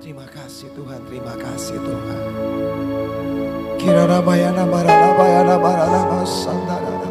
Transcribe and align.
Terima 0.00 0.24
kasih 0.32 0.72
Tuhan, 0.72 0.96
terima 1.12 1.36
kasih 1.36 1.76
Tuhan. 1.76 2.20
Kira 3.76 4.08
rabayana 4.08 4.64
maralabayana 4.64 5.60
maralama 5.60 6.24
sandarana. 6.24 7.08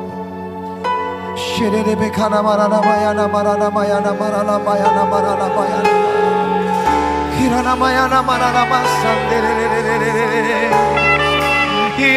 Şerere 1.37 1.93
bekana 2.01 2.41
maralabayana 2.41 3.29
maralabayana 3.29 4.11
maralabayana 4.17 5.03
maralabayana. 5.05 5.93
Kira 7.37 7.59
ramayana 7.61 8.19
maralama 8.25 8.79
sandarana. 8.99 10.81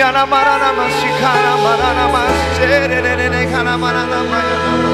Yana 0.01 0.25
maralama 0.25 0.87
şikara 0.89 1.55
maralama 1.65 2.23
şerere 2.57 3.43
kana 3.53 3.77
maralabayana. 3.77 4.93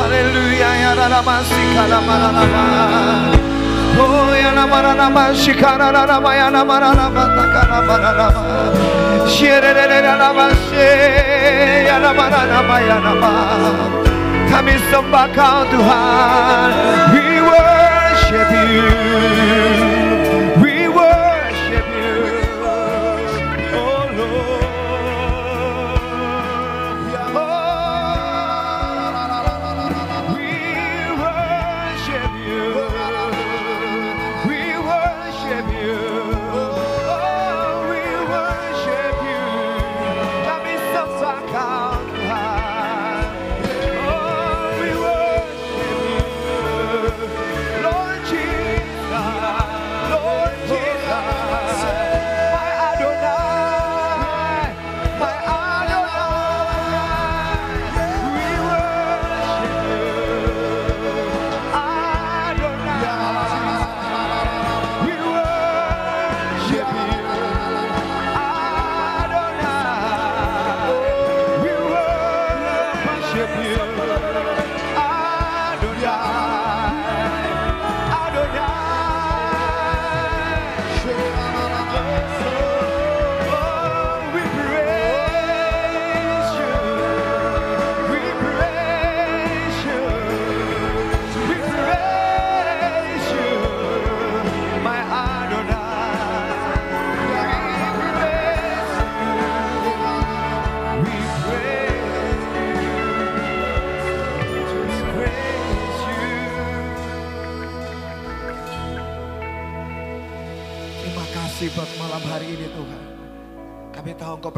Hallelujah, 0.00 0.74
yana 0.84 1.06
ramayana 1.20 1.44
şikara 1.44 2.00
maralabayana. 2.00 3.51
Come 14.50 14.68
and 14.68 14.82
some 14.90 15.10
back 15.10 15.36
out 15.36 15.70
to 15.70 15.78
heart. 15.82 16.72
We 17.14 17.40
worship 17.40 18.48
you. 19.86 19.91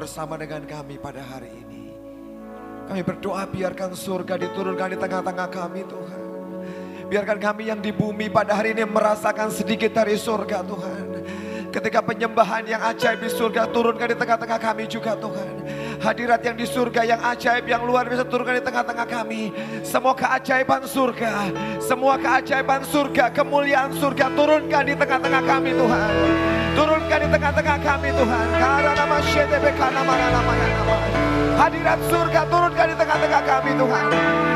Bersama 0.05 0.37
dengan 0.37 0.61
kami 0.69 1.01
pada 1.01 1.25
hari 1.25 1.49
ini. 1.49 1.89
Kami 2.85 3.01
berdoa 3.01 3.49
biarkan 3.49 3.97
surga 3.97 4.37
diturunkan 4.37 4.93
di 4.93 4.99
tengah-tengah 5.01 5.49
kami 5.49 5.81
Tuhan. 5.89 6.23
Biarkan 7.09 7.41
kami 7.41 7.73
yang 7.73 7.81
di 7.81 7.89
bumi 7.89 8.29
pada 8.29 8.53
hari 8.53 8.77
ini 8.77 8.85
merasakan 8.85 9.49
sedikit 9.49 9.97
dari 9.97 10.21
surga 10.21 10.61
Tuhan. 10.61 11.05
Ketika 11.73 12.05
penyembahan 12.05 12.69
yang 12.69 12.85
ajaib 12.85 13.25
di 13.25 13.33
surga 13.33 13.65
turunkan 13.73 14.13
di 14.13 14.17
tengah-tengah 14.21 14.61
kami 14.61 14.85
juga 14.93 15.17
Tuhan. 15.17 15.53
Hadirat 16.05 16.45
yang 16.45 16.53
di 16.61 16.69
surga 16.69 17.01
yang 17.01 17.21
ajaib 17.33 17.65
yang 17.65 17.81
luar 17.81 18.05
biasa 18.05 18.29
turunkan 18.29 18.61
di 18.61 18.65
tengah-tengah 18.69 19.09
kami. 19.09 19.49
Semua 19.81 20.13
keajaiban 20.13 20.85
surga, 20.85 21.49
semua 21.81 22.21
keajaiban 22.21 22.85
surga, 22.85 23.33
kemuliaan 23.33 23.89
surga 23.97 24.29
turunkan 24.37 24.85
di 24.85 24.93
tengah-tengah 25.01 25.43
kami 25.49 25.73
Tuhan. 25.73 26.13
Turunkan 26.77 27.19
di 27.25 27.29
tengah-tengah 27.33 27.77
kami 27.81 28.09
Tuhan. 28.13 28.47
Karena 28.53 28.93
nama 28.93 29.17
karena 29.65 30.01
mana 30.05 30.27
namanya 30.29 30.67
nama. 30.77 30.97
Hadirat 31.57 32.01
surga 32.13 32.41
turunkan 32.53 32.87
di 32.93 32.97
tengah-tengah 33.01 33.43
kami 33.49 33.71
Tuhan. 33.73 34.07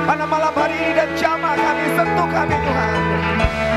Pada 0.04 0.24
malam 0.28 0.52
hari 0.52 0.76
ini 0.76 0.92
dan 1.00 1.08
jamaah 1.16 1.56
kami 1.56 1.84
sentuh 1.96 2.28
kami 2.28 2.56
Tuhan. 2.60 3.67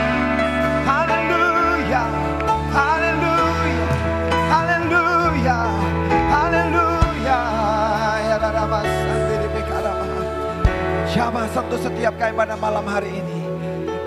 Jamaah 11.12 11.52
sentuh 11.52 11.76
setiap 11.76 12.16
kami 12.16 12.40
pada 12.40 12.56
malam 12.56 12.88
hari 12.88 13.12
ini. 13.12 13.44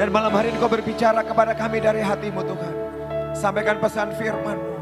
Dan 0.00 0.08
malam 0.08 0.32
hari 0.32 0.48
ini 0.48 0.56
kau 0.56 0.72
berbicara 0.72 1.20
kepada 1.20 1.52
kami 1.52 1.76
dari 1.84 2.00
hatimu 2.00 2.40
Tuhan. 2.40 2.74
Sampaikan 3.36 3.76
pesan 3.76 4.16
firman-Mu. 4.16 4.72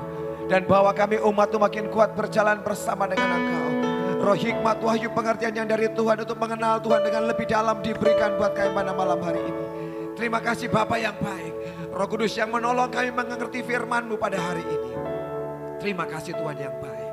Dan 0.47 0.63
bawa 0.63 0.95
kami 0.95 1.19
umat-Mu 1.19 1.59
makin 1.67 1.91
kuat 1.91 2.15
berjalan 2.15 2.63
bersama 2.63 3.11
dengan 3.11 3.27
Engkau. 3.27 3.69
Roh 4.23 4.39
hikmat, 4.39 4.79
wahyu, 4.79 5.11
pengertian 5.11 5.51
yang 5.51 5.67
dari 5.67 5.91
Tuhan 5.91 6.23
untuk 6.23 6.39
mengenal 6.39 6.79
Tuhan 6.79 7.03
dengan 7.03 7.27
lebih 7.27 7.47
dalam 7.51 7.83
diberikan 7.83 8.39
buat 8.39 8.55
kami 8.55 8.71
pada 8.71 8.95
malam 8.95 9.19
hari 9.19 9.43
ini. 9.43 9.65
Terima 10.15 10.39
kasih 10.39 10.71
Bapak 10.71 11.03
yang 11.03 11.19
baik. 11.19 11.55
Roh 11.91 12.07
Kudus 12.07 12.39
yang 12.39 12.55
menolong 12.55 12.87
kami 12.87 13.11
mengerti 13.11 13.67
firman-Mu 13.67 14.15
pada 14.15 14.39
hari 14.39 14.63
ini. 14.63 14.95
Terima 15.83 16.07
kasih 16.07 16.39
Tuhan 16.39 16.55
yang 16.55 16.77
baik. 16.79 17.13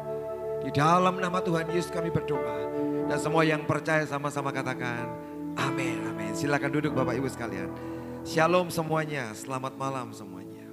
Di 0.64 0.70
dalam 0.70 1.18
nama 1.18 1.42
Tuhan 1.42 1.66
Yesus 1.74 1.90
kami 1.90 2.14
berdoa. 2.14 2.79
Dan 3.10 3.18
semua 3.18 3.42
yang 3.42 3.66
percaya 3.66 4.06
sama-sama 4.06 4.54
katakan 4.54 5.10
amin, 5.58 5.98
amin. 6.14 6.30
Silakan 6.38 6.70
duduk 6.70 6.94
Bapak 6.94 7.18
Ibu 7.18 7.26
sekalian. 7.26 7.74
Shalom 8.22 8.70
semuanya, 8.70 9.34
selamat 9.34 9.74
malam 9.82 10.14
semuanya. 10.14 10.70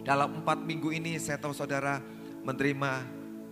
Dalam 0.00 0.40
empat 0.40 0.64
minggu 0.64 0.88
ini 0.88 1.20
saya 1.20 1.36
tahu 1.36 1.52
saudara 1.52 2.00
menerima 2.40 3.04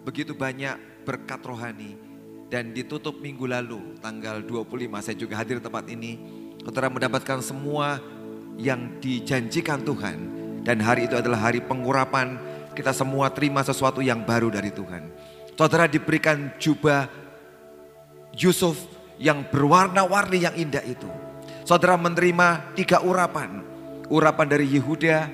begitu 0.08 0.32
banyak 0.32 1.04
berkat 1.04 1.44
rohani. 1.44 2.00
Dan 2.48 2.72
ditutup 2.72 3.20
minggu 3.20 3.44
lalu 3.44 4.00
tanggal 4.00 4.40
25 4.40 5.04
saya 5.04 5.16
juga 5.20 5.36
hadir 5.36 5.60
di 5.60 5.68
tempat 5.68 5.84
ini. 5.92 6.16
Saudara 6.64 6.88
mendapatkan 6.88 7.44
semua 7.44 8.00
yang 8.56 9.04
dijanjikan 9.04 9.84
Tuhan. 9.84 10.16
Dan 10.64 10.80
hari 10.80 11.04
itu 11.04 11.20
adalah 11.20 11.52
hari 11.52 11.60
pengurapan 11.60 12.40
kita 12.72 12.96
semua 12.96 13.28
terima 13.28 13.60
sesuatu 13.60 14.00
yang 14.00 14.24
baru 14.24 14.48
dari 14.48 14.72
Tuhan. 14.72 15.12
Saudara 15.58 15.90
diberikan 15.90 16.54
jubah 16.62 17.10
Yusuf 18.34 18.76
yang 19.18 19.46
berwarna-warni 19.50 20.44
yang 20.46 20.54
indah 20.54 20.82
itu. 20.86 21.08
Saudara 21.66 22.00
menerima 22.00 22.72
tiga 22.72 23.04
urapan. 23.04 23.60
Urapan 24.08 24.46
dari 24.48 24.64
Yehuda, 24.72 25.28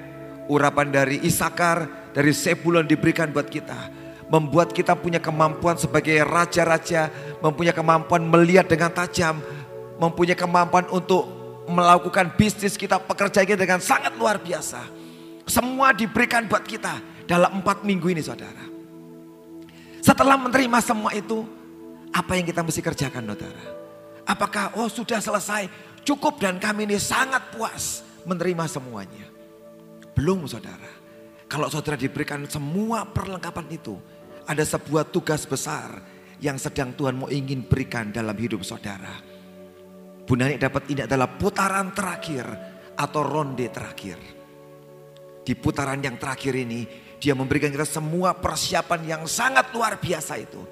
urapan 0.51 0.91
dari 0.91 1.23
Isakar, 1.23 2.11
dari 2.11 2.35
Sebulon 2.35 2.91
diberikan 2.91 3.31
buat 3.31 3.47
kita. 3.47 4.03
Membuat 4.27 4.75
kita 4.75 4.99
punya 4.99 5.23
kemampuan 5.23 5.79
sebagai 5.79 6.17
raja-raja, 6.27 7.13
mempunyai 7.39 7.77
kemampuan 7.77 8.27
melihat 8.27 8.67
dengan 8.67 8.91
tajam, 8.91 9.39
mempunyai 10.01 10.35
kemampuan 10.35 10.91
untuk 10.91 11.29
melakukan 11.71 12.35
bisnis 12.35 12.75
kita, 12.75 12.99
pekerjaan 12.99 13.47
kita 13.47 13.61
dengan 13.61 13.79
sangat 13.79 14.17
luar 14.19 14.43
biasa. 14.43 14.81
Semua 15.47 15.93
diberikan 15.93 16.49
buat 16.49 16.65
kita 16.65 16.99
dalam 17.29 17.61
empat 17.63 17.85
minggu 17.85 18.11
ini 18.11 18.25
saudara. 18.25 18.65
Setelah 20.03 20.37
menerima 20.37 20.79
semua 20.83 21.15
itu, 21.17 21.45
apa 22.15 22.39
yang 22.39 22.47
kita 22.47 22.63
mesti 22.63 22.79
kerjakan 22.79 23.27
saudara? 23.35 23.65
Apakah 24.25 24.79
oh 24.79 24.87
sudah 24.87 25.19
selesai, 25.19 25.67
cukup 26.07 26.39
dan 26.39 26.63
kami 26.63 26.87
ini 26.87 26.97
sangat 26.97 27.51
puas 27.51 28.07
menerima 28.23 28.71
semuanya? 28.71 29.27
Belum 30.15 30.47
saudara. 30.47 31.03
Kalau 31.51 31.67
saudara 31.69 31.99
diberikan 31.99 32.47
semua 32.47 33.03
perlengkapan 33.05 33.67
itu, 33.69 33.99
ada 34.47 34.63
sebuah 34.63 35.11
tugas 35.11 35.43
besar 35.45 36.01
yang 36.39 36.57
sedang 36.57 36.95
Tuhan 36.95 37.19
mau 37.19 37.29
ingin 37.29 37.67
berikan 37.67 38.15
dalam 38.15 38.35
hidup 38.39 38.63
saudara. 38.63 39.13
Bu 40.25 40.39
Nani 40.39 40.57
dapat 40.57 40.89
ini 40.89 41.05
adalah 41.05 41.29
putaran 41.29 41.93
terakhir 41.93 42.47
atau 42.97 43.21
ronde 43.27 43.69
terakhir. 43.69 44.19
Di 45.45 45.53
putaran 45.53 46.01
yang 46.01 46.17
terakhir 46.17 46.57
ini, 46.57 46.89
dia 47.21 47.37
memberikan 47.37 47.69
kita 47.69 47.85
semua 47.85 48.33
persiapan 48.33 49.01
yang 49.05 49.23
sangat 49.29 49.69
luar 49.77 50.01
biasa 50.01 50.41
itu. 50.41 50.65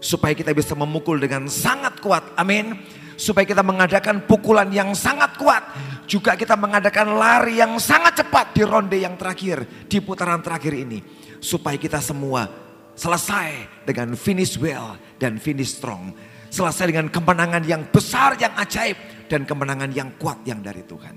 Supaya 0.00 0.32
kita 0.32 0.56
bisa 0.56 0.72
memukul 0.72 1.20
dengan 1.20 1.44
sangat 1.46 2.00
kuat. 2.00 2.32
Amin. 2.40 2.72
Supaya 3.20 3.44
kita 3.44 3.60
mengadakan 3.60 4.24
pukulan 4.24 4.72
yang 4.72 4.96
sangat 4.96 5.36
kuat. 5.36 5.60
Juga 6.08 6.34
kita 6.40 6.56
mengadakan 6.56 7.20
lari 7.20 7.60
yang 7.60 7.76
sangat 7.76 8.24
cepat 8.24 8.56
di 8.56 8.64
ronde 8.64 8.96
yang 8.96 9.20
terakhir. 9.20 9.84
Di 9.86 10.00
putaran 10.00 10.40
terakhir 10.40 10.72
ini. 10.72 11.04
Supaya 11.36 11.76
kita 11.76 12.00
semua 12.00 12.48
selesai 12.96 13.84
dengan 13.84 14.16
finish 14.16 14.56
well 14.56 14.96
dan 15.20 15.36
finish 15.36 15.76
strong. 15.76 16.16
Selesai 16.48 16.90
dengan 16.90 17.12
kemenangan 17.12 17.62
yang 17.68 17.84
besar, 17.92 18.40
yang 18.40 18.56
ajaib. 18.56 18.96
Dan 19.28 19.44
kemenangan 19.46 19.92
yang 19.92 20.16
kuat 20.16 20.42
yang 20.48 20.64
dari 20.64 20.82
Tuhan. 20.82 21.14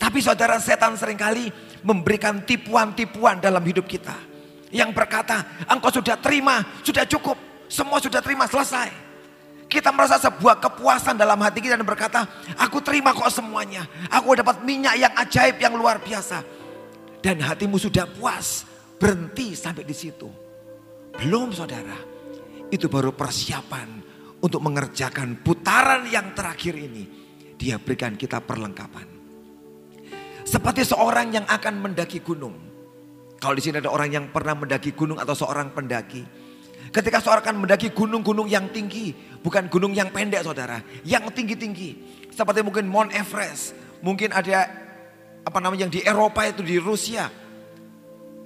Tapi 0.00 0.18
saudara 0.24 0.56
setan 0.56 0.96
sering 0.96 1.20
kali 1.20 1.52
memberikan 1.84 2.40
tipuan-tipuan 2.44 3.36
dalam 3.36 3.60
hidup 3.64 3.84
kita. 3.84 4.29
Yang 4.70 4.90
berkata, 4.94 5.66
engkau 5.66 5.90
sudah 5.90 6.14
terima, 6.18 6.62
sudah 6.86 7.02
cukup. 7.06 7.34
Semua 7.66 7.98
sudah 7.98 8.22
terima, 8.22 8.46
selesai. 8.46 8.90
Kita 9.70 9.94
merasa 9.94 10.18
sebuah 10.18 10.58
kepuasan 10.58 11.14
dalam 11.14 11.38
hati 11.42 11.62
kita 11.62 11.78
dan 11.78 11.86
berkata, 11.86 12.26
aku 12.58 12.82
terima 12.82 13.14
kok 13.14 13.30
semuanya. 13.30 13.86
Aku 14.10 14.34
dapat 14.34 14.62
minyak 14.66 14.98
yang 14.98 15.14
ajaib, 15.14 15.58
yang 15.62 15.74
luar 15.78 16.02
biasa. 16.02 16.42
Dan 17.22 17.38
hatimu 17.38 17.78
sudah 17.78 18.06
puas, 18.10 18.66
berhenti 18.98 19.54
sampai 19.54 19.86
di 19.86 19.94
situ. 19.94 20.26
Belum 21.14 21.54
saudara, 21.54 21.98
itu 22.70 22.86
baru 22.86 23.14
persiapan 23.14 24.02
untuk 24.42 24.62
mengerjakan 24.62 25.42
putaran 25.42 26.06
yang 26.10 26.34
terakhir 26.34 26.74
ini. 26.78 27.06
Dia 27.58 27.76
berikan 27.76 28.16
kita 28.16 28.40
perlengkapan. 28.40 29.06
Seperti 30.46 30.82
seorang 30.82 31.30
yang 31.30 31.46
akan 31.46 31.74
mendaki 31.78 32.24
gunung. 32.24 32.69
Kalau 33.40 33.56
di 33.56 33.64
sini 33.64 33.80
ada 33.80 33.88
orang 33.88 34.12
yang 34.12 34.24
pernah 34.28 34.52
mendaki 34.52 34.92
gunung 34.92 35.16
atau 35.16 35.32
seorang 35.32 35.72
pendaki. 35.72 36.20
Ketika 36.92 37.24
seorang 37.24 37.40
akan 37.40 37.56
mendaki 37.64 37.88
gunung-gunung 37.96 38.44
yang 38.44 38.68
tinggi. 38.68 39.16
Bukan 39.40 39.72
gunung 39.72 39.96
yang 39.96 40.12
pendek 40.12 40.44
saudara. 40.44 40.84
Yang 41.08 41.32
tinggi-tinggi. 41.32 41.90
Seperti 42.28 42.60
mungkin 42.60 42.84
Mount 42.92 43.16
Everest. 43.16 43.72
Mungkin 44.04 44.36
ada 44.36 44.68
apa 45.40 45.56
namanya 45.56 45.88
yang 45.88 45.92
di 45.92 46.04
Eropa 46.04 46.44
itu 46.44 46.60
di 46.60 46.76
Rusia. 46.76 47.32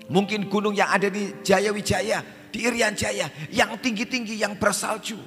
Mungkin 0.06 0.46
gunung 0.46 0.78
yang 0.78 0.86
ada 0.86 1.10
di 1.10 1.42
Jaya 1.42 1.74
Wijaya. 1.74 2.22
Di 2.54 2.62
Irian 2.62 2.94
Jaya. 2.94 3.26
Yang 3.50 3.82
tinggi-tinggi 3.82 4.38
yang 4.38 4.54
bersalju. 4.62 5.18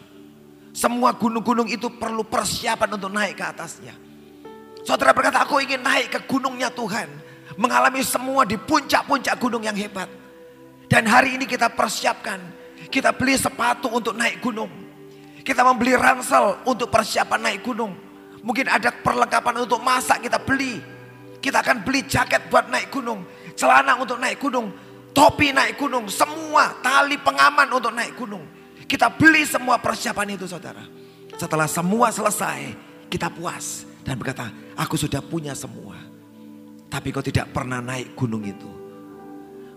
Semua 0.72 1.12
gunung-gunung 1.20 1.68
itu 1.68 1.92
perlu 1.92 2.24
persiapan 2.24 2.96
untuk 2.96 3.12
naik 3.12 3.36
ke 3.36 3.44
atasnya. 3.44 3.92
Saudara 4.88 5.12
berkata, 5.12 5.44
aku 5.44 5.60
ingin 5.60 5.84
naik 5.84 6.16
ke 6.16 6.20
gunungnya 6.24 6.72
Tuhan. 6.72 7.27
Mengalami 7.58 8.06
semua 8.06 8.46
di 8.46 8.56
puncak-puncak 8.56 9.36
gunung 9.42 9.66
yang 9.66 9.74
hebat. 9.74 10.06
Dan 10.88 11.10
hari 11.10 11.36
ini 11.36 11.50
kita 11.50 11.74
persiapkan. 11.74 12.40
Kita 12.88 13.12
beli 13.12 13.36
sepatu 13.36 13.92
untuk 13.92 14.16
naik 14.16 14.40
gunung. 14.40 14.70
Kita 15.44 15.66
membeli 15.66 15.98
ransel 15.98 16.64
untuk 16.64 16.88
persiapan 16.88 17.52
naik 17.52 17.66
gunung. 17.66 17.92
Mungkin 18.46 18.70
ada 18.70 18.94
perlengkapan 18.94 19.68
untuk 19.68 19.84
masak 19.84 20.24
kita 20.24 20.40
beli. 20.40 20.80
Kita 21.42 21.60
akan 21.60 21.84
beli 21.84 22.08
jaket 22.08 22.48
buat 22.48 22.72
naik 22.72 22.94
gunung. 22.94 23.26
Celana 23.58 24.00
untuk 24.00 24.22
naik 24.22 24.40
gunung. 24.40 24.72
Topi 25.12 25.52
naik 25.52 25.76
gunung. 25.76 26.08
Semua 26.08 26.78
tali 26.80 27.20
pengaman 27.20 27.68
untuk 27.74 27.92
naik 27.92 28.16
gunung. 28.16 28.46
Kita 28.88 29.12
beli 29.12 29.44
semua 29.44 29.76
persiapan 29.82 30.40
itu 30.40 30.48
saudara. 30.48 30.88
Setelah 31.36 31.68
semua 31.68 32.08
selesai, 32.08 32.72
kita 33.12 33.28
puas 33.28 33.84
dan 34.08 34.16
berkata, 34.16 34.48
aku 34.80 34.96
sudah 34.96 35.20
punya 35.20 35.52
semua. 35.52 36.07
Tapi 36.88 37.12
kau 37.12 37.24
tidak 37.24 37.52
pernah 37.52 37.84
naik 37.84 38.16
gunung 38.16 38.44
itu. 38.48 38.70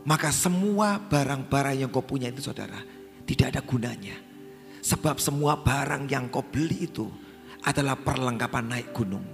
Maka 0.07 0.33
semua 0.33 0.97
barang-barang 0.97 1.85
yang 1.85 1.91
kau 1.93 2.07
punya 2.07 2.31
itu 2.31 2.41
saudara, 2.41 2.81
tidak 3.27 3.53
ada 3.57 3.61
gunanya. 3.61 4.17
Sebab 4.81 5.21
semua 5.21 5.61
barang 5.61 6.09
yang 6.09 6.33
kau 6.33 6.41
beli 6.41 6.89
itu 6.89 7.05
adalah 7.67 7.99
perlengkapan 7.99 8.65
naik 8.65 8.89
gunung. 8.97 9.27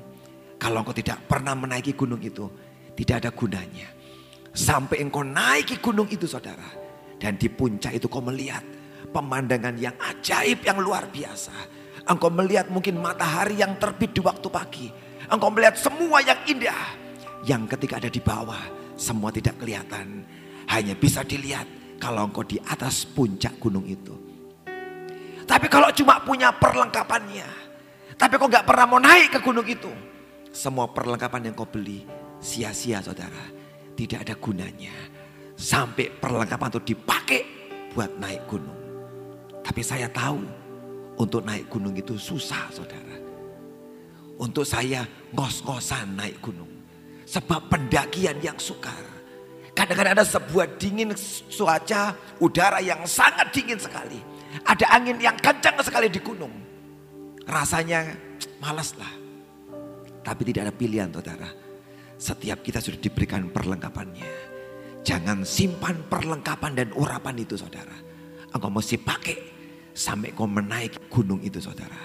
Kalau 0.58 0.82
kau 0.82 0.96
tidak 0.96 1.28
pernah 1.31 1.55
menaiki 1.55 1.94
gunung 1.94 2.19
itu, 2.19 2.50
tidak 2.99 3.23
ada 3.23 3.31
gunanya. 3.31 3.88
Sampai 4.56 5.05
engkau 5.05 5.23
naiki 5.23 5.78
gunung 5.78 6.08
itu 6.11 6.26
saudara. 6.26 6.67
Dan 7.17 7.38
di 7.40 7.49
puncak 7.49 7.96
itu 7.96 8.08
kau 8.11 8.25
melihat 8.25 8.64
pemandangan 9.12 9.76
yang 9.78 9.94
ajaib, 10.00 10.64
yang 10.64 10.81
luar 10.81 11.08
biasa 11.08 11.76
Engkau 12.06 12.31
melihat 12.31 12.70
mungkin 12.70 13.02
matahari 13.02 13.58
yang 13.58 13.75
terbit 13.82 14.14
di 14.14 14.23
waktu 14.23 14.46
pagi. 14.46 14.87
Engkau 15.26 15.50
melihat 15.50 15.75
semua 15.75 16.23
yang 16.23 16.38
indah. 16.46 16.94
Yang 17.47 17.79
ketika 17.79 18.03
ada 18.03 18.11
di 18.11 18.19
bawah 18.19 18.59
semua 18.99 19.31
tidak 19.31 19.63
kelihatan. 19.63 20.27
Hanya 20.67 20.99
bisa 20.99 21.23
dilihat 21.23 21.69
kalau 22.03 22.27
engkau 22.27 22.43
di 22.43 22.59
atas 22.59 23.07
puncak 23.07 23.55
gunung 23.63 23.87
itu. 23.87 24.13
Tapi 25.47 25.71
kalau 25.71 25.95
cuma 25.95 26.19
punya 26.27 26.51
perlengkapannya. 26.51 27.47
Tapi 28.19 28.35
kau 28.35 28.51
nggak 28.51 28.67
pernah 28.67 28.87
mau 28.91 28.99
naik 28.99 29.39
ke 29.39 29.39
gunung 29.39 29.69
itu. 29.69 29.93
Semua 30.51 30.91
perlengkapan 30.91 31.53
yang 31.53 31.55
kau 31.55 31.69
beli 31.69 32.03
sia-sia 32.43 32.99
saudara. 32.99 33.55
Tidak 33.95 34.27
ada 34.27 34.35
gunanya. 34.35 34.93
Sampai 35.55 36.11
perlengkapan 36.11 36.69
itu 36.75 36.93
dipakai 36.93 37.43
buat 37.95 38.11
naik 38.19 38.43
gunung. 38.51 38.81
Tapi 39.63 39.81
saya 39.87 40.11
tahu 40.11 40.43
untuk 41.17 41.47
naik 41.47 41.71
gunung 41.71 41.95
itu 41.95 42.19
susah 42.19 42.69
saudara. 42.75 43.17
Untuk 44.37 44.67
saya 44.67 45.07
ngos-ngosan 45.33 46.13
naik 46.13 46.43
gunung. 46.43 46.75
Sebab 47.26 47.69
pendakian 47.69 48.38
yang 48.38 48.55
sukar. 48.56 49.02
Kadang-kadang 49.76 50.17
ada 50.17 50.25
sebuah 50.25 50.78
dingin 50.81 51.12
cuaca 51.52 52.17
udara 52.40 52.81
yang 52.81 53.02
sangat 53.05 53.52
dingin 53.52 53.76
sekali. 53.76 54.23
Ada 54.64 54.88
angin 54.94 55.20
yang 55.20 55.37
kencang 55.37 55.76
sekali 55.84 56.08
di 56.08 56.23
gunung. 56.23 56.55
Rasanya 57.44 58.14
malas 58.62 58.96
lah. 58.96 59.11
Tapi 60.25 60.43
tidak 60.49 60.70
ada 60.70 60.75
pilihan 60.75 61.12
saudara. 61.12 61.50
Setiap 62.17 62.64
kita 62.64 62.81
sudah 62.81 62.96
diberikan 62.96 63.52
perlengkapannya. 63.52 64.31
Jangan 65.05 65.44
simpan 65.44 66.08
perlengkapan 66.08 66.73
dan 66.73 66.88
urapan 66.96 67.37
itu 67.37 67.58
saudara. 67.61 67.94
Engkau 68.55 68.73
mesti 68.73 68.96
pakai 68.96 69.56
Sampai 69.96 70.37
kau 70.37 70.44
menaik 70.44 71.08
gunung 71.08 71.40
itu 71.40 71.56
saudara. 71.56 71.96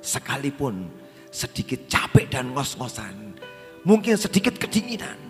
Sekalipun 0.00 0.88
sedikit 1.28 1.84
capek 1.84 2.32
dan 2.32 2.56
ngos-ngosan. 2.56 3.36
Mungkin 3.84 4.16
sedikit 4.16 4.56
kedinginan. 4.56 5.20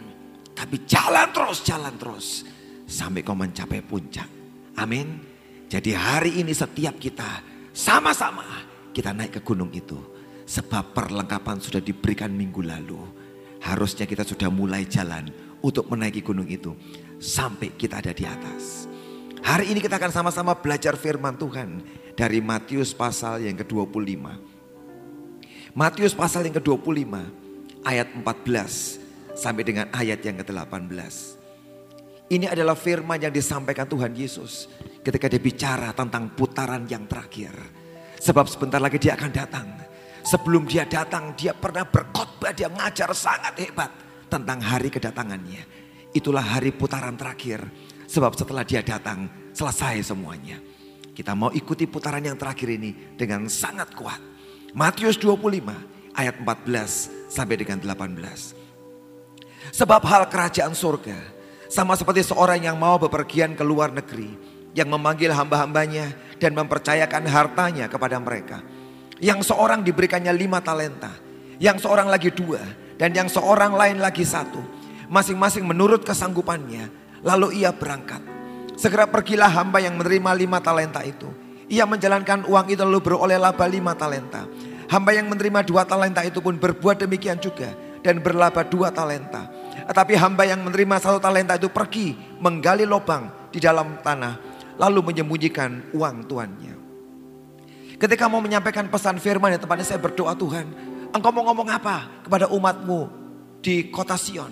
Tapi 0.54 0.86
jalan 0.86 1.34
terus, 1.34 1.66
jalan 1.66 1.94
terus. 1.98 2.46
Sampai 2.86 3.26
kau 3.26 3.34
mencapai 3.34 3.82
puncak. 3.82 4.30
Amin. 4.78 5.18
Jadi 5.66 5.90
hari 5.90 6.38
ini 6.38 6.54
setiap 6.54 6.94
kita 7.02 7.42
sama-sama 7.74 8.46
kita 8.94 9.10
naik 9.10 9.38
ke 9.38 9.40
gunung 9.42 9.74
itu. 9.74 9.98
Sebab 10.46 10.94
perlengkapan 10.94 11.58
sudah 11.58 11.82
diberikan 11.82 12.30
minggu 12.30 12.62
lalu. 12.62 13.02
Harusnya 13.66 14.06
kita 14.06 14.22
sudah 14.22 14.46
mulai 14.52 14.86
jalan 14.86 15.34
untuk 15.58 15.90
menaiki 15.90 16.22
gunung 16.22 16.46
itu. 16.46 16.78
Sampai 17.18 17.74
kita 17.74 17.98
ada 17.98 18.14
di 18.14 18.22
atas. 18.22 18.86
Hari 19.42 19.74
ini 19.74 19.82
kita 19.82 19.98
akan 19.98 20.14
sama-sama 20.14 20.54
belajar 20.54 20.94
firman 20.94 21.34
Tuhan 21.34 21.82
dari 22.14 22.38
Matius 22.38 22.94
pasal 22.94 23.42
yang 23.42 23.58
ke-25. 23.58 24.24
Matius 25.74 26.14
pasal 26.14 26.46
yang 26.46 26.54
ke-25 26.62 27.43
ayat 27.84 28.10
14 28.16 29.36
sampai 29.36 29.62
dengan 29.62 29.86
ayat 29.92 30.20
yang 30.24 30.40
ke-18. 30.40 31.12
Ini 32.32 32.50
adalah 32.50 32.74
firman 32.74 33.20
yang 33.20 33.30
disampaikan 33.30 33.84
Tuhan 33.84 34.16
Yesus 34.16 34.66
ketika 35.04 35.28
dia 35.28 35.38
bicara 35.38 35.92
tentang 35.92 36.32
putaran 36.32 36.88
yang 36.88 37.04
terakhir. 37.04 37.52
Sebab 38.18 38.48
sebentar 38.48 38.80
lagi 38.80 38.96
dia 38.96 39.14
akan 39.14 39.30
datang. 39.30 39.68
Sebelum 40.24 40.64
dia 40.64 40.88
datang 40.88 41.36
dia 41.36 41.52
pernah 41.52 41.84
berkhotbah, 41.84 42.56
dia 42.56 42.72
mengajar 42.72 43.12
sangat 43.12 43.60
hebat 43.60 43.92
tentang 44.32 44.56
hari 44.64 44.88
kedatangannya. 44.88 45.62
Itulah 46.16 46.56
hari 46.56 46.72
putaran 46.72 47.12
terakhir 47.20 47.60
Sebab 48.14 48.36
setelah 48.36 48.62
dia 48.62 48.84
datang 48.84 49.26
selesai 49.50 50.14
semuanya. 50.14 50.60
Kita 51.14 51.34
mau 51.34 51.50
ikuti 51.54 51.86
putaran 51.86 52.22
yang 52.22 52.38
terakhir 52.38 52.70
ini 52.70 53.14
dengan 53.18 53.50
sangat 53.50 53.90
kuat. 53.94 54.22
Matius 54.74 55.18
25 55.18 55.93
ayat 56.14 56.40
14 56.40 57.30
sampai 57.30 57.56
dengan 57.58 57.78
18. 57.82 59.74
Sebab 59.74 60.02
hal 60.06 60.30
kerajaan 60.30 60.72
surga 60.72 61.18
sama 61.66 61.98
seperti 61.98 62.22
seorang 62.22 62.62
yang 62.62 62.78
mau 62.78 62.96
bepergian 62.96 63.58
ke 63.58 63.66
luar 63.66 63.90
negeri 63.90 64.30
yang 64.74 64.90
memanggil 64.90 65.34
hamba-hambanya 65.34 66.14
dan 66.38 66.54
mempercayakan 66.54 67.26
hartanya 67.26 67.86
kepada 67.90 68.18
mereka. 68.22 68.62
Yang 69.22 69.50
seorang 69.54 69.86
diberikannya 69.86 70.34
lima 70.34 70.58
talenta, 70.62 71.10
yang 71.62 71.78
seorang 71.78 72.10
lagi 72.10 72.34
dua, 72.34 72.62
dan 72.98 73.14
yang 73.14 73.30
seorang 73.30 73.74
lain 73.74 74.02
lagi 74.02 74.26
satu. 74.26 74.58
Masing-masing 75.06 75.62
menurut 75.62 76.02
kesanggupannya 76.02 77.04
Lalu 77.24 77.64
ia 77.64 77.72
berangkat. 77.72 78.20
Segera 78.76 79.08
pergilah 79.08 79.48
hamba 79.48 79.80
yang 79.80 79.96
menerima 79.96 80.36
lima 80.36 80.60
talenta 80.60 81.00
itu. 81.00 81.26
Ia 81.72 81.88
menjalankan 81.88 82.44
uang 82.44 82.68
itu 82.68 82.84
lalu 82.84 83.00
beroleh 83.00 83.40
laba 83.40 83.64
lima 83.64 83.96
talenta. 83.96 84.44
Hamba 84.88 85.16
yang 85.16 85.30
menerima 85.32 85.64
dua 85.64 85.88
talenta 85.88 86.20
itu 86.24 86.40
pun 86.44 86.56
berbuat 86.56 87.00
demikian 87.00 87.40
juga. 87.40 87.72
dan 88.04 88.20
berlaba 88.20 88.60
dua 88.68 88.92
talenta. 88.92 89.48
Tetapi 89.88 90.12
hamba 90.20 90.44
yang 90.44 90.60
menerima 90.60 91.00
satu 91.00 91.16
talenta 91.16 91.56
itu 91.56 91.72
pergi 91.72 92.12
menggali 92.36 92.84
lubang 92.84 93.48
di 93.48 93.56
dalam 93.56 93.96
tanah 94.04 94.36
lalu 94.76 95.00
menyembunyikan 95.08 95.88
uang 95.96 96.28
tuannya. 96.28 96.74
Ketika 97.96 98.28
mau 98.28 98.44
menyampaikan 98.44 98.90
pesan 98.92 99.16
firman 99.16 99.54
di 99.54 99.58
tempatnya 99.58 99.86
saya 99.86 100.00
berdoa 100.02 100.36
Tuhan. 100.36 100.92
Engkau 101.14 101.30
mau 101.30 101.46
ngomong 101.46 101.70
apa 101.70 102.26
kepada 102.26 102.50
umatmu 102.50 103.06
di 103.62 103.88
kota 103.88 104.18
Sion. 104.18 104.50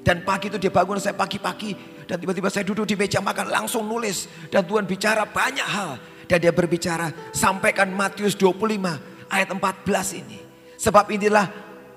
Dan 0.00 0.24
pagi 0.24 0.48
itu 0.48 0.56
dia 0.56 0.72
bangun 0.72 0.96
saya 0.96 1.12
pagi-pagi. 1.12 1.76
Dan 2.08 2.16
tiba-tiba 2.16 2.48
saya 2.48 2.64
duduk 2.64 2.88
di 2.88 2.96
meja 2.96 3.20
makan 3.20 3.52
langsung 3.52 3.84
nulis. 3.84 4.26
Dan 4.48 4.64
Tuhan 4.64 4.88
bicara 4.88 5.28
banyak 5.28 5.68
hal. 5.68 6.00
Dan 6.24 6.40
dia 6.40 6.56
berbicara 6.56 7.12
sampaikan 7.36 7.92
Matius 7.92 8.32
25 8.32 9.19
ayat 9.30 9.48
14 9.54 10.20
ini. 10.20 10.38
Sebab 10.76 11.08
inilah 11.14 11.46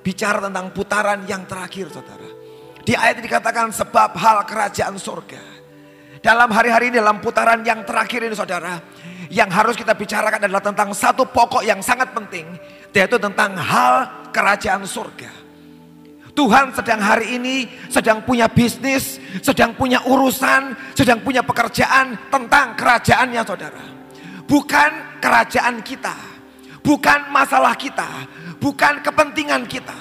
bicara 0.05 0.43
tentang 0.43 0.69
putaran 0.71 1.25
yang 1.25 1.43
terakhir 1.49 1.89
saudara. 1.89 2.29
Di 2.83 2.93
ayat 2.93 3.19
ini 3.19 3.25
dikatakan 3.25 3.71
sebab 3.71 4.13
hal 4.19 4.43
kerajaan 4.45 4.99
surga. 4.99 5.41
Dalam 6.23 6.51
hari-hari 6.51 6.91
ini 6.91 6.99
dalam 6.99 7.19
putaran 7.19 7.63
yang 7.65 7.83
terakhir 7.83 8.23
ini 8.23 8.35
saudara. 8.35 8.79
Yang 9.33 9.49
harus 9.49 9.75
kita 9.79 9.97
bicarakan 9.97 10.45
adalah 10.45 10.61
tentang 10.61 10.93
satu 10.93 11.25
pokok 11.27 11.63
yang 11.65 11.79
sangat 11.79 12.11
penting. 12.11 12.45
Yaitu 12.93 13.17
tentang 13.17 13.55
hal 13.57 14.29
kerajaan 14.29 14.85
surga. 14.85 15.43
Tuhan 16.33 16.73
sedang 16.73 16.97
hari 16.97 17.37
ini 17.37 17.69
sedang 17.93 18.25
punya 18.25 18.49
bisnis, 18.49 19.21
sedang 19.45 19.77
punya 19.77 20.01
urusan, 20.09 20.73
sedang 20.97 21.21
punya 21.21 21.45
pekerjaan 21.45 22.17
tentang 22.33 22.73
kerajaannya 22.73 23.41
saudara. 23.45 23.85
Bukan 24.49 25.21
kerajaan 25.21 25.85
kita, 25.85 26.32
bukan 26.83 27.31
masalah 27.31 27.73
kita, 27.79 28.27
bukan 28.59 28.99
kepentingan 29.01 29.65
kita. 29.65 29.97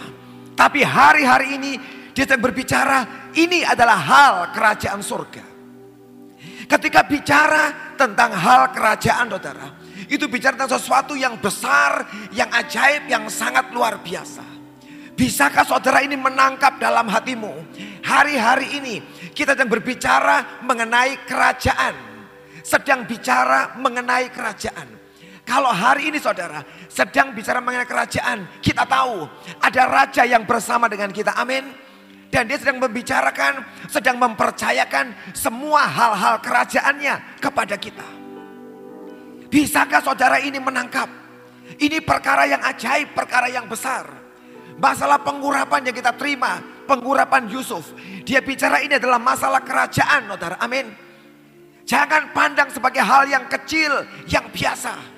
Tapi 0.52 0.84
hari-hari 0.84 1.56
ini 1.56 1.72
dia 2.12 2.28
sedang 2.28 2.44
berbicara 2.44 3.30
ini 3.32 3.64
adalah 3.64 3.96
hal 3.96 4.34
kerajaan 4.52 5.00
surga. 5.00 5.46
Ketika 6.68 7.06
bicara 7.08 7.94
tentang 8.02 8.34
hal 8.34 8.74
kerajaan 8.74 9.30
saudara. 9.30 9.68
Itu 10.10 10.26
bicara 10.28 10.58
tentang 10.58 10.76
sesuatu 10.76 11.14
yang 11.16 11.38
besar, 11.38 12.04
yang 12.34 12.50
ajaib, 12.52 13.08
yang 13.08 13.30
sangat 13.32 13.70
luar 13.72 14.02
biasa. 14.02 14.44
Bisakah 15.16 15.64
saudara 15.64 16.02
ini 16.02 16.18
menangkap 16.18 16.76
dalam 16.82 17.06
hatimu? 17.06 17.52
Hari-hari 18.02 18.82
ini 18.82 18.94
kita 19.32 19.54
sedang 19.54 19.70
berbicara 19.70 20.60
mengenai 20.66 21.22
kerajaan. 21.24 21.94
Sedang 22.60 23.06
bicara 23.06 23.78
mengenai 23.78 24.28
kerajaan. 24.34 25.01
Kalau 25.52 25.68
hari 25.68 26.08
ini 26.08 26.16
saudara 26.16 26.64
sedang 26.88 27.36
bicara 27.36 27.60
mengenai 27.60 27.84
kerajaan, 27.84 28.48
kita 28.64 28.88
tahu 28.88 29.28
ada 29.60 29.82
raja 29.84 30.24
yang 30.24 30.48
bersama 30.48 30.88
dengan 30.88 31.12
kita. 31.12 31.36
Amin. 31.36 31.76
Dan 32.32 32.48
dia 32.48 32.56
sedang 32.56 32.80
membicarakan, 32.80 33.60
sedang 33.84 34.16
mempercayakan 34.16 35.12
semua 35.36 35.84
hal-hal 35.84 36.40
kerajaannya 36.40 37.36
kepada 37.36 37.76
kita. 37.76 38.08
Bisakah 39.52 40.00
saudara 40.00 40.40
ini 40.40 40.56
menangkap? 40.56 41.12
Ini 41.76 42.00
perkara 42.00 42.48
yang 42.48 42.64
ajaib, 42.64 43.12
perkara 43.12 43.52
yang 43.52 43.68
besar. 43.68 44.08
Masalah 44.80 45.20
pengurapan 45.20 45.84
yang 45.84 45.92
kita 45.92 46.16
terima, 46.16 46.64
pengurapan 46.88 47.44
Yusuf. 47.52 47.92
Dia 48.24 48.40
bicara 48.40 48.80
ini 48.80 48.96
adalah 48.96 49.20
masalah 49.20 49.60
kerajaan, 49.60 50.32
saudara. 50.32 50.56
Amin. 50.64 50.88
Jangan 51.84 52.32
pandang 52.32 52.72
sebagai 52.72 53.04
hal 53.04 53.28
yang 53.28 53.44
kecil, 53.52 54.08
yang 54.32 54.48
biasa. 54.48 55.11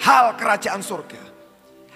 Hal 0.00 0.34
kerajaan 0.36 0.80
surga. 0.80 1.22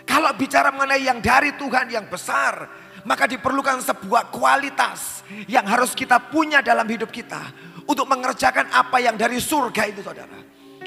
Kalau 0.04 0.30
bicara 0.36 0.68
mengenai 0.68 1.08
yang 1.08 1.24
dari 1.24 1.56
Tuhan 1.56 1.88
yang 1.88 2.06
besar, 2.12 2.68
maka 3.08 3.24
diperlukan 3.24 3.80
sebuah 3.80 4.28
kualitas 4.28 5.24
yang 5.48 5.64
harus 5.64 5.96
kita 5.96 6.20
punya 6.20 6.60
dalam 6.60 6.84
hidup 6.84 7.08
kita 7.08 7.40
untuk 7.88 8.04
mengerjakan 8.08 8.68
apa 8.72 9.00
yang 9.00 9.16
dari 9.16 9.40
surga 9.40 9.82
itu 9.88 10.04
saudara. 10.04 10.36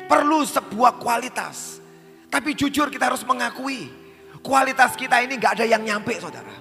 Perlu 0.05 0.45
sebuah 0.45 1.01
kualitas. 1.01 1.81
Tapi 2.29 2.53
jujur 2.53 2.91
kita 2.93 3.09
harus 3.09 3.25
mengakui 3.25 3.89
kualitas 4.45 4.93
kita 4.95 5.19
ini 5.23 5.35
gak 5.41 5.59
ada 5.59 5.65
yang 5.65 5.81
nyampe 5.81 6.15
saudara. 6.21 6.53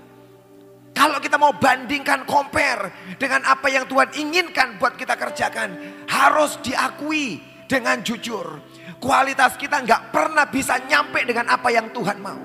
Kalau 0.96 1.20
kita 1.20 1.36
mau 1.36 1.52
bandingkan 1.52 2.24
compare 2.24 3.14
dengan 3.20 3.44
apa 3.44 3.68
yang 3.68 3.84
Tuhan 3.84 4.16
inginkan 4.16 4.80
buat 4.80 4.96
kita 4.96 5.12
kerjakan. 5.12 5.76
Harus 6.08 6.56
diakui 6.64 7.36
dengan 7.68 8.00
jujur. 8.00 8.58
Kualitas 8.96 9.54
kita 9.60 9.84
nggak 9.84 10.14
pernah 10.14 10.48
bisa 10.48 10.80
nyampe 10.80 11.20
dengan 11.24 11.52
apa 11.52 11.68
yang 11.68 11.92
Tuhan 11.92 12.18
mau. 12.20 12.40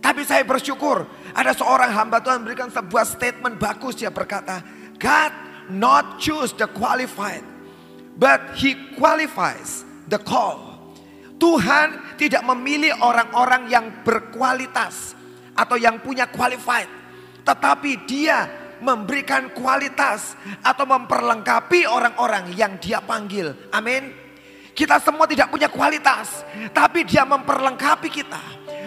Tapi 0.00 0.24
saya 0.24 0.42
bersyukur 0.48 1.04
ada 1.36 1.52
seorang 1.52 1.92
hamba 1.92 2.24
Tuhan 2.24 2.40
memberikan 2.42 2.72
sebuah 2.72 3.04
statement 3.04 3.60
bagus. 3.60 4.00
Dia 4.00 4.08
berkata, 4.08 4.64
God 4.96 5.32
not 5.70 6.18
choose 6.18 6.56
the 6.56 6.66
qualified, 6.66 7.44
but 8.16 8.56
he 8.56 8.74
qualifies 8.96 9.84
the 10.08 10.18
call. 10.18 10.70
Tuhan 11.40 12.16
tidak 12.20 12.44
memilih 12.44 12.92
orang-orang 13.00 13.68
yang 13.72 14.04
berkualitas 14.04 15.16
atau 15.56 15.80
yang 15.80 16.00
punya 16.04 16.28
qualified. 16.28 16.88
Tetapi 17.40 18.04
dia 18.04 18.44
memberikan 18.80 19.52
kualitas 19.56 20.36
atau 20.60 20.84
memperlengkapi 20.84 21.88
orang-orang 21.88 22.52
yang 22.56 22.76
dia 22.76 23.00
panggil. 23.00 23.56
Amin. 23.72 24.19
Kita 24.80 24.96
semua 24.96 25.28
tidak 25.28 25.52
punya 25.52 25.68
kualitas, 25.68 26.40
tapi 26.72 27.04
dia 27.04 27.20
memperlengkapi 27.28 28.08
kita. 28.08 28.40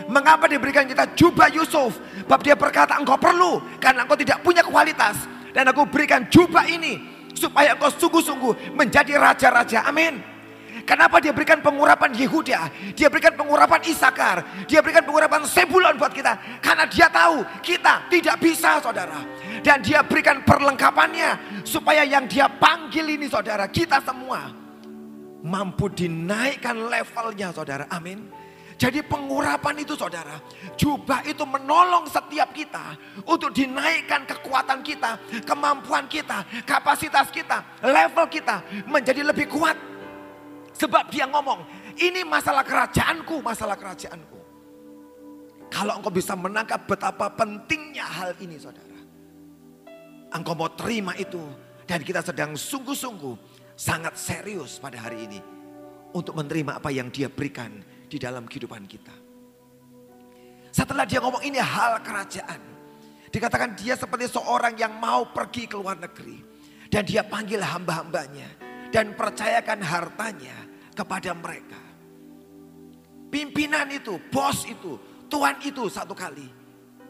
Mengapa 0.09 0.49
diberikan 0.49 0.89
kita 0.89 1.13
jubah 1.13 1.53
Yusuf? 1.53 2.01
Bab 2.25 2.41
dia 2.41 2.57
berkata 2.57 2.97
engkau 2.97 3.13
perlu 3.13 3.61
karena 3.77 4.01
engkau 4.01 4.17
tidak 4.17 4.41
punya 4.41 4.65
kualitas. 4.65 5.21
Dan 5.53 5.69
aku 5.69 5.85
berikan 5.85 6.25
jubah 6.33 6.65
ini 6.65 6.97
supaya 7.37 7.77
engkau 7.77 7.93
sungguh-sungguh 7.93 8.73
menjadi 8.73 9.21
raja-raja. 9.21 9.85
Amin. 9.85 10.17
Kenapa 10.81 11.21
dia 11.21 11.29
berikan 11.29 11.61
pengurapan 11.61 12.09
Yehuda? 12.09 12.73
Dia 12.97 13.13
berikan 13.13 13.37
pengurapan 13.37 13.85
Isakar. 13.85 14.65
Dia 14.65 14.81
berikan 14.81 15.05
pengurapan 15.05 15.45
Sebulon 15.45 15.93
buat 16.01 16.09
kita. 16.09 16.57
Karena 16.57 16.89
dia 16.89 17.05
tahu 17.13 17.45
kita 17.61 18.09
tidak 18.09 18.41
bisa 18.41 18.81
saudara. 18.81 19.21
Dan 19.61 19.85
dia 19.85 20.01
berikan 20.01 20.41
perlengkapannya. 20.41 21.61
Supaya 21.61 22.01
yang 22.01 22.25
dia 22.25 22.49
panggil 22.49 23.05
ini 23.13 23.29
saudara. 23.29 23.69
Kita 23.69 24.01
semua 24.01 24.62
mampu 25.43 25.91
dinaikkan 25.91 26.87
levelnya 26.87 27.51
saudara. 27.51 27.85
Amin. 27.91 28.31
Jadi 28.73 29.05
pengurapan 29.05 29.85
itu 29.85 29.93
saudara, 29.93 30.41
jubah 30.75 31.23
itu 31.23 31.45
menolong 31.45 32.09
setiap 32.09 32.51
kita 32.51 32.97
untuk 33.29 33.53
dinaikkan 33.53 34.25
kekuatan 34.25 34.81
kita, 34.81 35.21
kemampuan 35.45 36.09
kita, 36.09 36.43
kapasitas 36.65 37.29
kita, 37.29 37.63
level 37.85 38.25
kita 38.27 38.65
menjadi 38.89 39.23
lebih 39.23 39.47
kuat. 39.47 39.77
Sebab 40.73 41.05
dia 41.13 41.29
ngomong, 41.29 41.63
ini 42.01 42.25
masalah 42.25 42.65
kerajaanku, 42.65 43.45
masalah 43.45 43.77
kerajaanku. 43.77 44.41
Kalau 45.69 46.01
engkau 46.01 46.13
bisa 46.13 46.33
menangkap 46.33 46.85
betapa 46.89 47.29
pentingnya 47.29 48.05
hal 48.05 48.35
ini 48.41 48.57
saudara. 48.57 48.99
Engkau 50.33 50.57
mau 50.57 50.69
terima 50.73 51.13
itu 51.15 51.41
dan 51.85 52.01
kita 52.01 52.25
sedang 52.25 52.57
sungguh-sungguh 52.57 53.52
sangat 53.73 54.17
serius 54.17 54.77
pada 54.77 55.01
hari 55.01 55.25
ini 55.25 55.39
untuk 56.13 56.37
menerima 56.37 56.77
apa 56.77 56.93
yang 56.93 57.09
dia 57.09 57.27
berikan 57.27 57.81
di 58.05 58.21
dalam 58.21 58.45
kehidupan 58.45 58.85
kita. 58.85 59.13
Setelah 60.73 61.05
dia 61.05 61.21
ngomong 61.21 61.45
ini 61.45 61.61
hal 61.61 62.01
kerajaan. 62.01 62.61
Dikatakan 63.29 63.77
dia 63.77 63.97
seperti 63.97 64.29
seorang 64.29 64.73
yang 64.77 64.93
mau 64.97 65.29
pergi 65.29 65.69
ke 65.69 65.77
luar 65.77 65.97
negeri. 65.97 66.37
Dan 66.89 67.05
dia 67.05 67.25
panggil 67.25 67.61
hamba-hambanya. 67.61 68.49
Dan 68.93 69.17
percayakan 69.17 69.81
hartanya 69.81 70.53
kepada 70.93 71.33
mereka. 71.33 71.81
Pimpinan 73.33 73.89
itu, 73.89 74.21
bos 74.29 74.61
itu, 74.69 74.97
tuan 75.25 75.57
itu 75.65 75.89
satu 75.89 76.13
kali. 76.13 76.45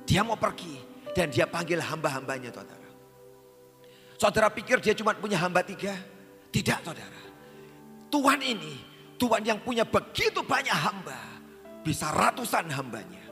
Dia 0.08 0.24
mau 0.24 0.40
pergi. 0.40 0.80
Dan 1.12 1.28
dia 1.28 1.44
panggil 1.48 1.84
hamba-hambanya 1.84 2.52
saudara. 2.52 2.90
Saudara 4.16 4.48
pikir 4.48 4.80
dia 4.80 4.96
cuma 4.96 5.12
punya 5.16 5.36
hamba 5.40 5.60
tiga? 5.64 5.92
Tidak 6.54 6.80
saudara. 6.86 7.22
Tuhan 8.14 8.40
ini 8.46 8.94
Tuhan 9.24 9.40
yang 9.48 9.60
punya 9.64 9.88
begitu 9.88 10.44
banyak 10.44 10.76
hamba. 10.76 11.22
Bisa 11.80 12.12
ratusan 12.12 12.68
hambanya. 12.76 13.24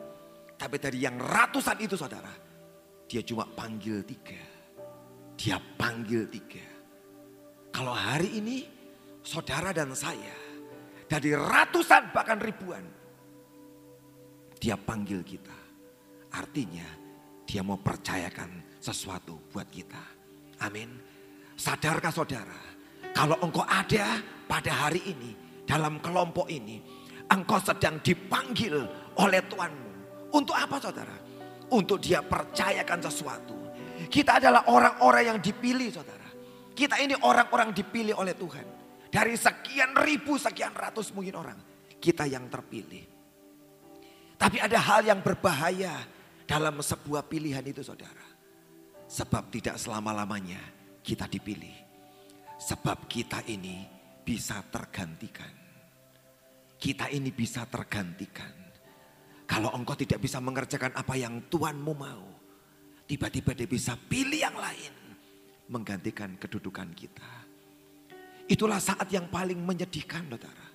Tapi 0.56 0.80
dari 0.80 1.04
yang 1.04 1.20
ratusan 1.20 1.78
itu 1.84 2.00
saudara. 2.00 2.32
Dia 3.12 3.20
cuma 3.28 3.44
panggil 3.44 4.00
tiga. 4.08 4.40
Dia 5.36 5.60
panggil 5.60 6.32
tiga. 6.32 6.64
Kalau 7.76 7.92
hari 7.92 8.40
ini 8.40 8.64
saudara 9.20 9.76
dan 9.76 9.92
saya. 9.92 10.32
Dari 11.12 11.36
ratusan 11.36 12.16
bahkan 12.16 12.40
ribuan. 12.40 12.88
Dia 14.56 14.80
panggil 14.80 15.20
kita. 15.28 15.60
Artinya 16.32 16.88
dia 17.44 17.60
mau 17.68 17.76
percayakan 17.76 18.80
sesuatu 18.80 19.44
buat 19.52 19.68
kita. 19.68 20.00
Amin. 20.64 20.88
Sadarkah 21.60 22.16
saudara? 22.16 22.71
Kalau 23.12 23.38
engkau 23.44 23.64
ada 23.68 24.20
pada 24.48 24.72
hari 24.88 25.04
ini 25.06 25.32
dalam 25.68 26.00
kelompok 26.00 26.48
ini, 26.48 26.80
engkau 27.28 27.60
sedang 27.60 28.00
dipanggil 28.00 28.76
oleh 29.20 29.42
Tuhanmu. 29.46 29.90
Untuk 30.32 30.56
apa 30.56 30.80
saudara? 30.80 31.32
untuk 31.72 31.98
dia 32.04 32.20
percayakan 32.22 33.00
sesuatu. 33.00 33.56
Kita 34.12 34.44
adalah 34.44 34.68
orang-orang 34.68 35.36
yang 35.36 35.40
dipilih 35.40 35.90
saudara. 35.92 36.28
Kita 36.76 37.00
ini 37.00 37.16
orang-orang 37.16 37.72
dipilih 37.72 38.16
oleh 38.20 38.36
Tuhan. 38.36 38.68
Dari 39.12 39.36
sekian 39.36 39.96
ribu, 39.96 40.40
sekian 40.40 40.72
ratus 40.72 41.12
mungkin 41.16 41.36
orang. 41.36 41.60
Kita 42.00 42.28
yang 42.28 42.48
terpilih. 42.48 43.04
Tapi 44.36 44.58
ada 44.58 44.80
hal 44.80 45.06
yang 45.06 45.22
berbahaya 45.22 46.02
dalam 46.48 46.82
sebuah 46.82 47.28
pilihan 47.30 47.64
itu 47.64 47.86
saudara. 47.86 48.26
Sebab 49.06 49.52
tidak 49.52 49.76
selama-lamanya 49.78 50.60
kita 51.04 51.28
dipilih. 51.28 51.91
Sebab 52.62 53.10
kita 53.10 53.42
ini 53.50 53.82
bisa 54.22 54.62
tergantikan. 54.70 55.50
Kita 56.78 57.10
ini 57.10 57.34
bisa 57.34 57.66
tergantikan. 57.66 58.54
Kalau 59.50 59.74
engkau 59.74 59.98
tidak 59.98 60.22
bisa 60.22 60.38
mengerjakan 60.38 60.94
apa 60.94 61.18
yang 61.18 61.42
Tuhanmu 61.50 61.94
mau. 61.98 62.26
Tiba-tiba 63.10 63.58
dia 63.58 63.66
bisa 63.66 63.98
pilih 63.98 64.38
yang 64.38 64.54
lain. 64.54 64.94
Menggantikan 65.74 66.38
kedudukan 66.38 66.94
kita. 66.94 67.32
Itulah 68.46 68.78
saat 68.78 69.10
yang 69.10 69.26
paling 69.28 69.58
menyedihkan 69.58 70.30
saudara. 70.30 70.68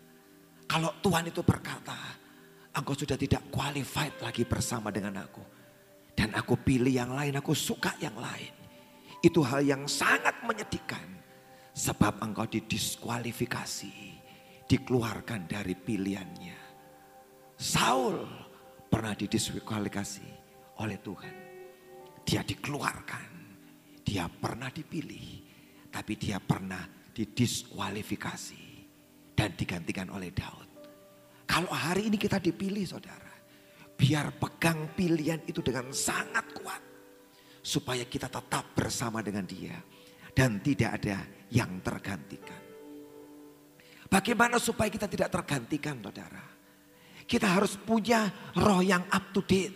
Kalau 0.67 0.91
Tuhan 0.99 1.31
itu 1.31 1.41
berkata, 1.47 1.97
engkau 2.75 2.99
sudah 2.99 3.15
tidak 3.15 3.47
qualified 3.49 4.19
lagi 4.21 4.43
bersama 4.43 4.91
dengan 4.91 5.23
aku. 5.23 5.45
Dan 6.17 6.35
aku 6.35 6.59
pilih 6.59 6.91
yang 6.91 7.15
lain, 7.15 7.39
aku 7.39 7.55
suka 7.55 7.95
yang 8.03 8.17
lain. 8.19 8.53
Itu 9.23 9.41
hal 9.47 9.63
yang 9.63 9.87
sangat 9.87 10.43
menyedihkan. 10.43 11.16
Sebab 11.77 12.25
engkau 12.25 12.49
didiskualifikasi, 12.49 13.93
dikeluarkan 14.65 15.45
dari 15.45 15.77
pilihannya. 15.77 16.59
Saul 17.53 18.25
pernah 18.89 19.13
didiskualifikasi 19.13 20.29
oleh 20.81 20.97
Tuhan. 21.05 21.35
Dia 22.25 22.41
dikeluarkan. 22.41 23.29
Dia 24.01 24.25
pernah 24.25 24.73
dipilih. 24.73 25.45
Tapi 25.93 26.17
dia 26.17 26.41
pernah 26.41 26.81
didiskualifikasi. 27.13 28.65
Dan 29.37 29.53
digantikan 29.53 30.09
oleh 30.17 30.33
Daud. 30.33 30.69
Kalau 31.45 31.69
hari 31.77 32.09
ini 32.09 32.17
kita 32.17 32.41
dipilih 32.41 32.89
saudara. 32.89 33.37
Biar 33.97 34.33
pegang 34.41 34.97
pilihan 34.97 35.45
itu 35.45 35.61
dengan 35.61 35.93
sangat 35.93 36.57
kuat. 36.57 36.81
Supaya 37.61 38.09
kita 38.09 38.33
tetap 38.33 38.73
bersama 38.73 39.21
dengan 39.21 39.45
dia. 39.45 39.77
Dan 40.33 40.61
tidak 40.65 41.05
ada 41.05 41.36
yang 41.53 41.79
tergantikan. 41.83 42.63
Bagaimana 44.07 44.63
supaya 44.63 44.87
kita 44.87 45.11
tidak 45.11 45.35
tergantikan 45.35 45.99
saudara. 45.99 46.45
Kita 47.27 47.59
harus 47.59 47.75
punya 47.75 48.31
roh 48.55 48.79
yang 48.79 49.03
up 49.11 49.35
to 49.35 49.43
date 49.43 49.75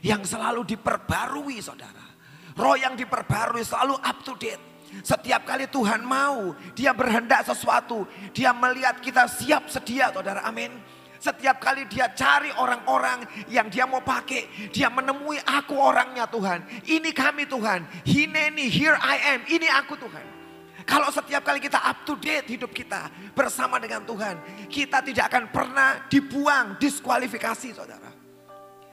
yang 0.00 0.24
selalu 0.24 0.64
diperbarui 0.64 1.60
saudara. 1.60 2.08
Roh 2.56 2.76
yang 2.80 2.96
diperbarui 2.96 3.60
selalu 3.60 4.00
up 4.00 4.18
to 4.24 4.32
date. 4.40 4.62
Setiap 5.04 5.46
kali 5.46 5.70
Tuhan 5.70 6.02
mau, 6.02 6.50
dia 6.74 6.90
berhendak 6.90 7.46
sesuatu, 7.46 8.08
dia 8.34 8.50
melihat 8.50 8.98
kita 8.98 9.30
siap 9.30 9.70
sedia 9.70 10.10
saudara, 10.10 10.42
amin. 10.42 10.72
Setiap 11.20 11.60
kali 11.60 11.84
dia 11.86 12.10
cari 12.16 12.48
orang-orang 12.56 13.22
yang 13.52 13.68
dia 13.68 13.84
mau 13.84 14.00
pakai, 14.00 14.72
dia 14.72 14.88
menemui 14.88 15.36
aku 15.46 15.76
orangnya 15.76 16.26
Tuhan. 16.26 16.64
Ini 16.88 17.10
kami 17.12 17.44
Tuhan, 17.44 17.86
hineni, 18.08 18.66
here 18.66 18.96
I 18.98 19.36
am, 19.36 19.40
ini 19.46 19.68
aku 19.68 20.00
Tuhan. 20.00 20.39
Kalau 20.90 21.06
setiap 21.14 21.46
kali 21.46 21.62
kita 21.62 21.78
up 21.78 22.02
to 22.02 22.18
date 22.18 22.50
hidup 22.50 22.74
kita 22.74 23.06
bersama 23.30 23.78
dengan 23.78 24.02
Tuhan, 24.02 24.66
kita 24.66 24.98
tidak 25.06 25.30
akan 25.30 25.44
pernah 25.54 26.02
dibuang, 26.10 26.74
diskualifikasi 26.82 27.70
saudara. 27.70 28.10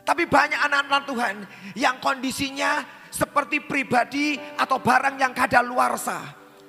Tapi 0.06 0.30
banyak 0.30 0.62
anak-anak 0.62 1.04
Tuhan 1.10 1.36
yang 1.74 1.98
kondisinya 1.98 2.86
seperti 3.10 3.66
pribadi 3.66 4.38
atau 4.38 4.78
barang 4.78 5.18
yang 5.18 5.34
kadaluarsa. 5.34 6.22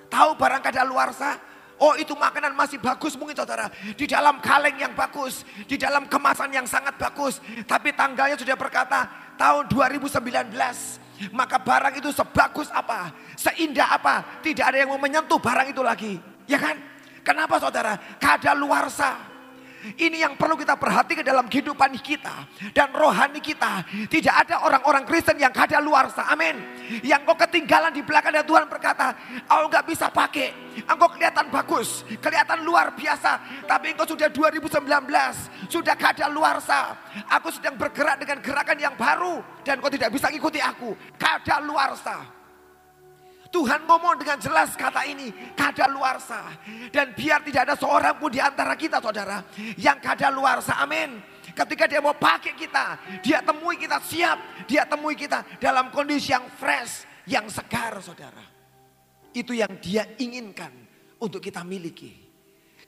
Tahu 0.09 0.33
barang 0.40 0.64
kadaluarsa? 0.64 1.37
Oh 1.79 1.94
itu 1.94 2.16
makanan 2.16 2.57
masih 2.57 2.81
bagus 2.81 3.14
mungkin 3.14 3.37
saudara. 3.37 3.68
Di 3.94 4.09
dalam 4.09 4.40
kaleng 4.40 4.81
yang 4.81 4.96
bagus. 4.96 5.44
Di 5.68 5.76
dalam 5.76 6.09
kemasan 6.09 6.50
yang 6.57 6.64
sangat 6.64 6.96
bagus. 6.96 7.38
Tapi 7.68 7.92
tanggalnya 7.92 8.35
sudah 8.35 8.57
berkata 8.57 9.07
tahun 9.37 9.68
2019. 9.70 10.57
Maka 11.35 11.59
barang 11.61 11.98
itu 11.98 12.11
sebagus 12.14 12.70
apa? 12.70 13.12
Seindah 13.35 13.98
apa? 13.98 14.40
Tidak 14.40 14.64
ada 14.64 14.78
yang 14.78 14.94
mau 14.94 15.00
menyentuh 15.02 15.37
barang 15.37 15.74
itu 15.74 15.83
lagi. 15.83 16.16
Ya 16.48 16.57
kan? 16.57 16.78
Kenapa 17.26 17.61
saudara? 17.61 17.98
Kadaluarsa. 18.16 19.27
Ini 19.96 20.27
yang 20.29 20.35
perlu 20.35 20.59
kita 20.59 20.77
perhatikan 20.77 21.24
dalam 21.24 21.46
kehidupan 21.48 21.94
kita 22.03 22.44
dan 22.77 22.92
rohani 22.92 23.40
kita. 23.40 23.87
Tidak 24.11 24.35
ada 24.35 24.66
orang-orang 24.66 25.09
Kristen 25.09 25.40
yang 25.40 25.55
kada 25.55 25.81
luar 25.81 26.11
Amin. 26.29 26.59
Yang 27.01 27.20
kau 27.29 27.37
ketinggalan 27.37 27.92
di 27.92 28.03
belakang 28.05 28.33
dan 28.33 28.44
Tuhan 28.44 28.66
berkata, 28.68 29.14
"Kau 29.48 29.68
nggak 29.68 29.85
bisa 29.88 30.09
pakai. 30.12 30.68
Engkau 30.87 31.11
kelihatan 31.11 31.51
bagus, 31.51 32.07
kelihatan 32.22 32.62
luar 32.62 32.94
biasa, 32.94 33.64
tapi 33.66 33.92
engkau 33.96 34.07
sudah 34.07 34.31
2019, 34.31 35.51
sudah 35.66 35.94
kada 35.98 36.31
luar 36.31 36.61
Aku 37.35 37.51
sedang 37.51 37.74
bergerak 37.74 38.22
dengan 38.22 38.38
gerakan 38.38 38.79
yang 38.79 38.94
baru 38.94 39.42
dan 39.66 39.83
kau 39.83 39.90
tidak 39.90 40.14
bisa 40.14 40.31
ikuti 40.31 40.62
aku. 40.62 40.94
Kada 41.18 41.59
luar 41.62 41.96
Tuhan 43.48 43.88
ngomong 43.88 44.20
dengan 44.20 44.37
jelas 44.37 44.76
kata 44.76 45.08
ini, 45.08 45.32
kada 45.56 45.88
luarsa. 45.88 46.52
Dan 46.92 47.16
biar 47.16 47.40
tidak 47.40 47.72
ada 47.72 47.76
seorang 47.80 48.20
pun 48.20 48.28
di 48.28 48.40
antara 48.44 48.76
kita 48.76 49.00
saudara, 49.00 49.40
yang 49.80 49.96
kada 50.04 50.28
luarsa, 50.28 50.76
amin. 50.84 51.16
Ketika 51.56 51.88
dia 51.88 52.04
mau 52.04 52.12
pakai 52.12 52.52
kita, 52.52 53.00
dia 53.24 53.40
temui 53.40 53.80
kita 53.80 53.98
siap, 54.04 54.68
dia 54.68 54.84
temui 54.84 55.16
kita 55.16 55.42
dalam 55.56 55.88
kondisi 55.88 56.37
yang 56.37 56.44
fresh, 56.61 57.08
yang 57.24 57.48
segar 57.48 57.96
saudara. 58.04 58.44
Itu 59.32 59.56
yang 59.56 59.80
dia 59.80 60.04
inginkan 60.20 60.70
untuk 61.18 61.40
kita 61.40 61.64
miliki. 61.64 62.27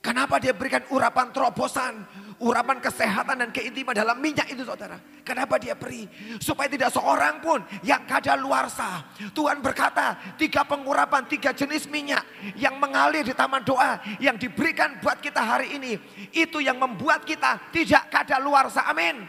Kenapa 0.01 0.41
dia 0.41 0.49
berikan 0.57 0.81
urapan 0.89 1.29
terobosan, 1.29 2.01
urapan 2.41 2.81
kesehatan 2.81 3.37
dan 3.37 3.49
keintiman 3.53 3.93
dalam 3.93 4.17
minyak 4.17 4.49
itu 4.49 4.65
saudara. 4.65 4.97
Kenapa 5.21 5.61
dia 5.61 5.77
beri? 5.77 6.09
Supaya 6.41 6.65
tidak 6.65 6.89
seorang 6.89 7.37
pun 7.37 7.61
yang 7.85 8.01
kada 8.09 8.33
luarsa. 8.33 9.05
Tuhan 9.29 9.61
berkata 9.61 10.17
tiga 10.41 10.65
pengurapan, 10.65 11.29
tiga 11.29 11.53
jenis 11.53 11.85
minyak 11.85 12.25
yang 12.57 12.81
mengalir 12.81 13.21
di 13.21 13.37
taman 13.37 13.61
doa. 13.61 14.01
Yang 14.17 14.49
diberikan 14.49 14.97
buat 15.05 15.21
kita 15.21 15.37
hari 15.37 15.77
ini. 15.77 15.93
Itu 16.33 16.57
yang 16.57 16.81
membuat 16.81 17.21
kita 17.21 17.69
tidak 17.69 18.09
kada 18.09 18.41
luarsa. 18.41 18.89
Amin. 18.89 19.21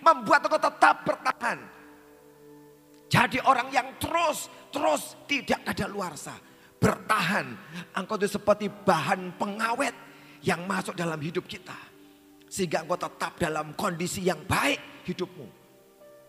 Membuat 0.00 0.48
engkau 0.48 0.56
tetap 0.56 1.04
bertahan. 1.04 1.60
Jadi 3.12 3.44
orang 3.44 3.68
yang 3.68 3.92
terus, 4.00 4.48
terus 4.72 5.20
tidak 5.28 5.68
kada 5.68 5.84
luarsa. 5.84 6.32
Bertahan. 6.80 7.52
Engkau 7.92 8.16
itu 8.16 8.40
seperti 8.40 8.72
bahan 8.72 9.36
pengawet 9.36 10.03
yang 10.44 10.68
masuk 10.68 10.92
dalam 10.92 11.18
hidup 11.18 11.48
kita. 11.48 11.76
Sehingga 12.46 12.86
engkau 12.86 13.00
tetap 13.00 13.40
dalam 13.40 13.74
kondisi 13.74 14.22
yang 14.22 14.44
baik 14.44 15.02
hidupmu. 15.08 15.48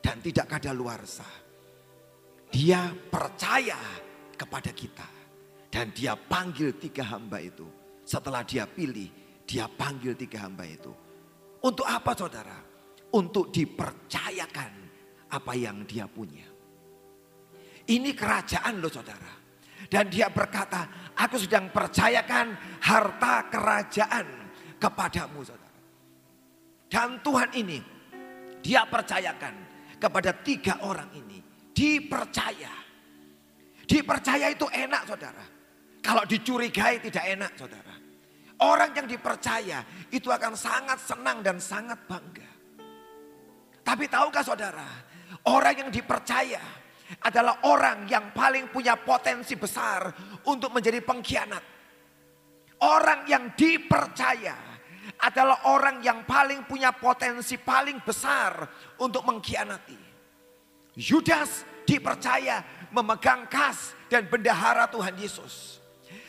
Dan 0.02 0.24
tidak 0.24 0.48
ada 0.58 0.72
luar 0.72 1.04
sah. 1.06 1.36
Dia 2.50 2.90
percaya 2.90 3.78
kepada 4.34 4.72
kita. 4.72 5.10
Dan 5.70 5.92
dia 5.92 6.16
panggil 6.16 6.80
tiga 6.80 7.04
hamba 7.12 7.44
itu. 7.44 7.68
Setelah 8.08 8.48
dia 8.48 8.64
pilih, 8.64 9.12
dia 9.44 9.68
panggil 9.68 10.16
tiga 10.16 10.48
hamba 10.48 10.64
itu. 10.64 10.94
Untuk 11.62 11.84
apa 11.84 12.16
saudara? 12.16 12.58
Untuk 13.12 13.52
dipercayakan 13.52 14.72
apa 15.30 15.54
yang 15.58 15.84
dia 15.84 16.08
punya. 16.08 16.48
Ini 17.86 18.10
kerajaan 18.18 18.82
loh 18.82 18.90
saudara. 18.90 19.34
Dan 19.86 20.10
dia 20.10 20.32
berkata, 20.34 21.05
aku 21.16 21.40
sedang 21.40 21.72
percayakan 21.72 22.54
harta 22.84 23.48
kerajaan 23.50 24.28
kepadamu 24.78 25.40
saudara. 25.42 25.82
Dan 26.86 27.20
Tuhan 27.24 27.50
ini, 27.56 27.80
dia 28.62 28.86
percayakan 28.86 29.56
kepada 29.98 30.32
tiga 30.44 30.84
orang 30.86 31.10
ini. 31.16 31.40
Dipercaya. 31.76 32.72
Dipercaya 33.84 34.48
itu 34.52 34.68
enak 34.70 35.04
saudara. 35.04 35.46
Kalau 36.00 36.24
dicurigai 36.24 37.02
tidak 37.02 37.26
enak 37.26 37.52
saudara. 37.58 37.96
Orang 38.64 38.96
yang 38.96 39.04
dipercaya 39.04 39.84
itu 40.16 40.32
akan 40.32 40.56
sangat 40.56 40.96
senang 41.04 41.44
dan 41.44 41.60
sangat 41.60 42.00
bangga. 42.08 42.48
Tapi 43.84 44.08
tahukah 44.08 44.42
saudara, 44.42 44.88
orang 45.52 45.86
yang 45.86 45.90
dipercaya 45.92 46.64
adalah 47.22 47.62
orang 47.70 48.10
yang 48.10 48.34
paling 48.34 48.70
punya 48.74 48.98
potensi 48.98 49.54
besar 49.54 50.10
untuk 50.50 50.74
menjadi 50.74 51.02
pengkhianat. 51.06 51.64
Orang 52.82 53.30
yang 53.30 53.54
dipercaya 53.54 54.76
adalah 55.22 55.70
orang 55.70 56.02
yang 56.02 56.26
paling 56.26 56.66
punya 56.66 56.92
potensi 56.92 57.56
paling 57.62 58.02
besar 58.04 58.68
untuk 59.00 59.24
mengkhianati. 59.24 59.98
Yudas 60.98 61.64
dipercaya 61.86 62.64
memegang 62.90 63.46
kas 63.48 63.94
dan 64.10 64.26
bendahara 64.28 64.90
Tuhan 64.90 65.16
Yesus. 65.16 65.80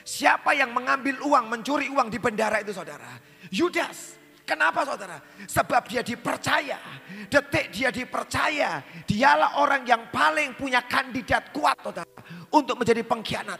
Siapa 0.07 0.55
yang 0.55 0.71
mengambil 0.71 1.19
uang, 1.25 1.51
mencuri 1.51 1.91
uang 1.91 2.07
di 2.13 2.19
bendara 2.23 2.63
itu 2.63 2.71
saudara? 2.71 3.19
Yudas. 3.51 4.15
Kenapa 4.47 4.87
saudara? 4.87 5.19
Sebab 5.43 5.91
dia 5.91 6.07
dipercaya. 6.07 6.79
Detik 7.27 7.75
dia 7.75 7.91
dipercaya. 7.91 8.79
Dialah 9.03 9.59
orang 9.59 9.83
yang 9.83 10.07
paling 10.15 10.55
punya 10.55 10.87
kandidat 10.87 11.51
kuat 11.51 11.75
saudara. 11.83 12.23
Untuk 12.55 12.79
menjadi 12.79 13.03
pengkhianat. 13.03 13.59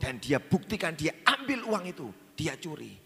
Dan 0.00 0.16
dia 0.16 0.40
buktikan 0.40 0.96
dia 0.96 1.20
ambil 1.20 1.68
uang 1.68 1.84
itu. 1.92 2.08
Dia 2.32 2.56
curi. 2.56 2.96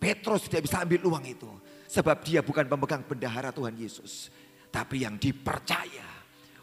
Petrus 0.00 0.48
tidak 0.48 0.64
bisa 0.64 0.80
ambil 0.80 1.00
uang 1.12 1.24
itu. 1.28 1.50
Sebab 1.92 2.24
dia 2.24 2.40
bukan 2.40 2.64
pemegang 2.64 3.04
bendahara 3.04 3.52
Tuhan 3.52 3.76
Yesus. 3.76 4.32
Tapi 4.72 5.04
yang 5.04 5.20
dipercaya. 5.20 6.08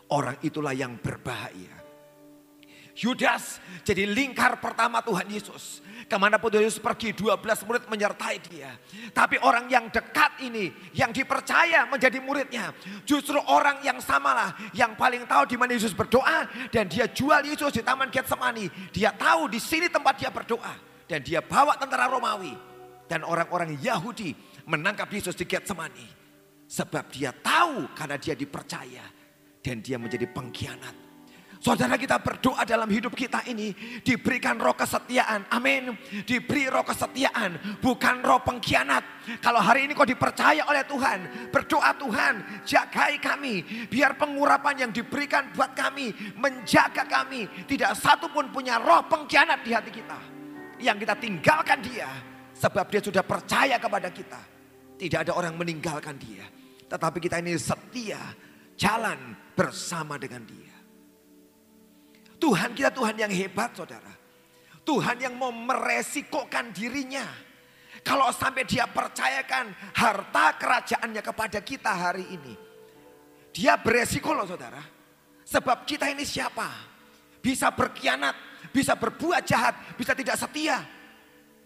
Orang 0.10 0.42
itulah 0.42 0.74
yang 0.74 0.98
berbahaya. 0.98 1.87
Yudas 2.98 3.62
jadi 3.86 4.10
lingkar 4.10 4.58
pertama 4.58 5.06
Tuhan 5.06 5.30
Yesus. 5.30 5.86
Ke 6.10 6.20
mana 6.20 6.42
pun 6.42 6.50
Tuhan 6.50 6.66
Yesus 6.66 6.82
pergi 6.82 7.14
12 7.14 7.40
murid 7.64 7.88
menyertai 7.88 8.36
dia. 8.44 8.74
Tapi 9.14 9.38
orang 9.40 9.70
yang 9.70 9.88
dekat 9.88 10.42
ini 10.42 10.74
yang 10.98 11.14
dipercaya 11.14 11.86
menjadi 11.88 12.18
muridnya. 12.20 12.74
Justru 13.08 13.38
orang 13.48 13.80
yang 13.86 14.02
samalah 14.04 14.52
yang 14.74 14.98
paling 15.00 15.24
tahu 15.30 15.46
di 15.46 15.56
mana 15.56 15.78
Yesus 15.78 15.96
berdoa. 15.96 16.52
Dan 16.74 16.90
dia 16.90 17.06
jual 17.08 17.46
Yesus 17.48 17.80
di 17.80 17.86
Taman 17.86 18.10
Getsemani. 18.10 18.68
Dia 18.92 19.14
tahu 19.14 19.48
di 19.48 19.62
sini 19.62 19.88
tempat 19.88 20.20
dia 20.20 20.34
berdoa. 20.34 20.76
Dan 21.08 21.24
dia 21.24 21.40
bawa 21.40 21.80
tentara 21.80 22.12
Romawi. 22.12 22.52
Dan 23.08 23.24
orang-orang 23.24 23.80
Yahudi 23.80 24.36
menangkap 24.68 25.08
Yesus 25.08 25.38
di 25.38 25.48
Getsemani. 25.48 26.08
Sebab 26.68 27.08
dia 27.08 27.32
tahu 27.32 27.88
karena 27.96 28.20
dia 28.20 28.36
dipercaya. 28.36 29.06
Dan 29.64 29.80
dia 29.80 29.96
menjadi 29.96 30.28
pengkhianat 30.28 31.07
Saudara 31.58 31.98
kita 31.98 32.22
berdoa 32.22 32.62
dalam 32.70 32.86
hidup 32.86 33.17
kita 33.17 33.41
ini 33.50 33.74
diberikan 34.06 34.62
roh 34.62 34.78
kesetiaan. 34.78 35.50
Amin. 35.50 35.98
Diberi 36.24 36.70
roh 36.70 36.86
kesetiaan, 36.86 37.82
bukan 37.82 38.22
roh 38.22 38.41
pengkhianat. 38.46 39.02
Kalau 39.41 39.58
hari 39.58 39.89
ini 39.89 39.98
kau 39.98 40.06
dipercaya 40.06 40.70
oleh 40.70 40.86
Tuhan, 40.86 41.50
berdoa 41.50 41.98
Tuhan, 41.98 42.34
jagai 42.62 43.17
kami. 43.17 43.65
Biar 43.89 44.15
pengurapan 44.15 44.88
yang 44.88 44.91
diberikan 44.93 45.50
buat 45.52 45.74
kami, 45.74 46.13
menjaga 46.38 47.10
kami. 47.10 47.50
Tidak 47.65 47.91
satu 47.98 48.30
pun 48.30 48.54
punya 48.54 48.78
roh 48.78 49.02
pengkhianat 49.10 49.65
di 49.65 49.74
hati 49.74 49.89
kita. 49.89 50.20
Yang 50.78 51.10
kita 51.10 51.15
tinggalkan 51.17 51.82
dia, 51.82 52.10
sebab 52.54 52.86
dia 52.86 53.02
sudah 53.02 53.26
percaya 53.26 53.82
kepada 53.82 54.13
kita. 54.13 54.41
Tidak 54.98 55.26
ada 55.26 55.34
orang 55.34 55.58
meninggalkan 55.58 56.22
dia. 56.22 56.46
Tetapi 56.86 57.17
kita 57.17 57.41
ini 57.41 57.58
setia, 57.58 58.22
jalan 58.78 59.34
bersama 59.58 60.22
dengan 60.22 60.46
dia. 60.46 60.77
Tuhan 62.38 62.78
kita 62.78 62.93
Tuhan 62.93 63.17
yang 63.17 63.34
hebat 63.34 63.73
saudara. 63.73 64.13
Tuhan 64.86 65.19
yang 65.19 65.36
mau 65.36 65.52
meresikokan 65.52 66.71
dirinya. 66.71 67.26
Kalau 68.06 68.32
sampai 68.32 68.63
dia 68.63 68.88
percayakan 68.88 69.73
harta 69.97 70.56
kerajaannya 70.56 71.19
kepada 71.19 71.60
kita 71.60 71.91
hari 71.91 72.23
ini. 72.32 72.56
Dia 73.52 73.76
beresiko 73.76 74.32
loh 74.32 74.47
saudara. 74.47 74.80
Sebab 75.43 75.84
kita 75.84 76.08
ini 76.08 76.23
siapa? 76.23 76.71
Bisa 77.43 77.73
berkhianat, 77.73 78.36
bisa 78.71 78.95
berbuat 78.95 79.43
jahat, 79.43 79.97
bisa 80.00 80.15
tidak 80.15 80.39
setia. 80.39 80.80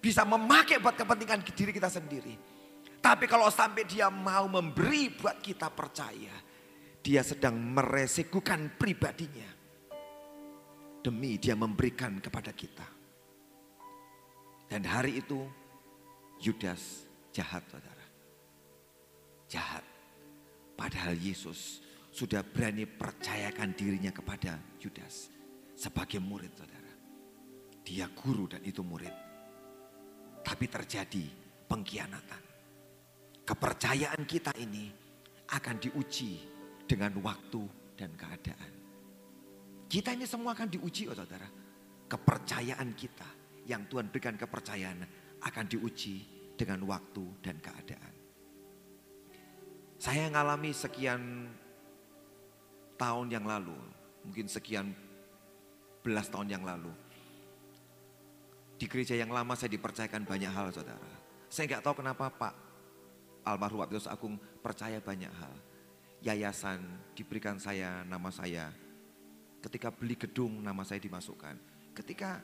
Bisa 0.02 0.26
memakai 0.26 0.82
buat 0.82 0.98
kepentingan 0.98 1.46
diri 1.46 1.70
kita 1.70 1.92
sendiri. 1.92 2.34
Tapi 2.98 3.30
kalau 3.30 3.54
sampai 3.54 3.86
dia 3.86 4.10
mau 4.10 4.50
memberi 4.50 5.14
buat 5.14 5.38
kita 5.38 5.70
percaya. 5.70 6.34
Dia 7.02 7.22
sedang 7.26 7.58
meresikukan 7.58 8.78
pribadinya 8.78 9.51
demi 11.02 11.42
dia 11.42 11.58
memberikan 11.58 12.22
kepada 12.22 12.54
kita. 12.54 12.86
Dan 14.70 14.88
hari 14.88 15.20
itu 15.20 15.44
Yudas 16.40 17.06
jahat 17.36 17.66
saudara. 17.68 18.06
Jahat. 19.52 19.84
Padahal 20.80 21.14
Yesus 21.20 21.84
sudah 22.10 22.42
berani 22.42 22.88
percayakan 22.88 23.76
dirinya 23.76 24.10
kepada 24.10 24.58
Yudas 24.80 25.30
sebagai 25.76 26.18
murid 26.24 26.56
saudara. 26.56 26.94
Dia 27.84 28.08
guru 28.10 28.48
dan 28.48 28.64
itu 28.64 28.82
murid. 28.82 29.14
Tapi 30.42 30.66
terjadi 30.66 31.26
pengkhianatan. 31.68 32.44
Kepercayaan 33.46 34.24
kita 34.24 34.56
ini 34.58 34.88
akan 35.52 35.76
diuji 35.78 36.40
dengan 36.88 37.20
waktu 37.20 37.62
dan 38.00 38.16
keadaan. 38.16 38.81
Kita 39.92 40.16
ini 40.16 40.24
semua 40.24 40.56
akan 40.56 40.72
diuji 40.72 41.12
oh 41.12 41.16
saudara. 41.20 41.52
Kepercayaan 42.08 42.96
kita 42.96 43.28
yang 43.68 43.84
Tuhan 43.92 44.08
berikan 44.08 44.40
kepercayaan 44.40 45.04
akan 45.44 45.66
diuji 45.68 46.24
dengan 46.56 46.80
waktu 46.88 47.28
dan 47.44 47.60
keadaan. 47.60 48.14
Saya 50.00 50.32
mengalami 50.32 50.72
sekian 50.72 51.52
tahun 52.96 53.28
yang 53.36 53.44
lalu, 53.44 53.76
mungkin 54.24 54.48
sekian 54.48 54.96
belas 56.00 56.32
tahun 56.32 56.56
yang 56.56 56.64
lalu. 56.64 56.90
Di 58.80 58.88
gereja 58.88 59.20
yang 59.20 59.36
lama 59.36 59.60
saya 59.60 59.76
dipercayakan 59.76 60.24
banyak 60.24 60.56
hal 60.56 60.72
saudara. 60.72 61.12
Saya 61.52 61.68
nggak 61.68 61.84
tahu 61.84 62.00
kenapa 62.00 62.32
Pak 62.32 62.54
almarhum 63.44 63.84
Abdul 63.84 64.08
Agung 64.08 64.40
percaya 64.64 65.04
banyak 65.04 65.30
hal. 65.36 65.54
Yayasan 66.24 66.80
diberikan 67.12 67.60
saya, 67.60 68.06
nama 68.08 68.32
saya, 68.32 68.72
Ketika 69.62 69.94
beli 69.94 70.18
gedung 70.18 70.60
nama 70.60 70.82
saya 70.82 70.98
dimasukkan. 70.98 71.56
Ketika 71.94 72.42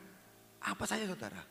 apa 0.62 0.84
saja 0.86 1.04
saudara. 1.10 1.42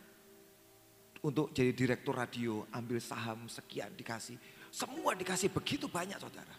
Untuk 1.21 1.51
jadi 1.51 1.75
direktur 1.75 2.15
radio 2.15 2.63
ambil 2.71 3.03
saham 3.03 3.51
sekian 3.51 3.91
dikasih. 3.99 4.39
Semua 4.71 5.11
dikasih 5.11 5.51
begitu 5.51 5.91
banyak 5.91 6.15
saudara. 6.15 6.55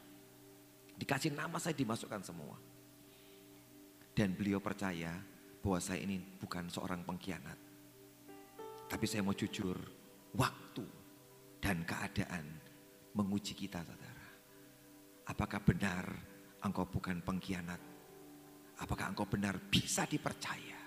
Dikasih 0.99 1.33
nama 1.33 1.57
saya 1.57 1.73
dimasukkan 1.73 2.21
semua. 2.27 2.59
Dan 4.13 4.35
beliau 4.35 4.59
percaya 4.59 5.15
bahwa 5.63 5.79
saya 5.79 6.03
ini 6.03 6.19
bukan 6.19 6.67
seorang 6.69 7.07
pengkhianat. 7.07 7.59
Tapi 8.89 9.05
saya 9.07 9.23
mau 9.23 9.37
jujur, 9.37 9.79
waktu 10.35 10.85
dan 11.63 11.87
keadaan 11.87 12.45
menguji 13.15 13.55
kita 13.55 13.85
saudara. 13.85 14.27
Apakah 15.29 15.61
benar 15.63 16.09
engkau 16.65 16.89
bukan 16.89 17.21
pengkhianat 17.23 17.79
Apakah 18.79 19.11
engkau 19.11 19.27
benar 19.27 19.59
bisa 19.59 20.07
dipercaya? 20.07 20.79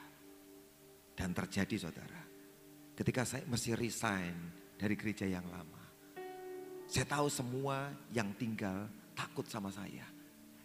Dan 1.12 1.36
terjadi 1.36 1.76
saudara. 1.88 2.24
Ketika 2.96 3.28
saya 3.28 3.44
mesti 3.48 3.76
resign 3.76 4.36
dari 4.80 4.96
gereja 4.98 5.28
yang 5.28 5.46
lama. 5.46 5.84
Saya 6.90 7.08
tahu 7.08 7.28
semua 7.32 7.92
yang 8.12 8.34
tinggal 8.36 8.90
takut 9.16 9.46
sama 9.48 9.70
saya. 9.70 10.04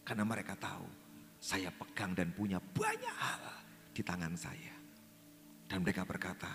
Karena 0.07 0.23
mereka 0.23 0.55
tahu 0.57 0.87
saya 1.43 1.71
pegang 1.71 2.17
dan 2.17 2.33
punya 2.33 2.59
banyak 2.59 3.17
hal 3.21 3.45
di 3.93 4.03
tangan 4.03 4.35
saya. 4.35 4.75
Dan 5.67 5.83
mereka 5.83 6.07
berkata, 6.07 6.51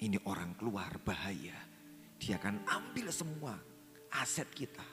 ini 0.00 0.16
orang 0.24 0.54
keluar 0.56 0.90
bahaya. 1.02 1.56
Dia 2.16 2.40
akan 2.40 2.64
ambil 2.64 3.12
semua 3.12 3.54
aset 4.16 4.48
kita. 4.54 4.86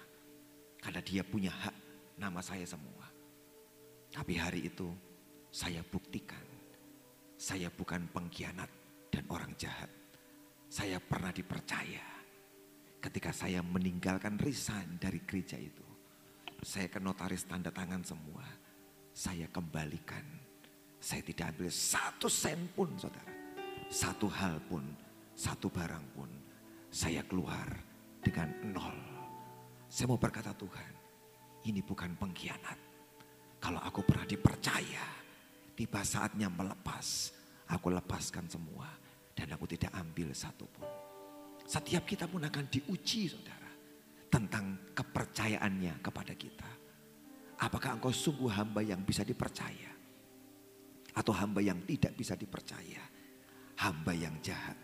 Karena 0.84 1.00
dia 1.00 1.24
punya 1.24 1.54
hak 1.54 1.76
nama 2.20 2.44
saya 2.44 2.68
semua. 2.68 3.03
Tapi 4.14 4.38
hari 4.38 4.70
itu 4.70 4.94
saya 5.50 5.82
buktikan. 5.82 6.46
Saya 7.34 7.74
bukan 7.74 8.06
pengkhianat 8.14 8.70
dan 9.10 9.26
orang 9.34 9.58
jahat. 9.58 9.90
Saya 10.70 11.02
pernah 11.02 11.34
dipercaya. 11.34 12.06
Ketika 13.02 13.34
saya 13.34 13.66
meninggalkan 13.66 14.38
resign 14.38 15.02
dari 15.02 15.18
gereja 15.26 15.58
itu. 15.58 15.84
Saya 16.62 16.88
ke 16.88 17.02
notaris 17.02 17.44
tanda 17.50 17.74
tangan 17.74 18.06
semua. 18.06 18.46
Saya 19.12 19.50
kembalikan. 19.50 20.24
Saya 21.02 21.26
tidak 21.26 21.58
ambil 21.58 21.74
satu 21.74 22.30
sen 22.30 22.70
pun 22.72 22.94
saudara. 22.96 23.34
Satu 23.92 24.32
hal 24.32 24.62
pun, 24.72 24.88
satu 25.36 25.68
barang 25.68 26.06
pun. 26.16 26.32
Saya 26.88 27.26
keluar 27.28 27.68
dengan 28.24 28.48
nol. 28.72 28.98
Saya 29.92 30.08
mau 30.08 30.18
berkata 30.22 30.56
Tuhan, 30.56 30.94
ini 31.68 31.84
bukan 31.84 32.16
pengkhianat 32.16 32.93
kalau 33.64 33.80
aku 33.80 34.04
pernah 34.04 34.28
dipercaya, 34.28 35.08
tiba 35.72 36.04
saatnya 36.04 36.52
melepas. 36.52 37.32
Aku 37.72 37.96
lepaskan 37.96 38.44
semua 38.52 38.92
dan 39.32 39.56
aku 39.56 39.64
tidak 39.64 39.96
ambil 39.96 40.36
satu 40.36 40.68
pun. 40.68 40.84
Setiap 41.64 42.04
kita 42.04 42.28
pun 42.28 42.44
akan 42.44 42.68
diuji 42.68 43.32
saudara. 43.32 43.72
Tentang 44.28 44.92
kepercayaannya 44.92 46.04
kepada 46.04 46.36
kita. 46.36 46.72
Apakah 47.64 47.96
engkau 47.96 48.12
sungguh 48.12 48.52
hamba 48.52 48.84
yang 48.84 49.00
bisa 49.08 49.24
dipercaya? 49.24 49.96
Atau 51.16 51.32
hamba 51.32 51.64
yang 51.64 51.80
tidak 51.88 52.20
bisa 52.20 52.36
dipercaya? 52.36 53.00
Hamba 53.80 54.12
yang 54.12 54.36
jahat. 54.44 54.76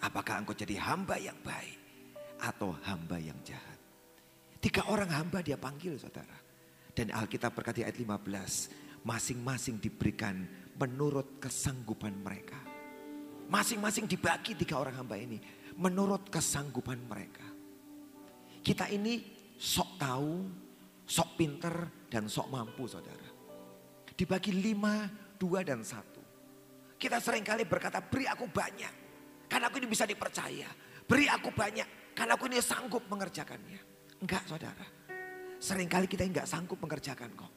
Apakah 0.00 0.40
engkau 0.40 0.56
jadi 0.56 0.80
hamba 0.80 1.20
yang 1.20 1.36
baik? 1.44 1.76
Atau 2.40 2.72
hamba 2.88 3.20
yang 3.20 3.36
jahat? 3.44 3.78
Tiga 4.62 4.88
orang 4.88 5.10
hamba 5.12 5.42
dia 5.42 5.58
panggil 5.58 5.98
saudara. 5.98 6.41
Dan 6.92 7.08
Alkitab 7.08 7.56
berkata 7.56 7.80
ayat 7.80 7.96
15, 7.96 9.02
masing-masing 9.04 9.80
diberikan 9.80 10.44
menurut 10.76 11.40
kesanggupan 11.40 12.12
mereka. 12.20 12.60
Masing-masing 13.48 14.08
dibagi 14.08 14.56
tiga 14.56 14.80
orang 14.80 14.96
hamba 15.00 15.16
ini 15.16 15.40
menurut 15.76 16.28
kesanggupan 16.28 17.00
mereka. 17.08 17.44
Kita 18.62 18.86
ini 18.92 19.24
sok 19.56 19.98
tahu, 19.98 20.32
sok 21.04 21.28
pinter, 21.34 21.74
dan 22.12 22.28
sok 22.28 22.52
mampu 22.52 22.84
saudara. 22.86 23.28
Dibagi 24.12 24.52
lima, 24.52 25.08
dua, 25.40 25.64
dan 25.66 25.82
satu. 25.82 26.20
Kita 26.94 27.18
sering 27.18 27.42
kali 27.42 27.66
berkata, 27.66 27.98
beri 27.98 28.30
aku 28.30 28.46
banyak. 28.46 28.94
Karena 29.50 29.66
aku 29.66 29.82
ini 29.82 29.88
bisa 29.90 30.06
dipercaya. 30.06 30.70
Beri 31.02 31.26
aku 31.26 31.50
banyak. 31.50 32.14
Karena 32.14 32.38
aku 32.38 32.46
ini 32.46 32.62
sanggup 32.62 33.02
mengerjakannya. 33.10 33.80
Enggak 34.22 34.46
saudara. 34.46 35.01
Seringkali 35.62 36.10
kita 36.10 36.26
enggak 36.26 36.50
sanggup 36.50 36.82
mengerjakan 36.82 37.30
kok. 37.38 37.52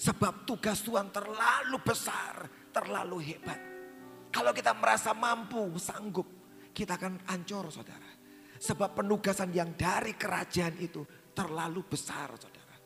Sebab 0.00 0.48
tugas 0.48 0.80
Tuhan 0.80 1.12
terlalu 1.12 1.76
besar, 1.84 2.48
terlalu 2.72 3.20
hebat. 3.20 3.60
Kalau 4.32 4.56
kita 4.56 4.72
merasa 4.72 5.12
mampu, 5.12 5.68
sanggup, 5.76 6.24
kita 6.72 6.96
akan 6.96 7.20
ancur 7.28 7.68
saudara. 7.68 8.08
Sebab 8.56 8.96
penugasan 8.96 9.52
yang 9.52 9.76
dari 9.76 10.16
kerajaan 10.16 10.80
itu 10.80 11.04
terlalu 11.36 11.84
besar 11.84 12.32
saudara. 12.40 12.76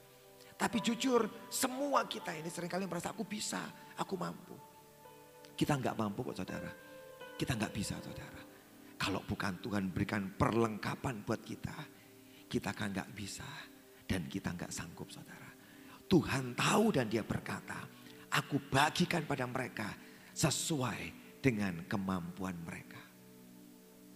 Tapi 0.59 0.83
jujur 0.83 1.47
semua 1.47 2.11
kita 2.11 2.35
ini 2.35 2.51
sering 2.51 2.71
kali 2.71 2.91
merasa 2.91 3.15
aku 3.15 3.23
bisa, 3.23 3.63
aku 3.95 4.19
mampu. 4.19 4.59
Kita 5.55 5.79
nggak 5.79 5.95
mampu 5.95 6.35
kok 6.35 6.43
saudara. 6.43 6.73
Kita 7.39 7.55
nggak 7.55 7.71
bisa 7.71 7.95
saudara. 8.03 8.43
Kalau 8.99 9.23
bukan 9.23 9.55
Tuhan 9.63 9.95
berikan 9.95 10.35
perlengkapan 10.35 11.23
buat 11.23 11.43
kita, 11.47 11.79
kita 12.51 12.71
kan 12.75 12.91
nggak 12.91 13.11
bisa 13.15 13.74
dan 14.05 14.29
kita 14.29 14.53
nggak 14.53 14.73
sanggup 14.73 15.09
saudara. 15.09 15.51
Tuhan 16.05 16.53
tahu 16.53 16.95
dan 16.95 17.09
dia 17.09 17.25
berkata, 17.25 17.81
aku 18.31 18.61
bagikan 18.69 19.25
pada 19.25 19.49
mereka 19.49 19.89
sesuai 20.37 21.25
dengan 21.41 21.85
kemampuan 21.89 22.57
mereka. 22.63 23.01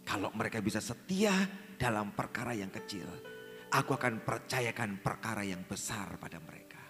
Kalau 0.04 0.32
mereka 0.32 0.64
bisa 0.64 0.80
setia 0.80 1.32
dalam 1.76 2.16
perkara 2.16 2.56
yang 2.56 2.72
kecil, 2.72 3.04
aku 3.68 3.92
akan 3.92 4.24
percayakan 4.24 5.00
perkara 5.04 5.44
yang 5.44 5.64
besar 5.68 6.16
pada 6.16 6.40
mereka. 6.40 6.80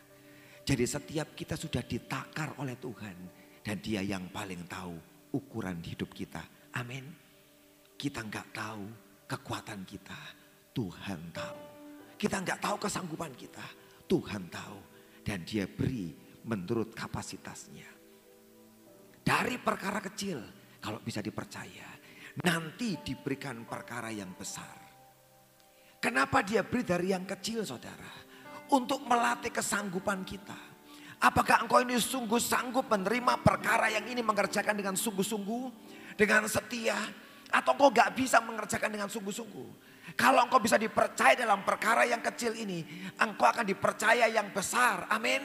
Jadi 0.63 0.85
setiap 0.85 1.35
kita 1.35 1.59
sudah 1.59 1.83
ditakar 1.83 2.55
oleh 2.63 2.79
Tuhan 2.79 3.17
dan 3.65 3.77
dia 3.83 4.05
yang 4.05 4.31
paling 4.31 4.69
tahu 4.69 4.95
ukuran 5.35 5.83
hidup 5.83 6.13
kita. 6.15 6.45
Amin. 6.77 7.09
Kita 7.99 8.23
nggak 8.23 8.49
tahu 8.55 8.85
kekuatan 9.27 9.83
kita, 9.83 10.21
Tuhan 10.71 11.21
tahu. 11.35 11.68
Kita 12.19 12.43
nggak 12.43 12.59
tahu 12.59 12.77
kesanggupan 12.83 13.31
kita, 13.39 13.63
Tuhan 14.11 14.51
tahu. 14.51 14.79
Dan 15.23 15.47
dia 15.47 15.71
beri 15.71 16.11
menurut 16.51 16.91
kapasitasnya. 16.91 17.87
Dari 19.23 19.61
perkara 19.61 20.03
kecil, 20.03 20.41
kalau 20.83 20.99
bisa 20.99 21.23
dipercaya, 21.23 21.87
nanti 22.43 22.99
diberikan 23.05 23.63
perkara 23.69 24.11
yang 24.11 24.35
besar. 24.35 24.89
Kenapa 26.03 26.43
dia 26.43 26.67
beri 26.67 26.83
dari 26.83 27.15
yang 27.15 27.23
kecil 27.23 27.63
saudara? 27.63 28.27
Untuk 28.75 29.07
melatih 29.07 29.55
kesanggupan 29.55 30.27
kita. 30.27 30.59
Apakah 31.19 31.67
engkau 31.67 31.83
ini 31.83 31.99
sungguh 31.99 32.39
sanggup 32.39 32.87
menerima 32.87 33.43
perkara 33.43 33.91
yang 33.91 34.07
ini 34.07 34.23
mengerjakan 34.23 34.75
dengan 34.75 34.95
sungguh-sungguh? 34.95 35.65
Dengan 36.15 36.47
setia? 36.47 36.99
Atau 37.51 37.75
engkau 37.75 37.91
gak 37.91 38.15
bisa 38.15 38.39
mengerjakan 38.43 38.91
dengan 38.91 39.09
sungguh-sungguh? 39.11 39.88
Kalau 40.15 40.47
engkau 40.47 40.63
bisa 40.63 40.81
dipercaya 40.81 41.37
dalam 41.37 41.67
perkara 41.67 42.09
yang 42.09 42.25
kecil 42.25 42.57
ini, 42.57 42.85
engkau 43.21 43.45
akan 43.45 43.67
dipercaya 43.67 44.31
yang 44.31 44.49
besar. 44.55 45.05
Amin. 45.13 45.45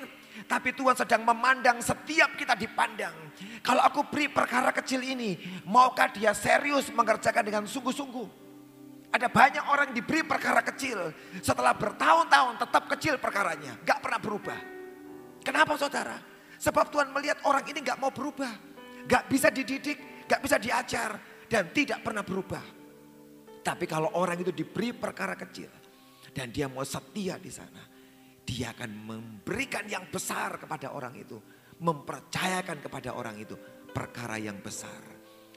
Tapi 0.50 0.74
Tuhan 0.74 0.98
sedang 0.98 1.22
memandang 1.22 1.78
setiap 1.80 2.34
kita 2.34 2.58
dipandang. 2.58 3.14
Kalau 3.62 3.86
aku 3.86 4.10
beri 4.10 4.28
perkara 4.34 4.74
kecil 4.74 5.06
ini, 5.06 5.38
maukah 5.68 6.10
dia 6.10 6.34
serius 6.34 6.90
mengerjakan 6.90 7.44
dengan 7.46 7.64
sungguh-sungguh? 7.70 8.44
Ada 9.14 9.30
banyak 9.30 9.66
orang 9.70 9.94
diberi 9.94 10.26
perkara 10.26 10.66
kecil. 10.66 11.14
Setelah 11.38 11.78
bertahun-tahun 11.78 12.66
tetap 12.66 12.84
kecil 12.98 13.22
perkaranya. 13.22 13.78
Gak 13.86 14.02
pernah 14.02 14.18
berubah. 14.18 14.58
Kenapa 15.46 15.78
saudara? 15.78 16.18
Sebab 16.58 16.90
Tuhan 16.90 17.14
melihat 17.14 17.38
orang 17.46 17.62
ini 17.70 17.86
gak 17.86 18.02
mau 18.02 18.10
berubah. 18.10 18.50
Gak 19.06 19.30
bisa 19.30 19.54
dididik, 19.54 20.26
gak 20.26 20.42
bisa 20.42 20.58
diajar. 20.58 21.22
Dan 21.46 21.70
tidak 21.70 22.02
pernah 22.02 22.26
berubah. 22.26 22.83
Tapi 23.64 23.88
kalau 23.88 24.12
orang 24.20 24.44
itu 24.44 24.52
diberi 24.52 24.92
perkara 24.92 25.40
kecil. 25.40 25.72
Dan 26.34 26.52
dia 26.52 26.68
mau 26.68 26.84
setia 26.84 27.40
di 27.40 27.48
sana. 27.48 27.80
Dia 28.44 28.76
akan 28.76 28.92
memberikan 28.92 29.88
yang 29.88 30.12
besar 30.12 30.60
kepada 30.60 30.92
orang 30.92 31.16
itu. 31.16 31.40
Mempercayakan 31.80 32.84
kepada 32.84 33.16
orang 33.16 33.40
itu 33.40 33.56
perkara 33.96 34.36
yang 34.36 34.60
besar. 34.60 35.00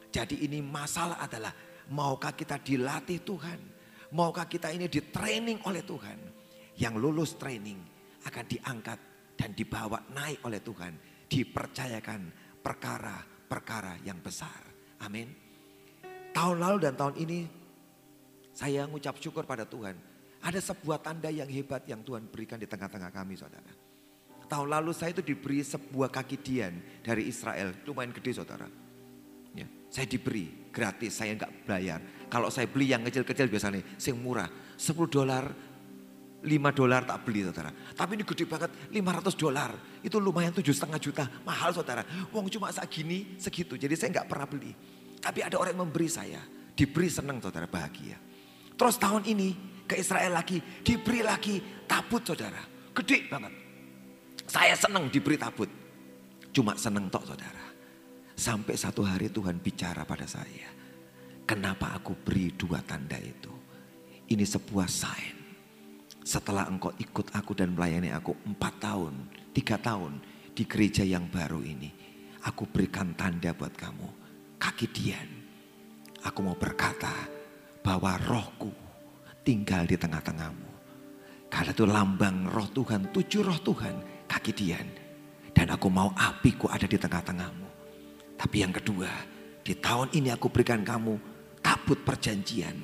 Jadi 0.07 0.47
ini 0.47 0.63
masalah 0.63 1.19
adalah 1.19 1.51
maukah 1.91 2.33
kita 2.33 2.63
dilatih 2.63 3.27
Tuhan? 3.27 3.61
Maukah 4.15 4.47
kita 4.47 4.71
ini 4.71 4.87
di 4.87 5.03
training 5.11 5.67
oleh 5.67 5.83
Tuhan? 5.83 6.19
Yang 6.79 6.95
lulus 6.95 7.31
training 7.35 7.81
akan 8.23 8.45
diangkat 8.47 8.99
dan 9.35 9.51
dibawa 9.53 9.99
naik 10.15 10.47
oleh 10.47 10.63
Tuhan. 10.63 10.95
Dipercayakan 11.27 12.21
perkara-perkara 12.63 13.99
yang 14.07 14.23
besar. 14.23 14.63
Amin. 15.03 15.29
Tahun 16.33 16.57
lalu 16.57 16.79
dan 16.87 16.95
tahun 16.95 17.17
ini 17.19 17.66
saya 18.57 18.89
mengucap 18.89 19.21
syukur 19.21 19.45
pada 19.45 19.69
Tuhan. 19.69 19.93
Ada 20.41 20.65
sebuah 20.73 21.05
tanda 21.05 21.29
yang 21.29 21.45
hebat 21.53 21.85
yang 21.85 22.01
Tuhan 22.01 22.25
berikan 22.33 22.57
di 22.57 22.65
tengah-tengah 22.65 23.13
kami 23.13 23.37
saudara. 23.37 23.69
Tahun 24.49 24.69
lalu 24.71 24.97
saya 24.97 25.13
itu 25.13 25.21
diberi 25.21 25.61
sebuah 25.61 26.09
kaki 26.09 26.37
dian 26.41 26.73
dari 27.05 27.29
Israel. 27.29 27.77
Lumayan 27.85 28.17
gede 28.17 28.33
saudara. 28.33 28.65
Ya, 29.53 29.69
saya 29.93 30.09
diberi 30.09 30.73
gratis, 30.73 31.21
saya 31.21 31.37
nggak 31.37 31.69
bayar. 31.69 32.01
Kalau 32.33 32.49
saya 32.49 32.65
beli 32.65 32.97
yang 32.97 33.05
kecil-kecil 33.05 33.51
biasanya, 33.53 33.85
sing 34.01 34.17
murah, 34.17 34.49
10 34.79 35.05
dolar, 35.11 35.45
5 36.47 36.49
dolar 36.73 37.03
tak 37.05 37.27
beli 37.27 37.45
saudara. 37.45 37.75
Tapi 37.75 38.17
ini 38.17 38.25
gede 38.25 38.45
banget, 38.47 38.71
500 38.95 39.35
dolar. 39.37 39.71
Itu 40.01 40.17
lumayan 40.23 40.55
tujuh 40.55 40.73
setengah 40.73 41.01
juta, 41.03 41.25
mahal 41.45 41.75
saudara. 41.75 42.07
Uang 42.33 42.47
cuma 42.49 42.73
segini, 42.73 43.37
segitu. 43.37 43.75
Jadi 43.77 43.99
saya 43.99 44.17
nggak 44.17 44.29
pernah 44.31 44.47
beli. 44.49 44.73
Tapi 45.19 45.43
ada 45.43 45.59
orang 45.59 45.75
yang 45.75 45.83
memberi 45.91 46.09
saya, 46.09 46.39
diberi 46.73 47.11
senang 47.11 47.43
saudara, 47.43 47.67
bahagia. 47.67 48.17
Terus 48.77 48.97
tahun 49.01 49.25
ini 49.25 49.49
ke 49.89 49.97
Israel 49.97 50.37
lagi, 50.37 50.61
diberi 50.85 51.25
lagi 51.25 51.57
tabut 51.89 52.21
saudara. 52.21 52.61
Gede 52.93 53.25
banget. 53.29 53.53
Saya 54.45 54.77
senang 54.77 55.09
diberi 55.09 55.41
tabut. 55.41 55.69
Cuma 56.53 56.77
senang 56.77 57.09
tok 57.09 57.25
saudara. 57.25 57.65
Sampai 58.37 58.77
satu 58.77 59.01
hari 59.01 59.33
Tuhan 59.33 59.65
bicara 59.65 60.05
pada 60.05 60.29
saya. 60.29 60.69
Kenapa 61.49 61.97
aku 61.97 62.13
beri 62.13 62.53
dua 62.53 62.85
tanda 62.85 63.17
itu? 63.17 63.53
Ini 64.29 64.45
sebuah 64.45 64.89
sign. 64.91 65.37
Setelah 66.27 66.67
engkau 66.67 66.91
ikut 66.99 67.33
aku 67.33 67.55
dan 67.55 67.73
melayani 67.73 68.11
aku 68.11 68.35
empat 68.45 68.83
tahun, 68.83 69.15
tiga 69.55 69.79
tahun 69.79 70.19
di 70.53 70.67
gereja 70.67 71.07
yang 71.07 71.31
baru 71.31 71.63
ini. 71.63 71.89
Aku 72.45 72.67
berikan 72.67 73.15
tanda 73.15 73.55
buat 73.55 73.73
kamu. 73.73 74.09
Kaki 74.59 74.87
Dian. 74.91 75.31
Aku 76.27 76.43
mau 76.43 76.59
berkata 76.59 77.36
bahwa 77.87 78.19
rohku 78.27 78.75
tinggal 79.47 79.87
di 79.87 79.95
tengah-tengahmu. 79.95 80.67
Karena 81.47 81.71
itu 81.71 81.87
lambang 81.87 82.51
roh 82.51 82.67
Tuhan, 82.75 83.15
tujuh 83.15 83.47
roh 83.47 83.63
Tuhan, 83.63 84.27
kaki 84.27 84.51
Dian. 84.51 84.89
Dan 85.55 85.71
aku 85.71 85.87
mau 85.87 86.11
apiku 86.19 86.67
ada 86.67 86.91
di 86.91 86.99
tengah-tengahmu. 86.99 87.69
Tapi 88.35 88.57
yang 88.59 88.75
kedua, 88.75 89.09
di 89.63 89.79
tahun 89.79 90.11
ini 90.19 90.35
aku 90.35 90.51
berikan 90.51 90.83
kamu 90.83 91.15
tabut 91.63 92.03
perjanjian. 92.03 92.75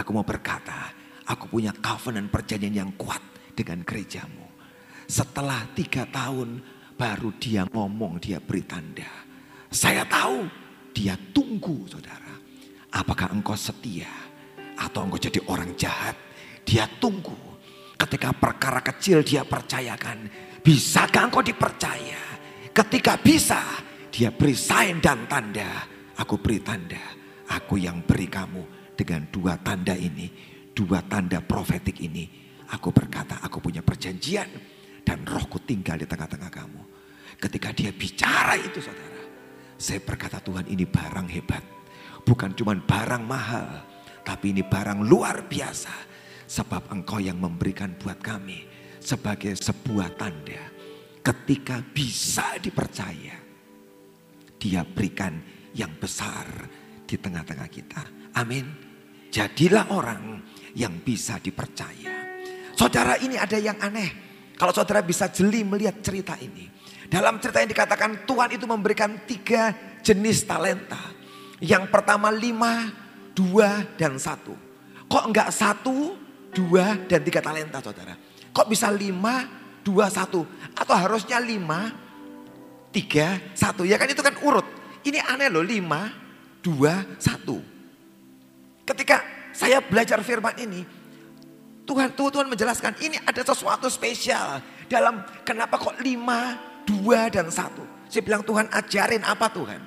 Aku 0.00 0.16
mau 0.16 0.24
berkata, 0.24 0.88
aku 1.28 1.52
punya 1.52 1.76
covenant 1.76 2.32
perjanjian 2.32 2.74
yang 2.80 2.90
kuat 2.96 3.20
dengan 3.52 3.84
gerejamu. 3.84 4.48
Setelah 5.04 5.68
tiga 5.76 6.08
tahun 6.08 6.64
baru 6.96 7.36
dia 7.36 7.68
ngomong, 7.68 8.16
dia 8.16 8.40
beri 8.40 8.64
tanda. 8.64 9.28
Saya 9.68 10.02
tahu 10.08 10.48
dia 10.96 11.14
tunggu 11.30 11.84
saudara. 11.86 12.40
Apakah 12.90 13.30
engkau 13.30 13.54
setia 13.54 14.29
atau 14.80 15.04
engkau 15.04 15.20
jadi 15.20 15.40
orang 15.52 15.76
jahat? 15.76 16.16
Dia 16.64 16.88
tunggu. 16.88 17.36
Ketika 18.00 18.32
perkara 18.32 18.80
kecil 18.80 19.20
dia 19.20 19.44
percayakan. 19.44 20.24
Bisakah 20.64 21.28
engkau 21.28 21.44
dipercaya? 21.44 22.20
Ketika 22.72 23.20
bisa, 23.20 23.60
dia 24.08 24.32
beri 24.32 24.56
sign 24.56 25.04
dan 25.04 25.28
tanda. 25.28 25.84
Aku 26.16 26.40
beri 26.40 26.64
tanda. 26.64 27.00
Aku 27.52 27.76
yang 27.76 28.00
beri 28.00 28.30
kamu 28.30 28.94
dengan 28.96 29.28
dua 29.28 29.60
tanda 29.60 29.92
ini. 29.92 30.32
Dua 30.72 31.04
tanda 31.04 31.44
profetik 31.44 32.00
ini. 32.00 32.24
Aku 32.72 32.88
berkata 32.88 33.42
aku 33.44 33.60
punya 33.60 33.84
perjanjian. 33.84 34.48
Dan 35.04 35.26
rohku 35.28 35.60
tinggal 35.64 36.00
di 36.00 36.08
tengah-tengah 36.08 36.48
kamu. 36.48 36.82
Ketika 37.40 37.72
dia 37.72 37.92
bicara 37.92 38.56
itu 38.56 38.80
saudara. 38.80 39.24
Saya 39.80 40.00
berkata 40.04 40.40
Tuhan 40.44 40.68
ini 40.68 40.84
barang 40.84 41.28
hebat. 41.32 41.64
Bukan 42.20 42.52
cuma 42.52 42.76
barang 42.76 43.24
mahal. 43.24 43.89
Tapi 44.22 44.56
ini 44.56 44.62
barang 44.64 45.04
luar 45.04 45.44
biasa. 45.46 46.08
Sebab 46.50 46.90
engkau 46.90 47.22
yang 47.22 47.38
memberikan 47.38 47.94
buat 47.96 48.18
kami. 48.18 48.66
Sebagai 49.00 49.56
sebuah 49.56 50.16
tanda. 50.18 50.62
Ketika 51.20 51.84
bisa 51.84 52.56
dipercaya 52.58 53.50
dia 54.60 54.84
berikan 54.84 55.40
yang 55.72 55.96
besar 55.96 56.44
di 57.08 57.16
tengah-tengah 57.16 57.68
kita. 57.72 58.02
Amin. 58.36 58.68
Jadilah 59.32 59.88
orang 59.88 60.44
yang 60.76 61.00
bisa 61.00 61.40
dipercaya. 61.40 62.28
Saudara 62.76 63.16
ini 63.24 63.40
ada 63.40 63.56
yang 63.56 63.80
aneh. 63.80 64.28
Kalau 64.60 64.76
saudara 64.76 65.00
bisa 65.00 65.32
jeli 65.32 65.64
melihat 65.64 66.04
cerita 66.04 66.36
ini. 66.36 66.68
Dalam 67.08 67.40
cerita 67.40 67.64
yang 67.64 67.72
dikatakan 67.72 68.28
Tuhan 68.28 68.54
itu 68.54 68.68
memberikan 68.68 69.24
tiga 69.24 69.72
jenis 70.04 70.44
talenta. 70.44 71.00
Yang 71.58 71.88
pertama 71.88 72.28
lima, 72.28 72.92
dua, 73.40 73.88
dan 73.96 74.20
satu. 74.20 74.52
Kok 75.08 75.24
enggak 75.32 75.48
satu, 75.48 76.12
dua, 76.52 77.00
dan 77.08 77.24
tiga 77.24 77.40
talenta 77.40 77.80
saudara? 77.80 78.12
Kok 78.52 78.68
bisa 78.68 78.92
lima, 78.92 79.48
dua, 79.80 80.12
satu? 80.12 80.44
Atau 80.76 80.92
harusnya 80.92 81.40
lima, 81.40 81.88
tiga, 82.92 83.40
satu? 83.56 83.88
Ya 83.88 83.96
kan 83.96 84.12
itu 84.12 84.20
kan 84.20 84.36
urut. 84.44 84.68
Ini 85.00 85.24
aneh 85.24 85.48
loh, 85.48 85.64
lima, 85.64 86.12
dua, 86.60 87.00
satu. 87.16 87.56
Ketika 88.84 89.24
saya 89.56 89.80
belajar 89.80 90.20
firman 90.20 90.52
ini, 90.60 90.84
Tuhan 91.88 92.12
Tuhan 92.12 92.46
menjelaskan 92.46 93.00
ini 93.00 93.16
ada 93.24 93.40
sesuatu 93.42 93.88
spesial 93.88 94.60
dalam 94.86 95.24
kenapa 95.42 95.80
kok 95.80 95.96
lima, 96.04 96.60
dua 96.84 97.32
dan 97.32 97.48
satu. 97.48 97.82
Saya 98.06 98.22
bilang 98.22 98.44
Tuhan 98.44 98.68
ajarin 98.68 99.24
apa 99.24 99.46
Tuhan? 99.48 99.80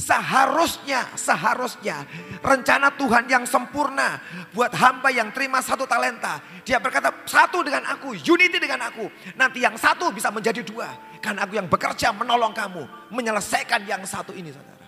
Seharusnya, 0.00 1.12
seharusnya 1.12 2.08
rencana 2.40 2.88
Tuhan 2.96 3.28
yang 3.28 3.44
sempurna 3.44 4.16
buat 4.56 4.72
hamba 4.72 5.12
yang 5.12 5.28
terima 5.28 5.60
satu 5.60 5.84
talenta. 5.84 6.40
Dia 6.64 6.80
berkata 6.80 7.12
satu 7.28 7.60
dengan 7.60 7.84
aku, 7.84 8.16
unity 8.16 8.56
dengan 8.56 8.88
aku. 8.88 9.12
Nanti 9.36 9.60
yang 9.60 9.76
satu 9.76 10.08
bisa 10.08 10.32
menjadi 10.32 10.64
dua. 10.64 10.88
Karena 11.20 11.44
aku 11.44 11.60
yang 11.60 11.68
bekerja 11.68 12.16
menolong 12.16 12.56
kamu. 12.56 13.12
Menyelesaikan 13.12 13.84
yang 13.84 14.00
satu 14.08 14.32
ini 14.32 14.48
saudara. 14.48 14.79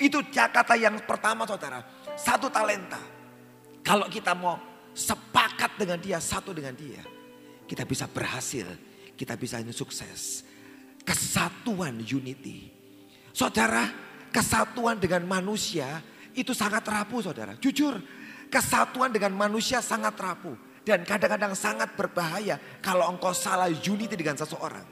Itu 0.00 0.24
kata 0.32 0.80
yang 0.80 0.96
pertama 1.04 1.44
saudara. 1.44 1.84
Satu 2.16 2.48
talenta. 2.48 2.98
Kalau 3.84 4.08
kita 4.08 4.32
mau 4.32 4.56
sepakat 4.96 5.76
dengan 5.76 6.00
dia, 6.00 6.16
satu 6.16 6.56
dengan 6.56 6.72
dia. 6.72 7.04
Kita 7.68 7.84
bisa 7.84 8.08
berhasil. 8.08 8.64
Kita 9.12 9.36
bisa 9.36 9.60
ini 9.60 9.76
sukses. 9.76 10.48
Kesatuan 11.04 12.00
unity. 12.00 12.72
Saudara, 13.36 13.84
kesatuan 14.32 14.96
dengan 14.96 15.28
manusia 15.28 16.00
itu 16.32 16.56
sangat 16.56 16.80
rapuh 16.88 17.20
saudara. 17.20 17.52
Jujur, 17.60 18.00
kesatuan 18.48 19.12
dengan 19.12 19.36
manusia 19.36 19.84
sangat 19.84 20.16
rapuh. 20.16 20.56
Dan 20.80 21.04
kadang-kadang 21.04 21.52
sangat 21.52 21.92
berbahaya 21.92 22.56
kalau 22.80 23.12
engkau 23.12 23.36
salah 23.36 23.68
unity 23.68 24.16
dengan 24.16 24.40
seseorang. 24.40 24.88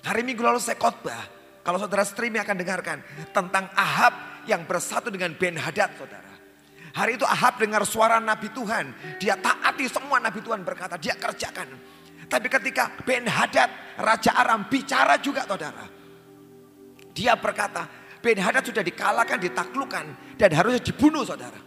Hari 0.00 0.24
minggu 0.24 0.40
lalu 0.40 0.56
saya 0.56 0.80
khotbah. 0.80 1.36
Kalau 1.60 1.76
saudara 1.76 2.00
streaming 2.00 2.40
akan 2.40 2.56
dengarkan. 2.56 2.98
Tentang 3.36 3.68
Ahab 3.76 4.27
yang 4.48 4.64
bersatu 4.64 5.12
dengan 5.12 5.36
Ben 5.36 5.60
Hadad 5.60 5.92
saudara. 6.00 6.32
Hari 6.96 7.20
itu 7.20 7.26
Ahab 7.28 7.60
dengar 7.60 7.84
suara 7.84 8.16
Nabi 8.18 8.48
Tuhan. 8.50 8.90
Dia 9.20 9.36
taati 9.36 9.86
semua 9.86 10.18
Nabi 10.18 10.40
Tuhan 10.40 10.64
berkata. 10.64 10.96
Dia 10.96 11.14
kerjakan. 11.14 11.68
Tapi 12.26 12.48
ketika 12.48 12.90
Ben 13.04 13.28
Hadad, 13.28 13.70
Raja 14.00 14.34
Aram 14.34 14.66
bicara 14.66 15.20
juga 15.20 15.44
saudara. 15.44 15.84
Dia 17.12 17.36
berkata, 17.36 17.86
Ben 18.18 18.40
Hadad 18.40 18.66
sudah 18.66 18.82
dikalahkan, 18.82 19.38
ditaklukkan 19.38 20.36
dan 20.40 20.50
harusnya 20.56 20.82
dibunuh 20.82 21.22
saudara. 21.22 21.60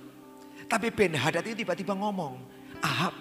Tapi 0.67 0.91
Ben 0.91 1.15
Hadad 1.15 1.47
ini 1.47 1.63
tiba-tiba 1.63 1.95
ngomong, 1.95 2.33
Ahab, 2.81 3.13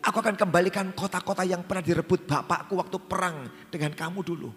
aku 0.00 0.16
akan 0.22 0.36
kembalikan 0.38 0.96
kota-kota 0.96 1.44
yang 1.44 1.66
pernah 1.66 1.84
direbut 1.84 2.24
bapakku 2.24 2.78
waktu 2.78 2.98
perang 3.04 3.48
dengan 3.68 3.92
kamu 3.92 4.20
dulu. 4.22 4.48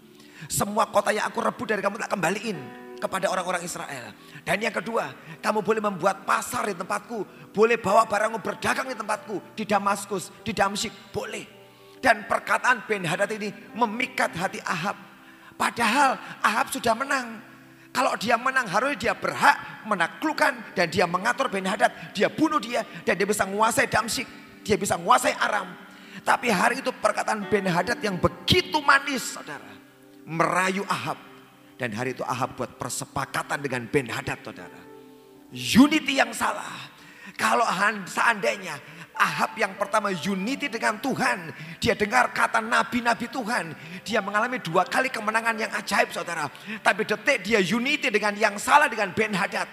Semua 0.46 0.86
kota 0.88 1.10
yang 1.10 1.26
aku 1.26 1.42
rebut 1.42 1.66
dari 1.66 1.82
kamu 1.82 1.98
tak 1.98 2.14
kembaliin 2.14 2.87
kepada 2.98 3.30
orang-orang 3.30 3.64
Israel. 3.64 4.12
Dan 4.42 4.58
yang 4.60 4.74
kedua, 4.74 5.14
kamu 5.40 5.62
boleh 5.62 5.82
membuat 5.82 6.26
pasar 6.26 6.68
di 6.68 6.74
tempatku. 6.74 7.50
Boleh 7.54 7.78
bawa 7.78 8.04
barangmu 8.04 8.42
berdagang 8.42 8.90
di 8.90 8.98
tempatku. 8.98 9.54
Di 9.54 9.64
Damaskus, 9.64 10.34
di 10.42 10.52
Damsyik, 10.52 11.14
boleh. 11.14 11.46
Dan 11.98 12.26
perkataan 12.26 12.86
Ben 12.86 13.02
Hadad 13.02 13.30
ini 13.34 13.50
memikat 13.74 14.34
hati 14.34 14.62
Ahab. 14.62 14.98
Padahal 15.58 16.18
Ahab 16.42 16.70
sudah 16.70 16.94
menang. 16.94 17.42
Kalau 17.90 18.14
dia 18.14 18.38
menang 18.38 18.68
harusnya 18.70 19.10
dia 19.10 19.14
berhak 19.16 19.82
menaklukkan 19.82 20.76
dan 20.78 20.86
dia 20.86 21.08
mengatur 21.10 21.50
Ben 21.50 21.66
Hadad. 21.66 21.90
Dia 22.14 22.30
bunuh 22.30 22.62
dia 22.62 22.86
dan 23.02 23.18
dia 23.18 23.26
bisa 23.26 23.42
menguasai 23.42 23.90
Damsyik. 23.90 24.28
Dia 24.62 24.78
bisa 24.78 24.94
menguasai 24.94 25.34
Aram. 25.34 25.66
Tapi 26.22 26.50
hari 26.50 26.78
itu 26.84 26.94
perkataan 26.94 27.46
Ben 27.50 27.66
Hadad 27.66 27.98
yang 27.98 28.14
begitu 28.18 28.78
manis 28.82 29.34
saudara. 29.34 29.66
Merayu 30.28 30.86
Ahab. 30.86 31.27
Dan 31.78 31.94
hari 31.94 32.12
itu 32.12 32.26
Ahab 32.26 32.58
buat 32.58 32.74
persepakatan 32.74 33.62
dengan 33.62 33.86
Ben 33.86 34.10
Hadad 34.10 34.42
saudara. 34.42 34.82
Unity 35.54 36.18
yang 36.18 36.34
salah. 36.34 36.90
Kalau 37.38 37.62
seandainya 38.10 38.74
Ahab 39.18 39.58
yang 39.58 39.74
pertama 39.74 40.14
unity 40.14 40.70
dengan 40.70 40.94
Tuhan. 41.02 41.50
Dia 41.82 41.98
dengar 41.98 42.30
kata 42.30 42.62
nabi-nabi 42.62 43.26
Tuhan. 43.26 43.74
Dia 44.06 44.22
mengalami 44.22 44.62
dua 44.62 44.86
kali 44.86 45.10
kemenangan 45.10 45.58
yang 45.58 45.70
ajaib 45.74 46.14
saudara. 46.14 46.46
Tapi 46.80 47.02
detik 47.02 47.42
dia 47.42 47.58
unity 47.58 48.14
dengan 48.14 48.38
yang 48.38 48.54
salah 48.62 48.86
dengan 48.86 49.10
Ben 49.10 49.34
Hadad. 49.34 49.66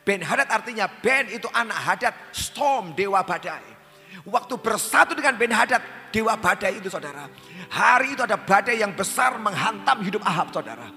Ben 0.00 0.24
Hadad 0.24 0.48
artinya 0.48 0.88
Ben 0.88 1.28
itu 1.28 1.44
anak 1.52 1.76
Hadad, 1.76 2.14
storm, 2.32 2.96
dewa 2.96 3.20
badai. 3.20 3.76
Waktu 4.24 4.54
bersatu 4.58 5.12
dengan 5.12 5.36
Ben 5.36 5.52
Hadad, 5.52 5.84
dewa 6.08 6.32
badai 6.40 6.80
itu 6.80 6.88
saudara. 6.88 7.28
Hari 7.68 8.16
itu 8.16 8.24
ada 8.24 8.40
badai 8.40 8.80
yang 8.80 8.96
besar 8.96 9.36
menghantam 9.36 10.00
hidup 10.00 10.24
Ahab 10.24 10.56
saudara. 10.56 10.88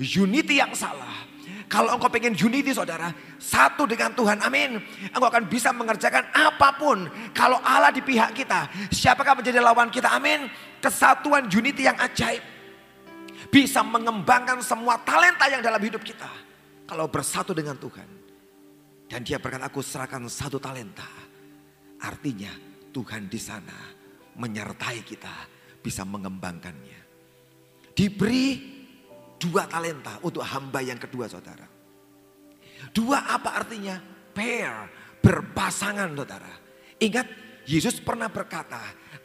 Unity 0.00 0.64
yang 0.64 0.72
salah. 0.72 1.28
Kalau 1.70 1.94
engkau 1.94 2.10
pengen 2.10 2.34
unity 2.34 2.74
saudara, 2.74 3.14
satu 3.38 3.86
dengan 3.86 4.10
Tuhan, 4.10 4.42
amin. 4.42 4.82
Engkau 5.14 5.30
akan 5.30 5.46
bisa 5.46 5.70
mengerjakan 5.70 6.26
apa 6.34 6.74
pun. 6.74 7.06
Kalau 7.30 7.62
Allah 7.62 7.94
di 7.94 8.02
pihak 8.02 8.34
kita, 8.34 8.66
siapakah 8.90 9.38
menjadi 9.38 9.62
lawan 9.62 9.86
kita, 9.86 10.10
amin. 10.10 10.50
Kesatuan 10.82 11.46
unity 11.46 11.86
yang 11.86 11.94
ajaib. 11.94 12.42
Bisa 13.54 13.86
mengembangkan 13.86 14.58
semua 14.66 14.98
talenta 15.06 15.46
yang 15.46 15.62
dalam 15.62 15.78
hidup 15.78 16.02
kita. 16.02 16.26
Kalau 16.90 17.06
bersatu 17.06 17.54
dengan 17.54 17.78
Tuhan. 17.78 18.08
Dan 19.06 19.22
dia 19.22 19.38
berkata, 19.38 19.70
aku 19.70 19.78
serahkan 19.78 20.26
satu 20.26 20.58
talenta. 20.58 21.06
Artinya 22.02 22.50
Tuhan 22.90 23.30
di 23.30 23.38
sana 23.38 23.78
menyertai 24.34 25.06
kita. 25.06 25.62
bisa 25.80 26.04
mengembangkannya. 26.04 27.00
Diberi 27.96 28.79
dua 29.40 29.64
talenta 29.64 30.20
untuk 30.20 30.44
hamba 30.44 30.84
yang 30.84 31.00
kedua 31.00 31.24
saudara. 31.24 31.64
Dua 32.92 33.24
apa 33.24 33.64
artinya? 33.64 33.96
Pair, 34.30 34.70
berpasangan 35.24 36.12
saudara. 36.12 36.52
Ingat 37.00 37.26
Yesus 37.70 38.02
pernah 38.02 38.26
berkata, 38.26 38.80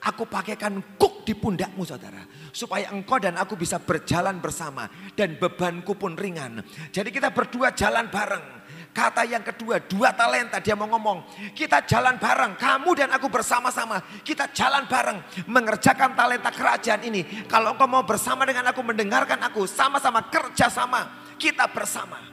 aku 0.06 0.30
pakaikan 0.30 0.78
kuk 1.02 1.26
di 1.26 1.34
pundakmu 1.34 1.82
saudara. 1.82 2.24
Supaya 2.54 2.94
engkau 2.94 3.18
dan 3.18 3.36
aku 3.42 3.58
bisa 3.58 3.82
berjalan 3.82 4.38
bersama. 4.38 4.86
Dan 5.18 5.40
bebanku 5.42 5.98
pun 5.98 6.14
ringan. 6.14 6.62
Jadi 6.94 7.10
kita 7.10 7.34
berdua 7.34 7.74
jalan 7.74 8.08
bareng. 8.12 8.65
Kata 8.96 9.28
yang 9.28 9.44
kedua, 9.44 9.84
dua 9.84 10.16
talenta 10.16 10.64
dia 10.64 10.72
mau 10.72 10.88
ngomong. 10.88 11.52
Kita 11.52 11.84
jalan 11.84 12.16
bareng, 12.16 12.56
kamu 12.56 12.90
dan 12.96 13.12
aku 13.12 13.28
bersama-sama. 13.28 14.00
Kita 14.24 14.48
jalan 14.56 14.88
bareng 14.88 15.20
mengerjakan 15.52 16.16
talenta 16.16 16.48
kerajaan 16.48 17.04
ini. 17.04 17.44
Kalau 17.44 17.76
engkau 17.76 17.92
mau 17.92 18.08
bersama 18.08 18.48
dengan 18.48 18.72
aku, 18.72 18.80
mendengarkan 18.88 19.44
aku, 19.44 19.68
sama-sama 19.68 20.32
kerja 20.32 20.72
sama. 20.72 21.28
Kita 21.36 21.68
bersama. 21.68 22.24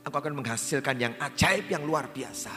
Aku 0.00 0.16
akan 0.16 0.40
menghasilkan 0.40 0.96
yang 0.96 1.12
ajaib, 1.20 1.68
yang 1.68 1.84
luar 1.84 2.08
biasa. 2.08 2.54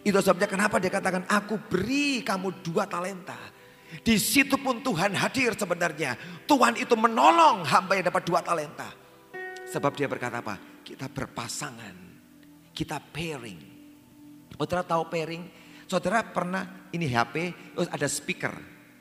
Itu 0.00 0.24
sebabnya 0.24 0.48
kenapa 0.48 0.80
dia 0.80 0.88
katakan, 0.88 1.28
aku 1.28 1.60
beri 1.68 2.24
kamu 2.24 2.64
dua 2.64 2.88
talenta. 2.88 3.36
Di 4.00 4.16
situ 4.16 4.56
pun 4.56 4.80
Tuhan 4.80 5.12
hadir 5.12 5.52
sebenarnya. 5.52 6.16
Tuhan 6.48 6.80
itu 6.80 6.96
menolong 6.96 7.68
hamba 7.68 8.00
yang 8.00 8.08
dapat 8.08 8.24
dua 8.24 8.40
talenta. 8.40 8.88
Sebab 9.68 9.92
dia 9.92 10.08
berkata 10.08 10.40
apa? 10.40 10.56
Kita 10.80 11.12
berpasangan 11.12 12.07
kita 12.78 13.02
pairing. 13.02 13.58
Saudara 14.54 14.86
tahu 14.86 15.10
pairing? 15.10 15.42
Saudara 15.90 16.22
pernah 16.22 16.86
ini 16.94 17.10
HP 17.10 17.34
terus 17.74 17.90
ada 17.90 18.06
speaker 18.06 18.54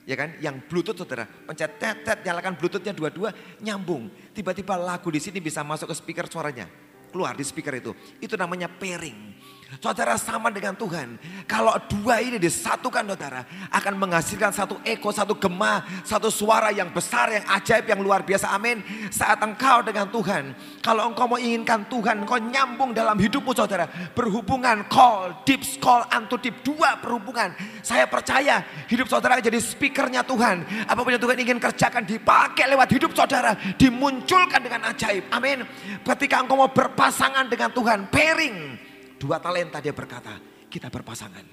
ya 0.08 0.16
kan? 0.18 0.34
Yang 0.42 0.66
bluetooth 0.66 0.98
saudara. 0.98 1.30
Pencet 1.30 1.78
tet 1.78 2.02
tet 2.02 2.26
nyalakan 2.26 2.58
bluetoothnya 2.58 2.98
dua-dua 2.98 3.30
nyambung. 3.62 4.10
Tiba-tiba 4.34 4.74
lagu 4.80 5.14
di 5.14 5.22
sini 5.22 5.38
bisa 5.38 5.62
masuk 5.62 5.94
ke 5.94 5.96
speaker 6.00 6.26
suaranya. 6.26 6.66
Keluar 7.14 7.38
di 7.38 7.46
speaker 7.46 7.76
itu. 7.78 7.94
Itu 8.18 8.34
namanya 8.34 8.66
pairing 8.66 9.38
Saudara 9.68 10.16
sama 10.16 10.48
dengan 10.48 10.72
Tuhan. 10.80 11.20
Kalau 11.44 11.76
dua 11.92 12.24
ini 12.24 12.40
disatukan 12.40 13.04
saudara. 13.04 13.44
Akan 13.68 14.00
menghasilkan 14.00 14.56
satu 14.56 14.80
eko, 14.88 15.12
satu 15.12 15.36
gema, 15.36 15.84
satu 16.08 16.32
suara 16.32 16.72
yang 16.72 16.88
besar, 16.96 17.36
yang 17.36 17.44
ajaib, 17.52 17.84
yang 17.84 18.00
luar 18.00 18.24
biasa. 18.24 18.48
Amin. 18.56 18.80
Saat 19.12 19.44
engkau 19.44 19.84
dengan 19.84 20.08
Tuhan. 20.08 20.56
Kalau 20.80 21.12
engkau 21.12 21.28
mau 21.28 21.36
inginkan 21.36 21.84
Tuhan, 21.92 22.24
engkau 22.24 22.40
nyambung 22.40 22.96
dalam 22.96 23.20
hidupmu 23.20 23.52
saudara. 23.52 23.92
Berhubungan 24.16 24.88
call, 24.88 25.44
deep 25.44 25.60
call, 25.84 26.08
antu 26.16 26.40
deep. 26.40 26.64
Dua 26.64 26.96
perhubungan. 27.04 27.52
Saya 27.84 28.08
percaya 28.08 28.64
hidup 28.88 29.12
saudara 29.12 29.44
jadi 29.44 29.60
speakernya 29.60 30.24
Tuhan. 30.24 30.88
Apa 30.88 31.04
pun 31.04 31.12
yang 31.12 31.20
Tuhan 31.20 31.44
ingin 31.44 31.60
kerjakan 31.60 32.08
dipakai 32.08 32.72
lewat 32.72 32.88
hidup 32.96 33.12
saudara. 33.12 33.52
Dimunculkan 33.76 34.64
dengan 34.64 34.96
ajaib. 34.96 35.28
Amin. 35.28 35.68
Ketika 36.08 36.40
engkau 36.40 36.56
mau 36.56 36.72
berpasangan 36.72 37.52
dengan 37.52 37.68
Tuhan. 37.76 38.08
Pairing 38.08 38.87
Dua 39.18 39.42
talenta 39.42 39.82
dia 39.82 39.94
berkata, 39.94 40.38
kita 40.70 40.94
berpasangan. 40.94 41.46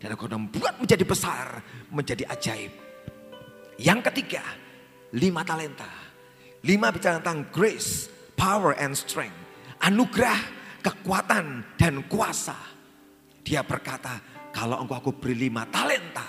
Dan 0.00 0.16
aku 0.16 0.24
membuat 0.32 0.80
menjadi 0.80 1.04
besar, 1.04 1.60
menjadi 1.92 2.24
ajaib. 2.32 2.72
Yang 3.76 4.00
ketiga, 4.08 4.44
lima 5.12 5.44
talenta. 5.44 5.88
Lima 6.64 6.88
bicara 6.88 7.20
tentang 7.20 7.48
grace, 7.52 8.08
power 8.36 8.76
and 8.80 8.96
strength. 8.96 9.36
Anugerah, 9.84 10.40
kekuatan 10.80 11.76
dan 11.76 12.04
kuasa. 12.08 12.56
Dia 13.44 13.60
berkata, 13.64 14.20
kalau 14.52 14.80
engkau 14.80 14.96
aku 15.00 15.12
beri 15.20 15.48
lima 15.48 15.68
talenta, 15.68 16.26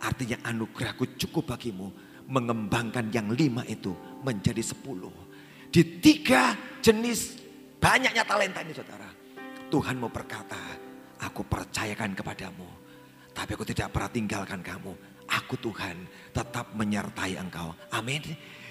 artinya 0.00 0.40
anugerahku 0.48 1.16
cukup 1.20 1.56
bagimu 1.56 1.88
mengembangkan 2.28 3.12
yang 3.12 3.28
lima 3.32 3.64
itu 3.68 3.92
menjadi 4.24 4.60
sepuluh. 4.64 5.12
Di 5.68 6.00
tiga 6.00 6.56
jenis 6.80 7.36
banyaknya 7.76 8.24
talenta 8.24 8.64
ini 8.64 8.72
saudara. 8.72 9.08
Tuhan 9.74 9.98
mau 9.98 10.06
berkata, 10.06 10.78
aku 11.18 11.42
percayakan 11.50 12.14
kepadamu. 12.14 12.62
Tapi 13.34 13.58
aku 13.58 13.66
tidak 13.66 13.90
pernah 13.90 14.06
tinggalkan 14.06 14.62
kamu. 14.62 14.94
Aku 15.26 15.58
Tuhan 15.58 16.06
tetap 16.30 16.78
menyertai 16.78 17.34
engkau. 17.34 17.74
Amin. 17.90 18.22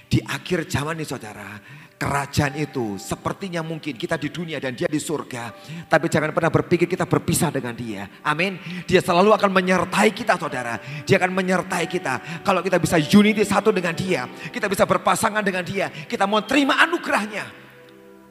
Di 0.08 0.24
akhir 0.24 0.64
zaman 0.72 0.96
ini 0.96 1.04
saudara, 1.04 1.60
kerajaan 2.00 2.56
itu 2.56 2.96
sepertinya 2.96 3.60
mungkin 3.60 4.00
kita 4.00 4.16
di 4.16 4.32
dunia 4.32 4.64
dan 4.64 4.80
dia 4.80 4.88
di 4.88 4.96
surga. 4.96 5.52
Tapi 5.92 6.08
jangan 6.08 6.32
pernah 6.32 6.48
berpikir 6.48 6.88
kita 6.88 7.04
berpisah 7.04 7.52
dengan 7.52 7.76
dia. 7.76 8.08
Amin. 8.24 8.56
Dia 8.88 9.04
selalu 9.04 9.36
akan 9.36 9.52
menyertai 9.52 10.08
kita 10.16 10.40
saudara. 10.40 10.80
Dia 11.04 11.20
akan 11.20 11.36
menyertai 11.36 11.84
kita. 11.92 12.48
Kalau 12.48 12.64
kita 12.64 12.80
bisa 12.80 12.96
unity 12.96 13.44
satu 13.44 13.76
dengan 13.76 13.92
dia. 13.92 14.24
Kita 14.56 14.72
bisa 14.72 14.88
berpasangan 14.88 15.44
dengan 15.44 15.68
dia. 15.68 15.92
Kita 15.92 16.24
mau 16.24 16.40
terima 16.48 16.80
anugerahnya 16.80 17.63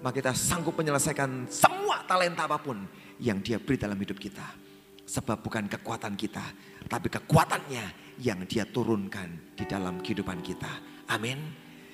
maka 0.02 0.18
kita 0.18 0.32
sanggup 0.34 0.74
menyelesaikan 0.74 1.46
semua 1.46 2.02
talenta 2.04 2.50
apa 2.50 2.58
pun 2.58 2.82
yang 3.22 3.38
dia 3.38 3.62
beri 3.62 3.78
dalam 3.78 3.96
hidup 3.96 4.18
kita. 4.18 4.44
Sebab 5.02 5.42
bukan 5.42 5.70
kekuatan 5.70 6.14
kita, 6.18 6.42
tapi 6.90 7.06
kekuatannya 7.10 8.16
yang 8.22 8.42
dia 8.46 8.66
turunkan 8.66 9.54
di 9.54 9.64
dalam 9.66 10.02
kehidupan 10.02 10.42
kita. 10.42 10.70
Amin. 11.10 11.38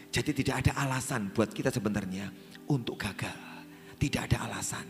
Jadi 0.08 0.32
tidak 0.40 0.64
ada 0.64 0.88
alasan 0.88 1.28
buat 1.32 1.52
kita 1.52 1.68
sebenarnya 1.68 2.32
untuk 2.72 2.96
gagal. 2.96 3.36
Tidak 4.00 4.22
ada 4.32 4.48
alasan. 4.48 4.86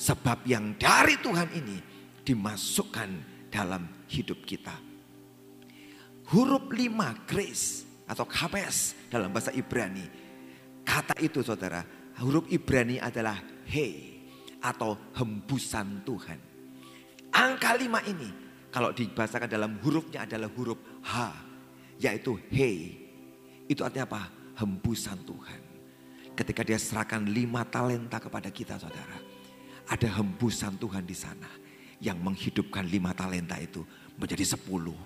Sebab 0.00 0.48
yang 0.48 0.76
dari 0.80 1.20
Tuhan 1.20 1.50
ini 1.52 1.76
dimasukkan 2.24 3.10
dalam 3.52 3.84
hidup 4.08 4.40
kita. 4.48 4.72
Huruf 6.32 6.72
lima 6.72 7.12
grace 7.28 7.84
atau 8.08 8.24
kapes 8.24 8.96
dalam 9.12 9.28
bahasa 9.28 9.52
Ibrani. 9.52 10.06
Kata 10.84 11.16
itu 11.20 11.40
saudara 11.44 12.03
huruf 12.22 12.46
Ibrani 12.52 13.02
adalah 13.02 13.38
he 13.66 14.20
atau 14.62 14.96
hembusan 15.16 16.06
Tuhan. 16.06 16.38
Angka 17.34 17.74
lima 17.74 17.98
ini 18.06 18.30
kalau 18.70 18.94
dibahasakan 18.94 19.50
dalam 19.50 19.78
hurufnya 19.82 20.26
adalah 20.26 20.50
huruf 20.54 20.78
H 21.02 21.14
yaitu 21.98 22.38
he. 22.50 22.94
Itu 23.66 23.82
artinya 23.82 24.06
apa? 24.06 24.22
Hembusan 24.58 25.22
Tuhan. 25.26 25.60
Ketika 26.34 26.66
dia 26.66 26.78
serahkan 26.78 27.22
lima 27.26 27.62
talenta 27.66 28.18
kepada 28.18 28.50
kita 28.50 28.78
saudara. 28.78 29.18
Ada 29.84 30.18
hembusan 30.20 30.74
Tuhan 30.78 31.06
di 31.06 31.14
sana. 31.14 31.48
Yang 32.02 32.18
menghidupkan 32.20 32.84
lima 32.90 33.14
talenta 33.14 33.56
itu 33.62 33.86
menjadi 34.18 34.58
sepuluh. 34.58 34.96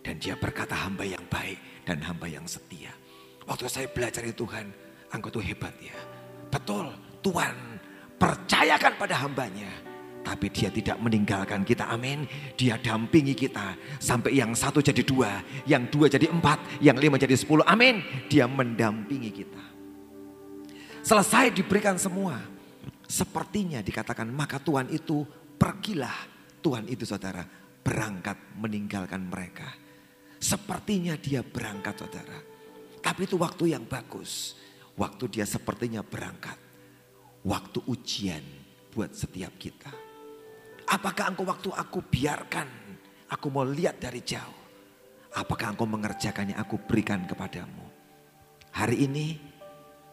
Dan 0.00 0.22
dia 0.22 0.38
berkata 0.38 0.78
hamba 0.86 1.02
yang 1.02 1.22
baik 1.26 1.82
dan 1.82 1.98
hamba 2.06 2.30
yang 2.30 2.46
setia. 2.46 2.94
Waktu 3.42 3.66
saya 3.66 3.90
belajar 3.90 4.22
itu 4.22 4.46
Tuhan, 4.46 4.70
engkau 5.10 5.34
tuh 5.34 5.42
hebat 5.42 5.74
ya. 5.82 6.15
Betul, 6.56 6.88
Tuhan 7.20 7.52
percayakan 8.16 8.96
pada 8.96 9.20
hambanya. 9.20 9.68
Tapi 10.24 10.50
dia 10.50 10.72
tidak 10.72 10.98
meninggalkan 10.98 11.62
kita, 11.62 11.86
amin. 11.86 12.26
Dia 12.58 12.80
dampingi 12.80 13.36
kita. 13.36 13.78
Sampai 14.02 14.34
yang 14.34 14.56
satu 14.56 14.82
jadi 14.82 15.04
dua, 15.06 15.38
yang 15.68 15.86
dua 15.86 16.10
jadi 16.10 16.26
empat, 16.32 16.82
yang 16.82 16.98
lima 16.98 17.14
jadi 17.14 17.36
sepuluh, 17.36 17.62
amin. 17.62 18.02
Dia 18.26 18.48
mendampingi 18.50 19.30
kita. 19.30 19.64
Selesai 21.04 21.54
diberikan 21.54 21.94
semua. 22.00 22.40
Sepertinya 23.06 23.78
dikatakan 23.78 24.26
maka 24.26 24.58
Tuhan 24.58 24.90
itu 24.90 25.22
pergilah. 25.54 26.34
Tuhan 26.58 26.90
itu 26.90 27.06
saudara 27.06 27.46
berangkat 27.86 28.58
meninggalkan 28.58 29.30
mereka. 29.30 29.70
Sepertinya 30.42 31.14
dia 31.14 31.46
berangkat 31.46 32.02
saudara. 32.02 32.38
Tapi 32.98 33.30
itu 33.30 33.38
waktu 33.38 33.78
yang 33.78 33.86
bagus. 33.86 34.58
Waktu 34.96 35.28
dia 35.28 35.44
sepertinya 35.44 36.00
berangkat. 36.00 36.56
Waktu 37.44 37.84
ujian 37.84 38.42
buat 38.96 39.12
setiap 39.12 39.52
kita. 39.60 39.92
Apakah 40.88 41.36
engkau 41.36 41.44
waktu 41.44 41.68
aku 41.68 42.00
biarkan, 42.00 42.68
aku 43.28 43.46
mau 43.52 43.68
lihat 43.68 44.00
dari 44.00 44.24
jauh. 44.24 44.64
Apakah 45.36 45.76
engkau 45.76 45.84
mengerjakannya 45.84 46.56
aku 46.56 46.80
berikan 46.88 47.28
kepadamu. 47.28 47.84
Hari 48.72 49.04
ini 49.04 49.36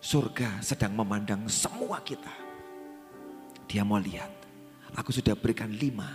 surga 0.03 0.59
sedang 0.59 0.99
memandang 0.99 1.47
semua 1.47 2.03
kita. 2.03 2.35
Dia 3.71 3.87
mau 3.87 4.03
lihat, 4.03 4.29
aku 4.99 5.15
sudah 5.15 5.33
berikan 5.39 5.71
lima, 5.71 6.11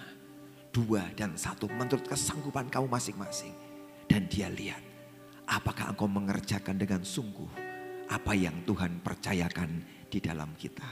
dua 0.69 1.09
dan 1.17 1.41
satu 1.41 1.73
menurut 1.73 2.05
kesanggupan 2.05 2.69
kamu 2.69 2.85
masing-masing. 2.85 3.57
Dan 4.05 4.29
dia 4.29 4.53
lihat, 4.53 4.85
apakah 5.49 5.89
engkau 5.89 6.09
mengerjakan 6.09 6.77
dengan 6.77 7.01
sungguh 7.01 7.68
apa 8.09 8.33
yang 8.33 8.65
Tuhan 8.65 9.05
percayakan 9.05 9.71
di 10.09 10.19
dalam 10.19 10.57
kita. 10.57 10.89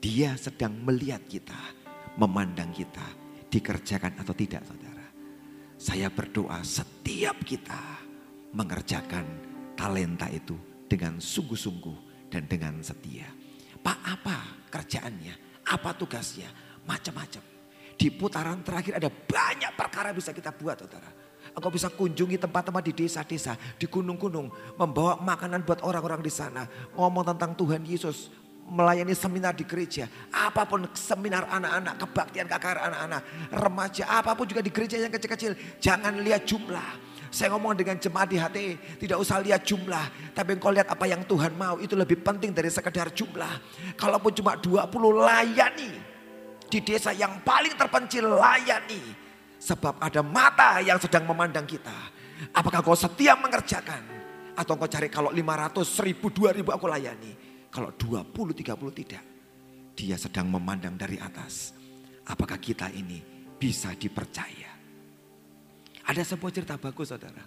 Dia 0.00 0.34
sedang 0.34 0.74
melihat 0.82 1.22
kita, 1.28 1.58
memandang 2.18 2.74
kita, 2.74 3.04
dikerjakan 3.46 4.18
atau 4.18 4.34
tidak 4.34 4.66
saudara. 4.66 5.06
Saya 5.80 6.12
berdoa 6.12 6.60
setiap 6.60 7.40
kita 7.46 7.82
mengerjakan 8.52 9.24
talenta 9.78 10.26
itu 10.28 10.58
dengan 10.90 11.22
sungguh-sungguh 11.22 12.28
dan 12.28 12.44
dengan 12.50 12.82
setia. 12.82 13.28
Pak 13.80 13.98
apa 14.04 14.38
kerjaannya? 14.68 15.64
Apa 15.70 15.94
tugasnya? 15.96 16.50
Macam-macam. 16.84 17.42
Di 17.96 18.08
putaran 18.08 18.64
terakhir 18.64 18.96
ada 18.96 19.08
banyak 19.12 19.72
perkara 19.76 20.10
bisa 20.16 20.32
kita 20.32 20.52
buat 20.56 20.80
saudara. 20.80 21.19
Engkau 21.50 21.70
bisa 21.70 21.90
kunjungi 21.90 22.38
tempat-tempat 22.38 22.82
di 22.86 22.92
desa-desa, 22.94 23.58
di 23.74 23.86
gunung-gunung. 23.90 24.50
Membawa 24.78 25.18
makanan 25.18 25.66
buat 25.66 25.82
orang-orang 25.82 26.22
di 26.22 26.30
sana. 26.30 26.66
Ngomong 26.94 27.34
tentang 27.34 27.52
Tuhan 27.58 27.82
Yesus. 27.82 28.30
Melayani 28.70 29.18
seminar 29.18 29.50
di 29.58 29.66
gereja. 29.66 30.06
Apa 30.30 30.62
pun 30.62 30.86
seminar 30.94 31.42
anak-anak, 31.50 32.06
kebaktian 32.06 32.46
kakak 32.46 32.78
anak-anak, 32.78 33.22
remaja. 33.50 34.06
Apa 34.06 34.38
pun 34.38 34.46
juga 34.46 34.62
di 34.62 34.70
gereja 34.70 34.94
yang 34.94 35.10
kecil-kecil. 35.10 35.58
Jangan 35.82 36.22
lihat 36.22 36.46
jumlah. 36.46 37.10
Saya 37.34 37.50
ngomong 37.54 37.74
dengan 37.74 37.98
jemaat 37.98 38.30
di 38.30 38.38
hati, 38.38 38.78
tidak 39.02 39.18
usah 39.18 39.42
lihat 39.42 39.66
jumlah. 39.66 40.34
Tapi 40.34 40.54
engkau 40.54 40.70
lihat 40.70 40.86
apa 40.86 41.02
yang 41.06 41.26
Tuhan 41.26 41.54
mau, 41.58 41.82
itu 41.82 41.98
lebih 41.98 42.22
penting 42.22 42.54
dari 42.54 42.70
sekedar 42.70 43.10
jumlah. 43.10 43.58
Kalaupun 43.98 44.34
cuma 44.38 44.54
20 44.54 44.86
layani. 45.18 45.92
Di 46.70 46.78
desa 46.78 47.10
yang 47.10 47.42
paling 47.42 47.74
terpencil 47.74 48.38
layani 48.38 49.29
Sebab 49.60 50.00
ada 50.00 50.24
mata 50.24 50.80
yang 50.80 50.96
sedang 50.96 51.28
memandang 51.28 51.68
kita. 51.68 51.92
Apakah 52.56 52.80
kau 52.80 52.96
setia 52.96 53.36
mengerjakan? 53.36 54.00
Atau 54.56 54.80
kau 54.80 54.88
cari 54.88 55.12
kalau 55.12 55.28
500, 55.28 55.84
1000, 55.84 56.64
2000 56.64 56.64
aku 56.72 56.86
layani. 56.88 57.32
Kalau 57.68 57.92
20, 57.92 58.56
30 58.56 58.98
tidak. 59.04 59.24
Dia 59.92 60.16
sedang 60.16 60.48
memandang 60.48 60.96
dari 60.96 61.20
atas. 61.20 61.76
Apakah 62.24 62.56
kita 62.56 62.88
ini 62.88 63.20
bisa 63.60 63.92
dipercaya? 63.92 64.72
Ada 66.08 66.24
sebuah 66.24 66.50
cerita 66.50 66.80
bagus 66.80 67.12
saudara. 67.12 67.44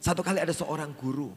Satu 0.00 0.22
kali 0.22 0.40
ada 0.40 0.54
seorang 0.54 0.94
guru 0.94 1.34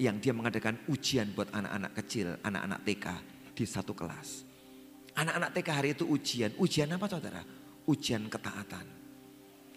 yang 0.00 0.18
dia 0.18 0.34
mengadakan 0.34 0.80
ujian 0.90 1.30
buat 1.36 1.52
anak-anak 1.54 1.92
kecil, 2.02 2.34
anak-anak 2.42 2.80
TK 2.82 3.06
di 3.54 3.64
satu 3.68 3.94
kelas. 3.94 4.42
Anak-anak 5.14 5.50
TK 5.54 5.68
hari 5.70 5.88
itu 5.94 6.08
ujian. 6.10 6.50
Ujian 6.58 6.90
apa 6.90 7.06
saudara? 7.06 7.42
Ujian 7.86 8.26
ketaatan. 8.26 8.86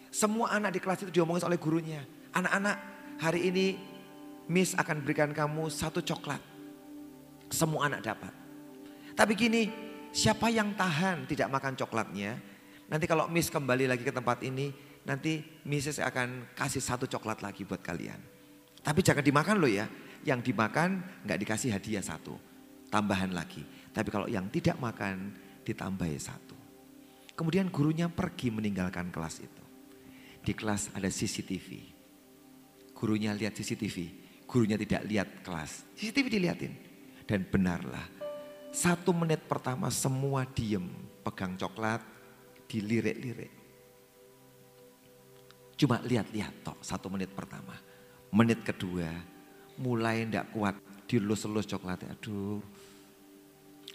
Semua 0.09 0.55
anak 0.55 0.75
di 0.75 0.79
kelas 0.79 1.03
itu 1.07 1.11
diomongin 1.11 1.45
oleh 1.47 1.59
gurunya. 1.59 2.01
Anak-anak 2.33 2.77
hari 3.19 3.49
ini 3.51 3.65
Miss 4.47 4.73
akan 4.75 5.03
berikan 5.03 5.35
kamu 5.35 5.67
satu 5.67 5.99
coklat. 5.99 6.39
Semua 7.51 7.91
anak 7.91 8.03
dapat. 8.03 8.33
Tapi 9.15 9.33
gini, 9.35 9.67
siapa 10.15 10.47
yang 10.47 10.75
tahan 10.75 11.27
tidak 11.27 11.51
makan 11.51 11.75
coklatnya? 11.75 12.39
Nanti 12.87 13.05
kalau 13.07 13.27
Miss 13.27 13.51
kembali 13.51 13.91
lagi 13.91 14.07
ke 14.07 14.13
tempat 14.15 14.39
ini, 14.43 14.71
nanti 15.03 15.43
Miss 15.67 15.91
akan 15.91 16.55
kasih 16.55 16.79
satu 16.79 17.03
coklat 17.07 17.43
lagi 17.43 17.67
buat 17.67 17.83
kalian. 17.83 18.19
Tapi 18.79 18.99
jangan 19.03 19.23
dimakan 19.23 19.59
loh 19.59 19.71
ya. 19.71 19.87
Yang 20.23 20.51
dimakan 20.51 21.03
nggak 21.23 21.39
dikasih 21.43 21.71
hadiah 21.71 22.03
satu, 22.03 22.35
tambahan 22.91 23.31
lagi. 23.31 23.63
Tapi 23.91 24.07
kalau 24.11 24.27
yang 24.27 24.47
tidak 24.51 24.79
makan 24.79 25.35
ditambahi 25.67 26.17
satu. 26.19 26.55
Kemudian 27.35 27.67
gurunya 27.69 28.07
pergi 28.07 28.49
meninggalkan 28.49 29.11
kelas 29.11 29.43
itu. 29.43 29.66
Di 30.47 30.55
kelas 30.55 30.95
ada 30.95 31.11
CCTV. 31.11 31.91
Gurunya 32.95 33.35
lihat 33.35 33.51
CCTV, 33.59 34.15
gurunya 34.47 34.79
tidak 34.79 35.03
lihat 35.03 35.27
kelas. 35.43 35.83
CCTV 35.99 36.25
dilihatin. 36.39 36.73
Dan 37.27 37.43
benarlah, 37.51 38.07
satu 38.71 39.11
menit 39.11 39.43
pertama 39.43 39.91
semua 39.91 40.47
diem, 40.47 40.87
pegang 41.19 41.59
coklat, 41.59 41.99
dilirik-lirik. 42.71 43.51
Cuma 45.75 45.99
lihat-lihat 45.99 46.63
tok 46.63 46.79
satu 46.79 47.11
menit 47.11 47.35
pertama. 47.35 47.75
Menit 48.31 48.63
kedua, 48.63 49.11
mulai 49.75 50.23
ndak 50.31 50.55
kuat, 50.55 50.79
dilus-lus 51.11 51.67
coklatnya. 51.67 52.15
Aduh, 52.15 52.63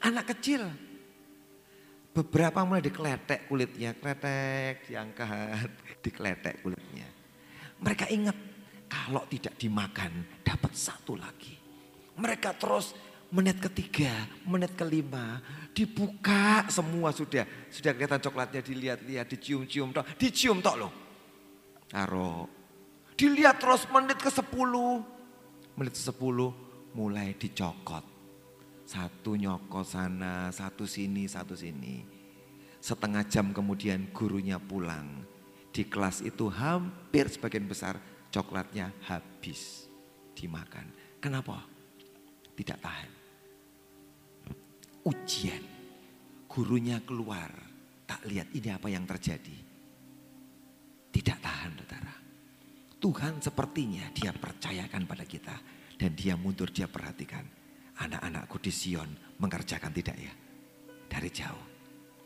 anak 0.04 0.36
kecil 0.36 0.91
Beberapa 2.12 2.60
mulai 2.68 2.84
dikletek 2.84 3.48
kulitnya, 3.48 3.96
kletek, 3.96 4.84
diangkat, 4.84 5.68
dikletek 6.04 6.60
kulitnya. 6.60 7.08
Mereka 7.80 8.12
ingat 8.12 8.36
kalau 8.84 9.24
tidak 9.32 9.56
dimakan 9.56 10.44
dapat 10.44 10.72
satu 10.76 11.16
lagi. 11.16 11.56
Mereka 12.20 12.52
terus 12.60 12.92
menit 13.32 13.56
ketiga, 13.64 14.28
menit 14.44 14.76
kelima 14.76 15.40
dibuka 15.72 16.68
semua 16.68 17.16
sudah. 17.16 17.48
Sudah 17.72 17.96
kelihatan 17.96 18.20
coklatnya 18.20 18.60
dilihat-lihat, 18.60 19.26
dicium-cium 19.32 19.96
tok, 19.96 20.04
dicium 20.20 20.60
tok 20.60 20.76
loh. 20.76 20.92
Taruh. 21.88 22.44
Dilihat 23.16 23.56
terus 23.56 23.88
menit 23.88 24.20
ke 24.20 24.28
sepuluh. 24.28 25.00
Menit 25.76 25.96
ke 25.96 26.02
sepuluh 26.12 26.52
mulai 26.92 27.32
dicokot. 27.32 28.11
Satu 28.92 29.40
nyokot 29.40 29.88
sana, 29.88 30.52
satu 30.52 30.84
sini, 30.84 31.24
satu 31.24 31.56
sini. 31.56 32.04
Setengah 32.76 33.24
jam 33.24 33.48
kemudian 33.48 34.12
gurunya 34.12 34.60
pulang. 34.60 35.24
Di 35.72 35.88
kelas 35.88 36.20
itu 36.20 36.52
hampir 36.52 37.24
sebagian 37.32 37.64
besar 37.64 37.96
coklatnya 38.28 38.92
habis 39.08 39.88
dimakan. 40.36 40.92
Kenapa? 41.24 41.64
Tidak 42.52 42.78
tahan. 42.84 43.10
Ujian. 45.08 45.64
Gurunya 46.44 47.00
keluar. 47.00 47.48
Tak 48.04 48.28
lihat 48.28 48.52
ini 48.52 48.68
apa 48.76 48.92
yang 48.92 49.08
terjadi. 49.08 49.56
Tidak 51.08 51.38
tahan 51.40 51.80
saudara. 51.80 52.14
Tuhan 53.00 53.40
sepertinya 53.40 54.12
dia 54.12 54.36
percayakan 54.36 55.08
pada 55.08 55.24
kita. 55.24 55.56
Dan 55.96 56.12
dia 56.12 56.36
mundur, 56.36 56.68
dia 56.68 56.84
perhatikan 56.92 57.61
anak-anakku 58.02 58.58
di 58.58 58.72
Sion 58.74 59.08
mengerjakan 59.38 59.92
tidak 59.94 60.16
ya? 60.18 60.32
Dari 61.06 61.30
jauh. 61.30 61.64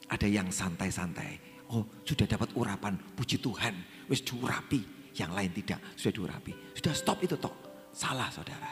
Ada 0.06 0.26
yang 0.30 0.48
santai-santai. 0.48 1.64
Oh 1.74 1.82
sudah 2.06 2.24
dapat 2.24 2.54
urapan, 2.54 2.94
puji 3.14 3.42
Tuhan. 3.42 3.74
Wis 4.06 4.22
diurapi. 4.22 4.96
Yang 5.16 5.32
lain 5.32 5.50
tidak, 5.56 5.80
sudah 5.96 6.12
diurapi. 6.12 6.52
Sudah 6.76 6.94
stop 6.94 7.18
itu 7.24 7.34
toh. 7.40 7.56
Salah 7.90 8.28
saudara. 8.28 8.68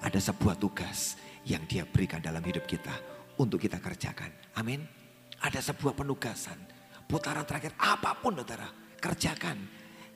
Ada 0.00 0.32
sebuah 0.32 0.56
tugas 0.56 1.20
yang 1.44 1.62
dia 1.68 1.84
berikan 1.84 2.24
dalam 2.24 2.40
hidup 2.40 2.64
kita. 2.64 2.92
Untuk 3.36 3.60
kita 3.60 3.82
kerjakan. 3.82 4.30
Amin. 4.56 4.80
Ada 5.42 5.60
sebuah 5.60 5.92
penugasan. 5.92 6.56
Putaran 7.04 7.44
terakhir 7.44 7.76
apa 7.76 8.16
pun 8.16 8.32
saudara. 8.40 8.66
Kerjakan. 8.96 9.58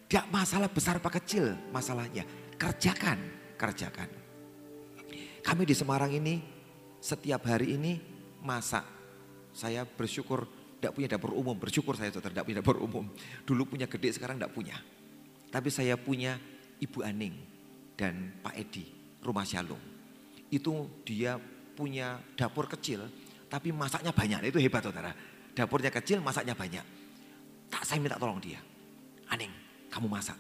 Tidak 0.08 0.32
masalah 0.32 0.72
besar 0.72 0.96
apa 0.96 1.12
kecil 1.20 1.52
masalahnya. 1.68 2.24
Kerjakan, 2.56 3.20
kerjakan. 3.60 4.08
Kami 5.48 5.64
di 5.64 5.72
Semarang 5.72 6.12
ini 6.12 6.44
setiap 7.00 7.48
hari 7.48 7.80
ini 7.80 7.96
masak. 8.44 8.84
Saya 9.56 9.88
bersyukur 9.88 10.44
tidak 10.76 10.92
punya 10.92 11.08
dapur 11.08 11.32
umum, 11.32 11.56
bersyukur 11.56 11.96
saya 11.96 12.12
tidak 12.12 12.44
punya 12.44 12.60
dapur 12.60 12.76
umum. 12.84 13.08
Dulu 13.48 13.64
punya 13.64 13.88
gede 13.88 14.12
sekarang 14.12 14.36
tidak 14.36 14.52
punya. 14.52 14.76
Tapi 15.48 15.72
saya 15.72 15.96
punya 15.96 16.36
Ibu 16.84 17.00
Aning 17.00 17.32
dan 17.96 18.36
Pak 18.44 18.60
Edi, 18.60 18.92
rumah 19.24 19.48
Shalom. 19.48 19.80
Itu 20.52 21.00
dia 21.08 21.40
punya 21.72 22.20
dapur 22.36 22.68
kecil 22.68 23.08
tapi 23.48 23.72
masaknya 23.72 24.12
banyak. 24.12 24.52
Itu 24.52 24.60
hebat 24.60 24.84
saudara. 24.84 25.16
Dapurnya 25.56 25.88
kecil, 25.88 26.20
masaknya 26.20 26.52
banyak. 26.52 26.84
Tak 27.72 27.88
saya 27.88 28.04
minta 28.04 28.20
tolong 28.20 28.36
dia. 28.36 28.60
Aning, 29.32 29.50
kamu 29.88 30.12
masak. 30.12 30.36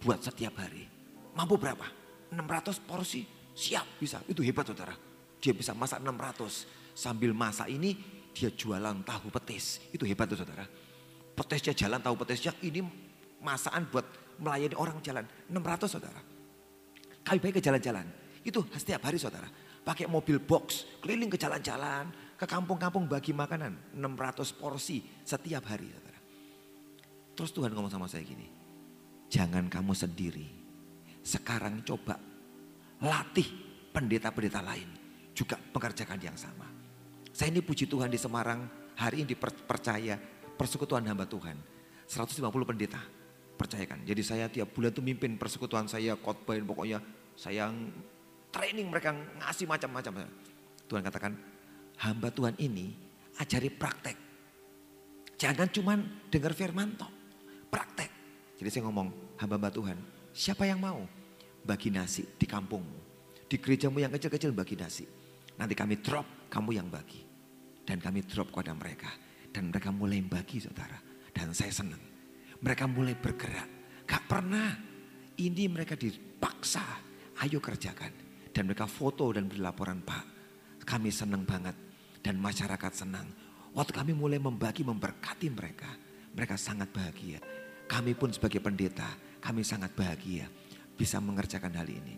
Buat 0.00 0.24
setiap 0.24 0.56
hari. 0.56 0.88
Mampu 1.36 1.60
berapa? 1.60 1.84
600 2.32 2.80
porsi 2.88 3.41
Siap 3.52 4.00
bisa, 4.00 4.18
itu 4.28 4.40
hebat 4.40 4.64
saudara. 4.64 4.96
Dia 5.42 5.52
bisa 5.52 5.76
masak 5.76 6.00
600. 6.00 6.96
Sambil 6.96 7.32
masak 7.32 7.68
ini 7.72 7.96
dia 8.32 8.48
jualan 8.52 9.04
tahu 9.04 9.28
petis. 9.28 9.80
Itu 9.92 10.08
hebat 10.08 10.28
tuh 10.28 10.40
saudara. 10.40 10.64
Petisnya 11.32 11.72
jalan, 11.76 12.00
tahu 12.00 12.16
petisnya 12.24 12.52
ini 12.64 12.84
masakan 13.40 13.88
buat 13.92 14.06
melayani 14.40 14.76
orang 14.76 15.00
jalan. 15.04 15.24
600 15.48 15.88
saudara. 15.88 16.20
Kami 17.22 17.38
baik 17.38 17.60
ke 17.60 17.62
jalan-jalan. 17.62 18.06
Itu 18.42 18.66
setiap 18.74 19.06
hari 19.08 19.20
saudara. 19.20 19.46
Pakai 19.82 20.06
mobil 20.06 20.38
box, 20.38 20.86
keliling 21.02 21.30
ke 21.30 21.38
jalan-jalan, 21.38 22.10
ke 22.38 22.46
kampung-kampung 22.46 23.10
bagi 23.10 23.34
makanan. 23.34 23.98
600 23.98 24.58
porsi 24.58 25.02
setiap 25.22 25.66
hari 25.68 25.90
saudara. 25.90 26.20
Terus 27.32 27.50
Tuhan 27.50 27.72
ngomong 27.72 27.92
sama 27.92 28.06
saya 28.08 28.24
gini. 28.24 28.46
Jangan 29.32 29.66
kamu 29.72 29.92
sendiri. 29.96 30.48
Sekarang 31.22 31.80
coba 31.86 32.18
latih 33.02 33.48
pendeta-pendeta 33.90 34.62
lain 34.62 34.86
juga 35.34 35.58
mengerjakan 35.74 36.18
yang 36.22 36.38
sama. 36.38 36.70
Saya 37.34 37.50
ini 37.50 37.60
puji 37.64 37.90
Tuhan 37.90 38.08
di 38.12 38.20
Semarang 38.20 38.68
hari 38.94 39.24
ini 39.24 39.34
dipercaya 39.34 40.16
persekutuan 40.54 41.02
hamba 41.08 41.26
Tuhan. 41.26 41.58
150 42.06 42.44
pendeta 42.68 43.00
percayakan. 43.56 44.04
Jadi 44.04 44.22
saya 44.22 44.46
tiap 44.52 44.70
bulan 44.70 44.92
tuh 44.92 45.02
mimpin 45.02 45.34
persekutuan 45.40 45.88
saya 45.88 46.14
khotbahin 46.14 46.62
pokoknya 46.68 47.00
saya 47.34 47.72
training 48.52 48.92
mereka 48.92 49.16
ngasih 49.16 49.64
macam-macam. 49.64 50.28
Tuhan 50.86 51.02
katakan 51.02 51.32
hamba 52.04 52.28
Tuhan 52.28 52.54
ini 52.60 52.92
ajari 53.40 53.72
praktek. 53.72 54.16
Jangan 55.40 55.66
cuman 55.72 55.98
dengar 56.28 56.52
firman 56.52 56.94
toh, 56.94 57.08
praktek. 57.72 58.10
Jadi 58.60 58.68
saya 58.68 58.82
ngomong 58.86 59.08
hamba-hamba 59.40 59.72
Tuhan, 59.72 59.98
siapa 60.30 60.68
yang 60.68 60.78
mau? 60.78 61.02
Bagi 61.62 61.88
nasi 61.94 62.26
di 62.34 62.46
kampungmu. 62.46 63.00
Di 63.46 63.56
gerejamu 63.60 64.02
yang 64.02 64.10
kecil-kecil 64.10 64.50
bagi 64.52 64.74
nasi. 64.74 65.06
Nanti 65.56 65.74
kami 65.76 66.02
drop, 66.02 66.48
kamu 66.50 66.70
yang 66.74 66.88
bagi. 66.90 67.22
Dan 67.82 68.02
kami 68.02 68.26
drop 68.26 68.50
kepada 68.50 68.74
mereka. 68.74 69.10
Dan 69.52 69.70
mereka 69.70 69.92
mulai 69.92 70.24
bagi 70.24 70.58
saudara. 70.58 70.98
Dan 71.30 71.54
saya 71.54 71.70
senang. 71.70 72.00
Mereka 72.62 72.88
mulai 72.88 73.14
bergerak. 73.14 73.68
Gak 74.08 74.24
pernah. 74.26 74.72
Ini 75.32 75.64
mereka 75.68 75.96
dipaksa, 75.96 76.84
ayo 77.44 77.58
kerjakan. 77.60 78.12
Dan 78.52 78.68
mereka 78.68 78.84
foto 78.84 79.32
dan 79.32 79.48
beri 79.48 79.64
laporan, 79.64 80.04
Pak, 80.04 80.24
kami 80.84 81.08
senang 81.08 81.48
banget. 81.48 81.72
Dan 82.20 82.38
masyarakat 82.38 82.92
senang. 82.92 83.26
Waktu 83.72 83.92
kami 83.96 84.12
mulai 84.12 84.36
membagi, 84.36 84.84
memberkati 84.84 85.48
mereka. 85.48 85.88
Mereka 86.36 86.56
sangat 86.60 86.92
bahagia. 86.92 87.40
Kami 87.88 88.12
pun 88.16 88.32
sebagai 88.32 88.60
pendeta, 88.60 89.08
kami 89.40 89.64
sangat 89.64 89.92
bahagia 89.92 90.48
bisa 91.02 91.18
mengerjakan 91.18 91.74
hal 91.74 91.90
ini. 91.90 92.14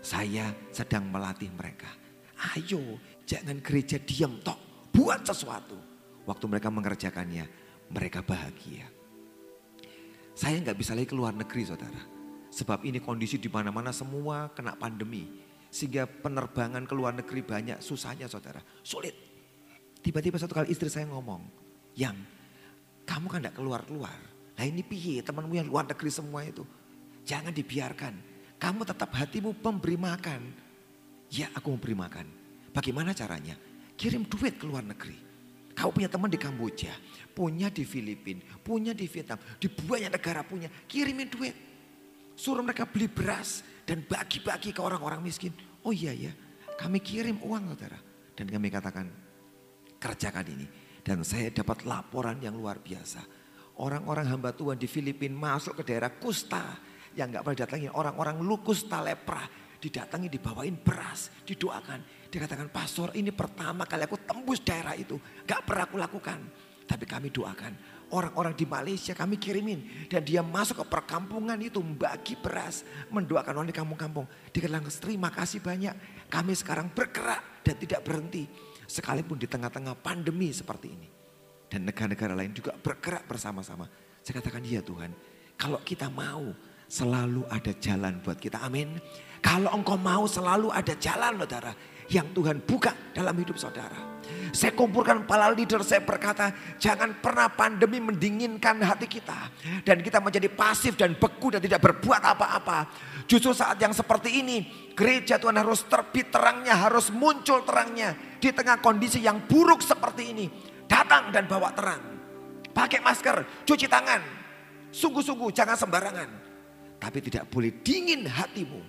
Saya 0.00 0.48
sedang 0.72 1.12
melatih 1.12 1.52
mereka. 1.52 1.92
Ayo, 2.56 2.96
jangan 3.28 3.60
gereja 3.60 4.00
diam 4.00 4.40
tok, 4.40 4.88
buat 4.88 5.20
sesuatu. 5.20 5.76
Waktu 6.24 6.44
mereka 6.48 6.72
mengerjakannya, 6.72 7.44
mereka 7.92 8.24
bahagia. 8.24 8.88
Saya 10.32 10.56
nggak 10.64 10.80
bisa 10.80 10.96
lagi 10.96 11.12
keluar 11.12 11.36
negeri 11.36 11.68
saudara. 11.68 12.00
Sebab 12.48 12.80
ini 12.88 13.04
kondisi 13.04 13.36
di 13.36 13.52
mana-mana 13.52 13.92
semua 13.92 14.48
kena 14.56 14.72
pandemi. 14.72 15.28
Sehingga 15.68 16.08
penerbangan 16.08 16.88
ke 16.88 16.96
luar 16.96 17.12
negeri 17.12 17.44
banyak 17.44 17.78
susahnya 17.84 18.24
saudara. 18.24 18.64
Sulit. 18.80 19.12
Tiba-tiba 20.00 20.40
satu 20.40 20.56
kali 20.56 20.72
istri 20.72 20.88
saya 20.88 21.04
ngomong. 21.12 21.44
Yang 21.92 22.16
kamu 23.04 23.26
kan 23.28 23.44
gak 23.44 23.60
keluar-keluar. 23.60 24.16
Nah 24.56 24.64
ini 24.64 24.80
piye 24.80 25.20
temanmu 25.20 25.52
yang 25.52 25.68
luar 25.68 25.84
negeri 25.84 26.08
semua 26.08 26.40
itu. 26.40 26.64
Jangan 27.30 27.54
dibiarkan. 27.54 28.14
Kamu 28.58 28.82
tetap 28.82 29.14
hatimu 29.14 29.54
memberi 29.62 29.94
makan. 29.94 30.42
Ya 31.30 31.46
aku 31.54 31.70
memberi 31.70 31.94
makan. 31.94 32.26
Bagaimana 32.74 33.14
caranya? 33.14 33.54
Kirim 33.94 34.26
duit 34.26 34.58
ke 34.58 34.66
luar 34.66 34.82
negeri. 34.82 35.14
Kau 35.70 35.94
punya 35.94 36.10
teman 36.10 36.26
di 36.26 36.36
Kamboja, 36.36 36.90
punya 37.32 37.70
di 37.70 37.86
Filipina, 37.86 38.42
punya 38.60 38.90
di 38.90 39.06
Vietnam, 39.06 39.38
di 39.62 39.70
banyak 39.70 40.10
negara 40.10 40.42
punya. 40.42 40.66
Kirimin 40.90 41.30
duit. 41.30 41.54
Suruh 42.34 42.66
mereka 42.66 42.84
beli 42.84 43.06
beras 43.06 43.62
dan 43.86 44.02
bagi-bagi 44.04 44.74
ke 44.74 44.80
orang-orang 44.82 45.22
miskin. 45.22 45.54
Oh 45.86 45.94
iya 45.94 46.12
ya, 46.12 46.34
kami 46.76 46.98
kirim 47.00 47.38
uang 47.40 47.72
saudara. 47.72 47.96
Dan 48.34 48.50
kami 48.50 48.68
katakan, 48.68 49.06
kerjakan 50.02 50.46
ini. 50.52 50.66
Dan 51.00 51.24
saya 51.24 51.48
dapat 51.48 51.88
laporan 51.88 52.42
yang 52.44 52.58
luar 52.58 52.82
biasa. 52.82 53.24
Orang-orang 53.80 54.28
hamba 54.28 54.52
Tuhan 54.52 54.76
di 54.76 54.84
Filipina 54.84 55.32
masuk 55.32 55.80
ke 55.80 55.82
daerah 55.94 56.12
Kusta. 56.12 56.89
Yang 57.18 57.26
nggak 57.36 57.42
pernah 57.42 57.58
datangi 57.66 57.88
orang-orang 57.90 58.36
lukus 58.42 58.86
lepra 58.86 59.44
didatangi, 59.80 60.28
dibawain 60.28 60.76
beras, 60.76 61.32
didoakan. 61.48 62.28
Dikatakan, 62.28 62.68
pastor 62.68 63.16
ini 63.16 63.32
pertama 63.32 63.88
kali 63.88 64.04
aku 64.04 64.20
tembus 64.22 64.60
daerah 64.60 64.94
itu. 64.94 65.16
Gak 65.48 65.64
pernah 65.64 65.88
aku 65.88 65.96
lakukan. 65.96 66.38
Tapi 66.84 67.04
kami 67.08 67.32
doakan. 67.32 67.72
Orang-orang 68.10 68.54
di 68.54 68.68
Malaysia 68.68 69.16
kami 69.16 69.40
kirimin. 69.40 70.06
Dan 70.06 70.22
dia 70.22 70.44
masuk 70.44 70.84
ke 70.84 70.86
perkampungan 70.86 71.56
itu 71.58 71.80
membagi 71.80 72.36
beras. 72.38 72.84
Mendoakan 73.08 73.64
orang 73.64 73.68
di 73.72 73.74
kampung-kampung. 73.74 74.28
Dikatakan, 74.52 74.92
terima 75.00 75.32
kasih 75.32 75.64
banyak. 75.64 75.94
Kami 76.28 76.52
sekarang 76.54 76.92
bergerak 76.92 77.64
dan 77.64 77.74
tidak 77.80 78.04
berhenti. 78.04 78.46
Sekalipun 78.86 79.38
di 79.40 79.48
tengah-tengah 79.48 79.96
pandemi 79.98 80.52
seperti 80.52 80.86
ini. 80.92 81.08
Dan 81.70 81.86
negara-negara 81.86 82.34
lain 82.34 82.50
juga 82.50 82.74
bergerak 82.74 83.26
bersama-sama. 83.30 83.86
Saya 84.20 84.42
katakan, 84.42 84.62
iya 84.66 84.82
Tuhan. 84.82 85.14
Kalau 85.54 85.78
kita 85.86 86.10
mau 86.10 86.50
selalu 86.90 87.46
ada 87.46 87.70
jalan 87.78 88.18
buat 88.18 88.36
kita. 88.42 88.58
Amin. 88.66 88.98
Kalau 89.38 89.70
engkau 89.72 89.94
mau 89.94 90.26
selalu 90.26 90.74
ada 90.74 90.92
jalan 90.98 91.38
saudara. 91.38 91.72
Yang 92.10 92.26
Tuhan 92.34 92.58
buka 92.66 92.90
dalam 93.14 93.38
hidup 93.38 93.54
saudara. 93.54 94.18
Saya 94.50 94.74
kumpulkan 94.74 95.30
para 95.30 95.46
leader, 95.54 95.78
saya 95.86 96.02
berkata 96.02 96.50
jangan 96.74 97.22
pernah 97.22 97.46
pandemi 97.46 98.02
mendinginkan 98.02 98.82
hati 98.82 99.06
kita. 99.06 99.46
Dan 99.86 100.02
kita 100.02 100.18
menjadi 100.18 100.50
pasif 100.50 100.98
dan 100.98 101.14
beku 101.14 101.54
dan 101.54 101.62
tidak 101.62 101.78
berbuat 101.78 102.18
apa-apa. 102.18 102.90
Justru 103.30 103.54
saat 103.54 103.78
yang 103.78 103.94
seperti 103.94 104.42
ini 104.42 104.90
gereja 104.90 105.38
Tuhan 105.38 105.54
harus 105.54 105.86
terbit 105.86 106.34
terangnya, 106.34 106.74
harus 106.82 107.14
muncul 107.14 107.62
terangnya. 107.62 108.18
Di 108.42 108.50
tengah 108.50 108.82
kondisi 108.82 109.22
yang 109.22 109.46
buruk 109.46 109.78
seperti 109.78 110.34
ini. 110.34 110.46
Datang 110.90 111.30
dan 111.30 111.46
bawa 111.46 111.70
terang. 111.70 112.02
Pakai 112.74 112.98
masker, 113.06 113.62
cuci 113.62 113.86
tangan. 113.86 114.18
Sungguh-sungguh 114.90 115.54
jangan 115.54 115.78
sembarangan. 115.78 116.39
Tapi 117.00 117.18
tidak 117.24 117.48
boleh 117.48 117.80
dingin 117.80 118.28
hatimu 118.28 118.80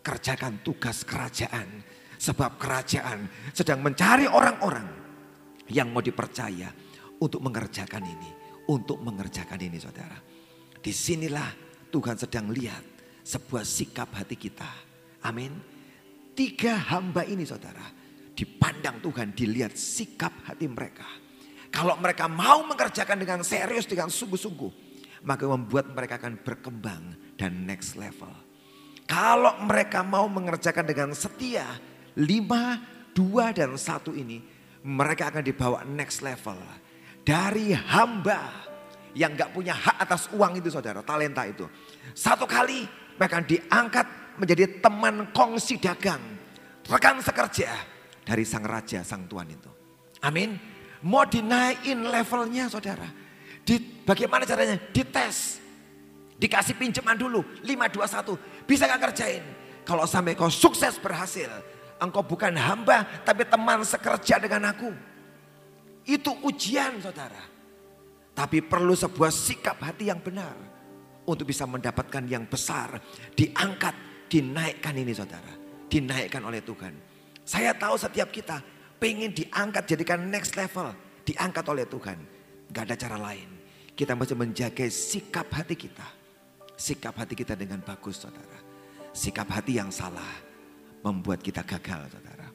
kerjakan 0.00 0.64
tugas 0.64 1.04
kerajaan. 1.04 1.84
Sebab 2.22 2.54
kerajaan 2.54 3.26
sedang 3.50 3.82
mencari 3.82 4.30
orang-orang 4.30 4.86
yang 5.66 5.90
mau 5.90 5.98
dipercaya 5.98 6.70
untuk 7.18 7.42
mengerjakan 7.42 8.02
ini. 8.06 8.30
Untuk 8.70 9.02
mengerjakan 9.02 9.58
ini 9.58 9.76
saudara. 9.82 10.14
Di 10.78 10.94
sinilah 10.94 11.50
Tuhan 11.90 12.14
sedang 12.14 12.48
lihat 12.54 12.82
sebuah 13.26 13.66
sikap 13.66 14.14
hati 14.14 14.38
kita. 14.38 14.70
Amin. 15.26 15.50
Tiga 16.32 16.78
hamba 16.94 17.26
ini 17.26 17.42
saudara. 17.44 17.84
Dipandang 18.32 18.98
Tuhan, 19.04 19.36
dilihat 19.36 19.76
sikap 19.76 20.46
hati 20.48 20.64
mereka. 20.66 21.06
Kalau 21.68 21.94
mereka 22.00 22.26
mau 22.26 22.64
mengerjakan 22.64 23.20
dengan 23.20 23.40
serius, 23.44 23.84
dengan 23.84 24.08
sungguh-sungguh. 24.08 24.94
Maka 25.22 25.46
membuat 25.46 25.94
mereka 25.94 26.18
akan 26.18 26.42
berkembang 26.42 27.31
dan 27.42 27.66
next 27.66 27.98
level. 27.98 28.30
Kalau 29.10 29.58
mereka 29.66 30.06
mau 30.06 30.30
mengerjakan 30.30 30.86
dengan 30.86 31.10
setia, 31.10 31.66
lima, 32.14 32.78
dua, 33.10 33.50
dan 33.50 33.74
satu 33.74 34.14
ini, 34.14 34.38
mereka 34.86 35.34
akan 35.34 35.42
dibawa 35.42 35.82
next 35.82 36.22
level. 36.22 36.54
Dari 37.26 37.74
hamba 37.74 38.70
yang 39.18 39.34
gak 39.34 39.50
punya 39.50 39.74
hak 39.74 40.06
atas 40.06 40.30
uang 40.30 40.62
itu 40.62 40.70
saudara, 40.70 41.02
talenta 41.02 41.42
itu. 41.42 41.66
Satu 42.14 42.46
kali 42.46 42.86
mereka 43.18 43.42
diangkat 43.42 44.06
menjadi 44.38 44.78
teman 44.78 45.34
kongsi 45.34 45.82
dagang. 45.82 46.22
Rekan 46.86 47.18
sekerja 47.18 47.74
dari 48.22 48.46
sang 48.46 48.62
raja, 48.62 49.02
sang 49.02 49.26
tuan 49.26 49.50
itu. 49.50 49.70
Amin. 50.22 50.58
Mau 51.02 51.26
dinaikin 51.26 52.06
levelnya 52.06 52.70
saudara. 52.70 53.10
Di, 53.66 53.78
bagaimana 54.06 54.46
caranya? 54.46 54.78
Dites. 54.94 55.61
Dikasih 56.42 56.74
pinjaman 56.74 57.14
dulu, 57.14 57.46
521. 57.62 58.66
Bisa 58.66 58.90
gak 58.90 59.14
kerjain? 59.14 59.46
Kalau 59.86 60.10
sampai 60.10 60.34
kau 60.34 60.50
sukses 60.50 60.98
berhasil, 60.98 61.46
engkau 62.02 62.26
bukan 62.26 62.50
hamba 62.58 63.06
tapi 63.22 63.46
teman 63.46 63.86
sekerja 63.86 64.42
dengan 64.42 64.74
aku. 64.74 64.90
Itu 66.02 66.34
ujian 66.42 66.98
saudara. 66.98 67.38
Tapi 68.34 68.58
perlu 68.58 68.90
sebuah 68.90 69.30
sikap 69.30 69.78
hati 69.86 70.10
yang 70.10 70.18
benar. 70.18 70.58
Untuk 71.22 71.46
bisa 71.46 71.62
mendapatkan 71.62 72.26
yang 72.26 72.50
besar. 72.50 72.98
Diangkat, 73.38 74.26
dinaikkan 74.26 74.98
ini 74.98 75.14
saudara. 75.14 75.54
Dinaikkan 75.86 76.42
oleh 76.42 76.58
Tuhan. 76.58 76.90
Saya 77.46 77.70
tahu 77.70 77.94
setiap 77.94 78.34
kita 78.34 78.58
pengen 78.98 79.30
diangkat 79.30 79.94
jadikan 79.94 80.26
next 80.26 80.58
level. 80.58 80.90
Diangkat 81.22 81.62
oleh 81.70 81.86
Tuhan. 81.86 82.18
Gak 82.74 82.90
ada 82.90 82.96
cara 82.98 83.14
lain. 83.30 83.46
Kita 83.94 84.18
mesti 84.18 84.34
menjaga 84.34 84.90
sikap 84.90 85.46
hati 85.54 85.78
kita 85.78 86.21
sikap 86.76 87.14
hati 87.18 87.34
kita 87.36 87.54
dengan 87.54 87.80
bagus 87.84 88.22
saudara. 88.22 88.58
Sikap 89.12 89.48
hati 89.52 89.76
yang 89.76 89.92
salah 89.92 90.40
membuat 91.04 91.44
kita 91.44 91.66
gagal 91.66 92.08
saudara. 92.08 92.48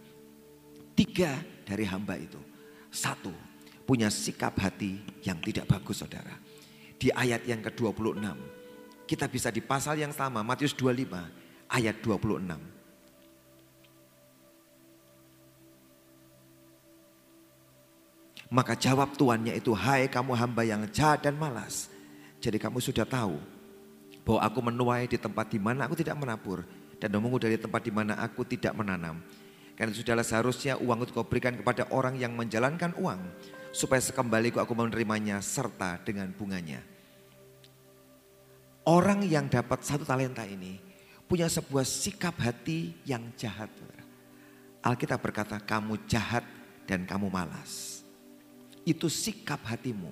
Tiga 0.98 1.38
dari 1.62 1.86
hamba 1.86 2.18
itu. 2.18 2.42
Satu, 2.90 3.30
punya 3.86 4.10
sikap 4.10 4.58
hati 4.58 4.98
yang 5.22 5.38
tidak 5.44 5.70
bagus 5.70 6.02
saudara. 6.02 6.34
Di 6.98 7.14
ayat 7.14 7.46
yang 7.46 7.62
ke-26. 7.62 8.26
Kita 9.08 9.30
bisa 9.30 9.54
di 9.54 9.62
pasal 9.62 10.02
yang 10.02 10.12
sama, 10.12 10.42
Matius 10.42 10.74
25 10.74 11.70
ayat 11.70 11.96
26. 12.02 12.58
Maka 18.48 18.80
jawab 18.80 19.14
tuannya 19.20 19.54
itu, 19.60 19.76
hai 19.76 20.08
kamu 20.08 20.32
hamba 20.34 20.64
yang 20.64 20.82
jahat 20.90 21.24
dan 21.28 21.36
malas. 21.36 21.92
Jadi 22.40 22.58
kamu 22.58 22.80
sudah 22.80 23.04
tahu 23.04 23.57
bahwa 24.28 24.44
aku 24.44 24.60
menuai 24.60 25.08
di 25.08 25.16
tempat 25.16 25.48
di 25.48 25.56
mana 25.56 25.88
aku 25.88 25.96
tidak 25.96 26.20
menabur 26.20 26.68
dan 27.00 27.08
memungut 27.16 27.48
dari 27.48 27.56
tempat 27.56 27.80
di 27.80 27.96
mana 27.96 28.20
aku 28.20 28.44
tidak 28.44 28.76
menanam. 28.76 29.24
Karena 29.80 29.96
sudahlah 29.96 30.28
seharusnya 30.28 30.76
uang 30.76 31.08
itu 31.08 31.16
kau 31.16 31.24
berikan 31.24 31.56
kepada 31.56 31.88
orang 31.96 32.20
yang 32.20 32.36
menjalankan 32.36 32.92
uang 33.00 33.24
supaya 33.72 34.04
sekembaliku 34.04 34.60
aku 34.60 34.76
menerimanya 34.76 35.40
serta 35.40 36.04
dengan 36.04 36.28
bunganya. 36.36 36.84
Orang 38.84 39.24
yang 39.24 39.48
dapat 39.48 39.80
satu 39.88 40.04
talenta 40.04 40.44
ini 40.44 40.76
punya 41.24 41.48
sebuah 41.48 41.88
sikap 41.88 42.36
hati 42.44 43.00
yang 43.08 43.32
jahat. 43.40 43.72
Alkitab 44.84 45.24
berkata 45.24 45.56
kamu 45.64 46.04
jahat 46.04 46.44
dan 46.84 47.08
kamu 47.08 47.32
malas. 47.32 48.04
Itu 48.84 49.08
sikap 49.08 49.64
hatimu. 49.64 50.12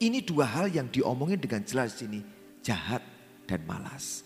Ini 0.00 0.24
dua 0.24 0.48
hal 0.48 0.72
yang 0.72 0.88
diomongin 0.88 1.36
dengan 1.36 1.60
jelas 1.64 2.00
sini 2.00 2.39
jahat, 2.60 3.02
dan 3.50 3.66
malas. 3.66 4.22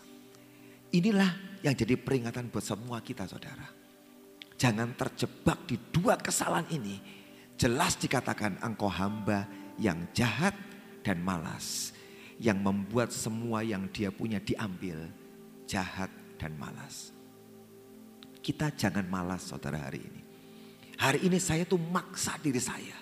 Inilah 0.93 1.33
yang 1.65 1.73
jadi 1.73 1.97
peringatan 1.97 2.53
buat 2.53 2.61
semua 2.61 3.01
kita 3.01 3.25
saudara. 3.25 3.65
Jangan 4.61 4.93
terjebak 4.95 5.65
di 5.65 5.81
dua 5.91 6.21
kesalahan 6.21 6.69
ini. 6.69 7.01
Jelas 7.57 7.97
dikatakan 7.97 8.61
engkau 8.61 8.93
hamba 8.93 9.49
yang 9.81 10.05
jahat 10.13 10.53
dan 11.01 11.25
malas. 11.25 11.97
yang 12.43 12.59
membuat 12.59 13.15
semua 13.15 13.63
yang 13.63 13.87
dia 13.95 14.11
punya 14.11 14.43
diambil, 14.43 15.07
jahat 15.71 16.11
dan 16.35 16.51
malas. 16.59 17.15
Kita 18.43 18.75
jangan 18.75 19.07
malas 19.07 19.47
saudara 19.47 19.79
hari 19.87 20.03
ini. 20.03 20.23
Hari 20.99 21.27
ini 21.27 21.39
saya 21.39 21.63
tuh 21.63 21.79
maksa 21.79 22.35
diri 22.43 22.59
saya 22.59 22.99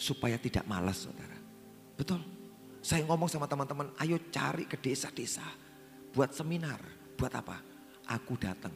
supaya 0.00 0.40
tidak 0.40 0.64
malas 0.64 1.04
saudara. 1.04 1.36
Betul. 2.00 2.31
Saya 2.82 3.06
ngomong 3.06 3.30
sama 3.30 3.46
teman-teman, 3.46 3.94
ayo 4.02 4.18
cari 4.34 4.66
ke 4.66 4.74
desa-desa. 4.74 5.46
Buat 6.10 6.34
seminar, 6.34 6.82
buat 7.14 7.30
apa? 7.30 7.62
Aku 8.10 8.34
datang. 8.34 8.74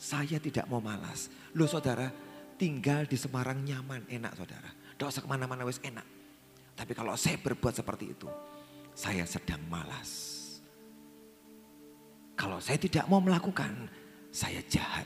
Saya 0.00 0.40
tidak 0.40 0.64
mau 0.72 0.80
malas. 0.80 1.28
Loh 1.52 1.68
saudara, 1.68 2.08
tinggal 2.56 3.04
di 3.04 3.20
Semarang 3.20 3.60
nyaman, 3.60 4.08
enak 4.08 4.32
saudara. 4.32 4.72
Tidak 4.72 5.04
usah 5.04 5.20
ke 5.20 5.28
mana-mana 5.28 5.68
wes 5.68 5.76
enak. 5.84 6.08
Tapi 6.72 6.96
kalau 6.96 7.12
saya 7.20 7.36
berbuat 7.36 7.76
seperti 7.76 8.16
itu, 8.16 8.32
saya 8.96 9.28
sedang 9.28 9.60
malas. 9.68 10.34
Kalau 12.32 12.64
saya 12.64 12.80
tidak 12.80 13.04
mau 13.12 13.20
melakukan, 13.20 13.92
saya 14.32 14.64
jahat. 14.72 15.04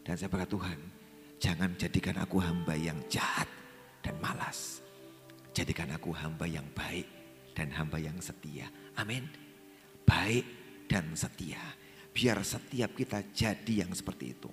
Dan 0.00 0.16
saya 0.16 0.32
berkata 0.32 0.56
Tuhan, 0.56 0.80
jangan 1.36 1.70
jadikan 1.76 2.16
aku 2.24 2.40
hamba 2.40 2.72
yang 2.72 2.96
jahat 3.12 3.50
dan 4.00 4.16
malas. 4.24 4.80
Jadikan 5.52 5.92
aku 5.92 6.08
hamba 6.14 6.48
yang 6.48 6.64
baik 6.72 7.23
dan 7.54 7.70
hamba 7.72 8.02
yang 8.02 8.18
setia. 8.18 8.68
Amin. 8.98 9.24
Baik 10.04 10.44
dan 10.90 11.08
setia. 11.14 11.62
Biar 12.14 12.38
setiap 12.42 12.94
kita 12.94 13.22
jadi 13.34 13.86
yang 13.86 13.90
seperti 13.94 14.34
itu. 14.34 14.50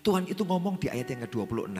Tuhan 0.00 0.28
itu 0.28 0.42
ngomong 0.44 0.80
di 0.80 0.88
ayat 0.88 1.12
yang 1.12 1.24
ke-26. 1.28 1.78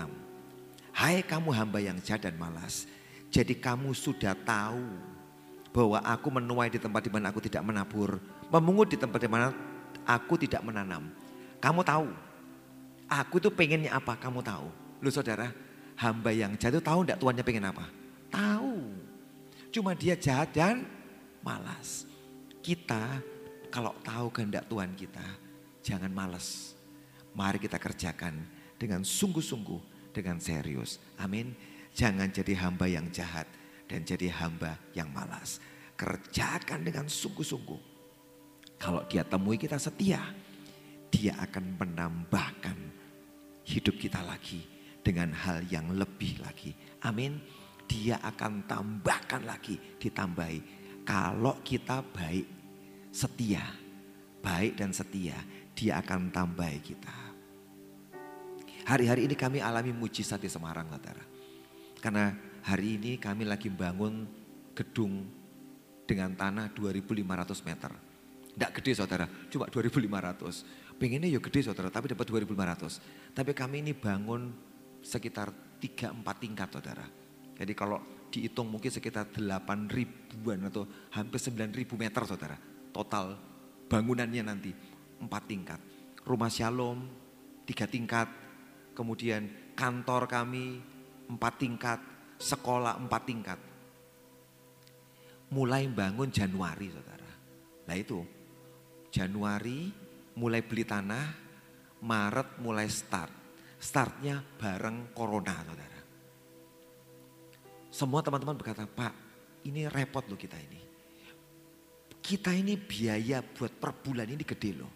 Hai 0.97 1.21
kamu 1.21 1.53
hamba 1.53 1.79
yang 1.81 2.01
jahat 2.01 2.25
dan 2.25 2.41
malas. 2.41 2.89
Jadi 3.29 3.53
kamu 3.59 3.93
sudah 3.93 4.33
tahu 4.33 4.81
bahwa 5.77 6.01
aku 6.01 6.33
menuai 6.33 6.73
di 6.73 6.81
tempat 6.81 7.05
di 7.05 7.13
mana 7.13 7.29
aku 7.29 7.45
tidak 7.45 7.61
menabur, 7.61 8.17
memungut 8.49 8.89
di 8.89 8.97
tempat 8.97 9.21
di 9.21 9.29
mana 9.29 9.53
aku 10.09 10.41
tidak 10.41 10.65
menanam. 10.65 11.13
Kamu 11.61 11.85
tahu, 11.85 12.09
aku 13.13 13.37
tuh 13.37 13.53
pengennya 13.53 13.93
apa? 13.93 14.17
Kamu 14.17 14.41
tahu. 14.41 14.73
Lu 15.05 15.13
saudara, 15.13 15.53
hamba 16.01 16.33
yang 16.33 16.57
jatuh 16.57 16.81
tahu 16.81 17.05
enggak 17.05 17.21
tuannya 17.21 17.45
pengen 17.45 17.69
apa? 17.69 17.85
Tahu. 18.33 19.06
Cuma 19.77 19.93
dia 19.93 20.17
jahat 20.17 20.57
dan 20.57 20.89
malas. 21.45 22.09
Kita 22.65 23.21
kalau 23.69 23.93
tahu 24.01 24.33
kehendak 24.33 24.65
Tuhan 24.73 24.97
kita, 24.97 25.21
jangan 25.85 26.09
malas. 26.09 26.73
Mari 27.37 27.61
kita 27.61 27.77
kerjakan 27.77 28.41
dengan 28.81 29.05
sungguh-sungguh, 29.05 30.09
dengan 30.17 30.41
serius. 30.41 30.97
Amin. 31.21 31.53
Jangan 31.93 32.33
jadi 32.33 32.57
hamba 32.57 32.89
yang 32.89 33.13
jahat 33.13 33.45
dan 33.85 34.01
jadi 34.01 34.33
hamba 34.33 34.81
yang 34.97 35.13
malas. 35.13 35.61
Kerjakan 35.93 36.81
dengan 36.81 37.05
sungguh-sungguh. 37.05 37.81
Kalau 38.81 39.05
dia 39.05 39.29
temui 39.29 39.61
kita 39.61 39.77
setia, 39.77 40.25
dia 41.13 41.37
akan 41.37 41.77
menambahkan 41.77 42.81
hidup 43.69 44.01
kita 44.01 44.25
lagi 44.25 44.65
dengan 45.05 45.37
hal 45.37 45.69
yang 45.69 45.93
lebih 45.93 46.41
lagi. 46.41 46.73
Amin. 47.05 47.45
Dia 47.87 48.19
akan 48.21 48.67
tambahkan 48.67 49.47
lagi, 49.47 49.79
ditambahi. 49.99 50.61
Kalau 51.07 51.63
kita 51.63 52.03
baik, 52.03 52.47
setia, 53.15 53.63
baik 54.43 54.79
dan 54.79 54.91
setia, 54.91 55.39
dia 55.73 56.03
akan 56.03 56.35
tambahi 56.35 56.79
kita. 56.83 57.17
Hari-hari 58.87 59.27
ini 59.31 59.35
kami 59.39 59.59
alami 59.63 59.95
mujizat 59.95 60.43
di 60.43 60.51
Semarang, 60.51 60.91
saudara. 60.91 61.23
Karena 61.99 62.31
Hari 62.67 62.99
ini 62.99 63.15
kami 63.15 63.47
lagi 63.47 63.71
bangun 63.71 64.27
gedung 64.75 65.23
dengan 66.03 66.35
tanah 66.35 66.75
2500 66.75 67.63
meter. 67.63 67.95
Tidak 68.51 68.71
gede 68.75 68.93
saudara, 68.99 69.31
cuma 69.47 69.71
2500. 69.71 70.99
Pengennya 70.99 71.31
ya 71.31 71.39
gede 71.39 71.63
saudara, 71.63 71.95
tapi 71.95 72.11
dapat 72.11 72.27
2500. 72.27 72.99
Tapi 73.31 73.55
kami 73.55 73.87
ini 73.87 73.95
bangun 73.95 74.51
sekitar 74.99 75.55
3-4 75.79 76.43
tingkat 76.43 76.69
saudara. 76.75 77.07
Jadi 77.57 77.73
kalau 77.73 77.99
dihitung 78.29 78.69
mungkin 78.69 78.93
sekitar 78.93 79.33
8 79.33 79.89
ribuan 79.89 80.69
atau 80.69 80.85
hampir 81.17 81.41
9 81.41 81.73
ribu 81.73 81.97
meter 81.97 82.23
saudara. 82.29 82.57
Total 82.93 83.33
bangunannya 83.89 84.43
nanti 84.45 84.71
4 85.21 85.29
tingkat. 85.49 85.81
Rumah 86.27 86.51
Shalom 86.53 86.99
3 87.65 87.89
tingkat, 87.89 88.29
kemudian 88.93 89.73
kantor 89.73 90.29
kami 90.29 90.85
4 91.33 91.39
tingkat, 91.57 92.01
sekolah 92.37 93.01
empat 93.01 93.23
tingkat. 93.25 93.59
Mulai 95.51 95.87
bangun 95.89 96.29
Januari 96.29 96.91
saudara. 96.93 97.31
Nah 97.87 97.97
itu 97.97 98.21
Januari 99.09 99.89
mulai 100.37 100.61
beli 100.61 100.85
tanah, 100.85 101.27
Maret 102.03 102.61
mulai 102.61 102.91
start. 102.91 103.33
Startnya 103.81 104.43
bareng 104.59 105.15
Corona 105.15 105.57
saudara. 105.63 105.96
Semua 107.97 108.21
teman-teman 108.21 108.61
berkata, 108.61 108.85
Pak 108.85 109.17
ini 109.65 109.89
repot 109.89 110.21
loh 110.29 110.37
kita 110.37 110.61
ini. 110.61 110.85
Kita 112.21 112.53
ini 112.53 112.77
biaya 112.77 113.41
buat 113.41 113.73
per 113.73 113.97
bulan 113.97 114.29
ini 114.29 114.45
gede 114.45 114.71
loh. 114.77 114.93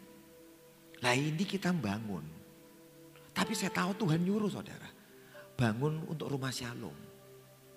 Nah 1.00 1.16
ini 1.16 1.40
kita 1.48 1.72
bangun. 1.72 2.28
Tapi 3.32 3.56
saya 3.56 3.72
tahu 3.72 4.04
Tuhan 4.04 4.20
nyuruh 4.20 4.52
saudara. 4.52 4.84
Bangun 5.56 6.12
untuk 6.12 6.28
rumah 6.28 6.52
shalom. 6.52 6.92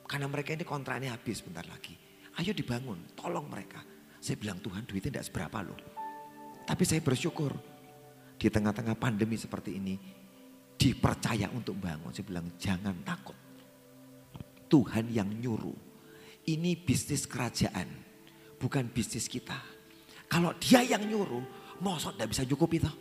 Karena 0.04 0.28
mereka 0.28 0.60
ini 0.60 0.68
kontraknya 0.68 1.16
habis 1.16 1.40
bentar 1.40 1.64
lagi. 1.72 1.96
Ayo 2.44 2.52
dibangun, 2.52 3.16
tolong 3.16 3.48
mereka. 3.48 3.80
Saya 4.20 4.36
bilang 4.36 4.60
Tuhan 4.60 4.84
duitnya 4.84 5.24
tidak 5.24 5.26
seberapa 5.32 5.64
loh. 5.64 5.80
Tapi 6.68 6.84
saya 6.84 7.00
bersyukur 7.00 7.56
di 8.36 8.52
tengah-tengah 8.52 9.00
pandemi 9.00 9.40
seperti 9.40 9.80
ini 9.80 9.96
dipercaya 10.76 11.48
untuk 11.56 11.80
bangun. 11.80 12.12
Saya 12.12 12.28
bilang 12.28 12.52
jangan 12.60 13.00
takut. 13.08 13.43
Tuhan 14.74 15.14
yang 15.14 15.30
nyuruh. 15.30 15.78
Ini 16.50 16.74
bisnis 16.82 17.30
kerajaan, 17.30 17.86
bukan 18.58 18.90
bisnis 18.90 19.30
kita. 19.30 19.56
Kalau 20.26 20.58
dia 20.58 20.82
yang 20.82 21.06
nyuruh, 21.06 21.46
mosok 21.78 22.18
tidak 22.18 22.34
bisa 22.34 22.44
cukup 22.50 22.70
itu. 22.74 22.92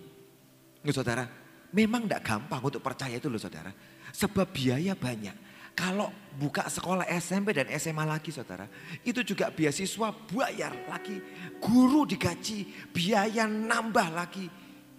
Nggak 0.85 0.93
saudara, 0.93 1.25
memang 1.73 2.05
tidak 2.05 2.29
gampang 2.29 2.61
untuk 2.61 2.85
percaya 2.85 3.17
itu 3.17 3.33
loh 3.33 3.41
saudara. 3.41 3.73
Sebab 4.13 4.53
biaya 4.53 4.93
banyak. 4.93 5.51
Kalau 5.73 6.13
buka 6.37 6.69
sekolah 6.69 7.09
SMP 7.17 7.57
dan 7.57 7.73
SMA 7.81 8.05
lagi 8.05 8.29
saudara. 8.29 8.69
Itu 9.01 9.25
juga 9.25 9.49
beasiswa 9.49 10.13
bayar 10.29 10.77
lagi. 10.93 11.17
Guru 11.57 12.05
digaji, 12.05 12.93
biaya 12.93 13.49
nambah 13.49 14.09
lagi. 14.13 14.45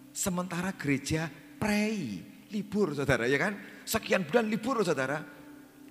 Sementara 0.09 0.73
gereja 0.73 1.29
pray, 1.61 2.25
libur 2.49 2.97
saudara 2.97 3.29
ya 3.29 3.37
kan. 3.37 3.53
Sekian 3.85 4.25
bulan 4.25 4.49
libur 4.49 4.81
saudara. 4.81 5.42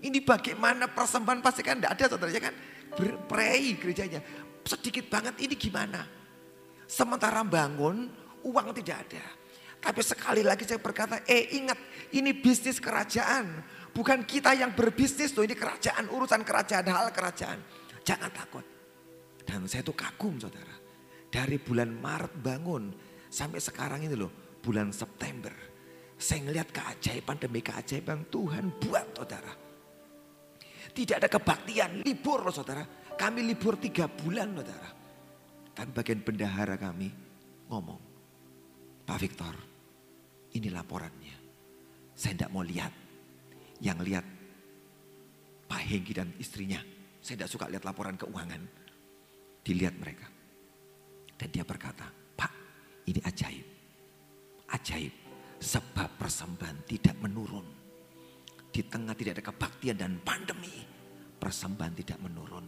Ini 0.03 0.19
bagaimana 0.27 0.91
persembahan 0.91 1.39
pasti 1.39 1.63
kan 1.63 1.79
tidak 1.79 1.93
ada 1.95 2.05
saudara 2.11 2.31
ya 2.35 2.43
kan. 2.43 2.55
Pray 3.31 3.79
gerejanya. 3.79 4.21
Sedikit 4.67 5.07
banget 5.07 5.39
ini 5.43 5.55
gimana. 5.55 6.03
Sementara 6.87 7.47
bangun 7.47 8.11
uang 8.43 8.69
tidak 8.75 9.07
ada. 9.09 9.25
Tapi 9.83 10.01
sekali 10.03 10.43
lagi 10.47 10.63
saya 10.63 10.79
berkata, 10.79 11.27
eh 11.27 11.59
ingat 11.59 11.79
ini 12.15 12.31
bisnis 12.35 12.79
kerajaan 12.79 13.67
Bukan 13.93 14.25
kita 14.25 14.57
yang 14.57 14.73
berbisnis 14.73 15.37
tuh 15.37 15.45
ini 15.45 15.53
kerajaan, 15.53 16.09
urusan 16.09 16.41
kerajaan, 16.41 16.89
hal 16.89 17.13
kerajaan. 17.13 17.61
Jangan 18.01 18.33
takut. 18.33 18.65
Dan 19.45 19.69
saya 19.69 19.85
tuh 19.85 19.93
kagum 19.93 20.41
saudara. 20.41 20.73
Dari 21.29 21.61
bulan 21.61 21.93
Maret 21.93 22.33
bangun 22.41 22.89
sampai 23.29 23.61
sekarang 23.61 24.01
ini 24.09 24.17
loh 24.17 24.33
bulan 24.65 24.97
September. 24.97 25.53
Saya 26.17 26.49
ngeliat 26.49 26.73
keajaiban 26.73 27.37
demi 27.37 27.61
keajaiban 27.61 28.25
Tuhan 28.33 28.73
buat 28.81 29.13
saudara. 29.13 29.53
Tidak 30.93 31.17
ada 31.17 31.29
kebaktian, 31.29 32.05
libur 32.05 32.45
loh 32.45 32.53
saudara. 32.53 32.85
Kami 33.17 33.41
libur 33.49 33.81
tiga 33.81 34.09
bulan 34.13 34.53
saudara. 34.53 34.91
Tapi 35.73 35.91
bagian 35.91 36.21
bendahara 36.21 36.77
kami 36.77 37.09
ngomong. 37.73 38.01
Pak 39.09 39.19
Victor, 39.19 39.55
ini 40.53 40.69
laporannya. 40.69 41.37
Saya 42.13 42.37
tidak 42.37 42.53
mau 42.53 42.61
lihat 42.61 42.93
yang 43.81 43.99
lihat 44.05 44.23
Pak 45.65 45.83
Hengki 45.89 46.13
dan 46.13 46.29
istrinya. 46.37 46.85
Saya 47.25 47.41
tidak 47.41 47.51
suka 47.57 47.73
lihat 47.73 47.89
laporan 47.89 48.21
keuangan. 48.21 48.61
Dilihat 49.65 49.97
mereka. 49.97 50.29
Dan 51.41 51.49
dia 51.49 51.65
berkata, 51.65 52.05
Pak 52.37 52.53
ini 53.09 53.25
ajaib. 53.25 53.67
Ajaib. 54.69 55.15
Sebab 55.57 56.21
persembahan 56.21 56.85
tidak 56.85 57.17
menurun. 57.23 57.72
Di 58.73 58.81
tengah 58.89 59.13
tidak 59.13 59.39
ada 59.39 59.45
kebaktian 59.53 59.97
dan 60.01 60.17
pandemi. 60.25 60.81
Persembahan 61.37 61.95
tidak 61.95 62.19
menurun. 62.25 62.65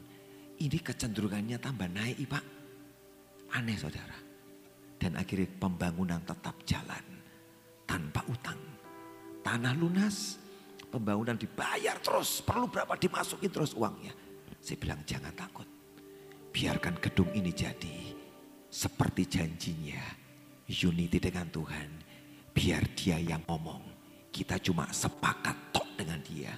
Ini 0.61 0.79
kecenderungannya 0.85 1.57
tambah 1.57 1.89
naik 1.89 2.29
Pak. 2.29 2.45
Aneh 3.57 3.81
saudara. 3.81 4.19
Dan 5.01 5.17
akhirnya 5.17 5.49
pembangunan 5.57 6.21
tetap 6.23 6.61
jalan. 6.69 7.05
Tanpa 7.89 8.21
utang. 8.29 8.61
Tanah 9.45 9.77
lunas, 9.77 10.45
Pembangunan 10.95 11.35
dibayar 11.35 11.99
terus, 11.99 12.39
perlu 12.39 12.71
berapa 12.71 12.95
dimasukin 12.95 13.51
terus 13.51 13.75
uangnya. 13.75 14.15
Saya 14.63 14.79
bilang 14.79 15.03
jangan 15.03 15.35
takut. 15.35 15.67
biarkan 16.55 17.03
gedung 17.03 17.35
ini 17.35 17.51
jadi 17.51 18.15
seperti 18.71 19.27
janjinya 19.27 19.99
unity 20.71 21.19
dengan 21.19 21.51
Tuhan. 21.51 21.91
Biar 22.55 22.87
dia 22.95 23.19
yang 23.19 23.43
ngomong, 23.43 23.83
kita 24.31 24.63
cuma 24.63 24.87
sepakat 24.95 25.75
dengan 25.97 26.19
dia. 26.23 26.53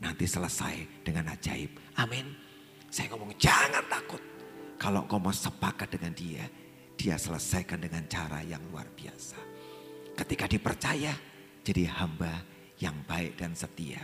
Nanti 0.00 0.24
selesai 0.24 1.04
dengan 1.04 1.28
ajaib. 1.32 1.76
Amin. 2.00 2.32
Saya 2.88 3.12
ngomong 3.12 3.36
jangan 3.36 3.84
takut. 3.86 4.20
Kalau 4.80 5.04
kau 5.04 5.20
mau 5.20 5.30
sepakat 5.30 5.92
dengan 5.92 6.16
dia, 6.16 6.48
dia 6.96 7.20
selesaikan 7.20 7.76
dengan 7.76 8.08
cara 8.08 8.40
yang 8.40 8.64
luar 8.72 8.88
biasa. 8.88 9.36
Ketika 10.16 10.48
dipercaya, 10.48 11.12
jadi 11.60 11.84
hamba 12.00 12.40
yang 12.80 12.96
baik 13.04 13.36
dan 13.36 13.52
setia. 13.52 14.00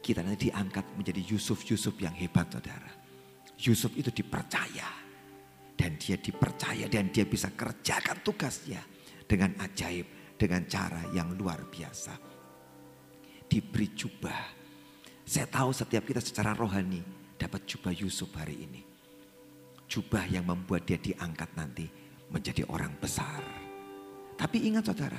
Kita 0.00 0.22
nanti 0.22 0.48
diangkat 0.48 0.94
menjadi 0.94 1.20
Yusuf-Yusuf 1.26 1.98
yang 1.98 2.14
hebat 2.14 2.48
saudara. 2.48 2.88
Yusuf 3.60 3.92
itu 3.98 4.08
dipercaya. 4.14 4.88
Dan 5.74 5.96
dia 5.96 6.20
dipercaya 6.20 6.86
dan 6.92 7.08
dia 7.08 7.24
bisa 7.24 7.48
kerjakan 7.56 8.20
tugasnya 8.20 8.84
dengan 9.24 9.56
ajaib, 9.64 10.36
dengan 10.36 10.68
cara 10.68 11.08
yang 11.16 11.32
luar 11.34 11.56
biasa. 11.72 12.29
Diberi 13.50 13.90
jubah. 13.98 14.54
Saya 15.26 15.50
tahu 15.50 15.74
setiap 15.74 16.06
kita 16.06 16.22
secara 16.22 16.54
rohani 16.54 17.02
dapat 17.34 17.66
jubah 17.66 17.90
Yusuf 17.90 18.30
hari 18.38 18.62
ini. 18.62 18.78
Jubah 19.90 20.22
yang 20.30 20.46
membuat 20.46 20.86
dia 20.86 21.02
diangkat 21.02 21.50
nanti 21.58 21.90
menjadi 22.30 22.62
orang 22.70 22.94
besar. 23.02 23.42
Tapi 24.38 24.70
ingat 24.70 24.86
saudara, 24.86 25.18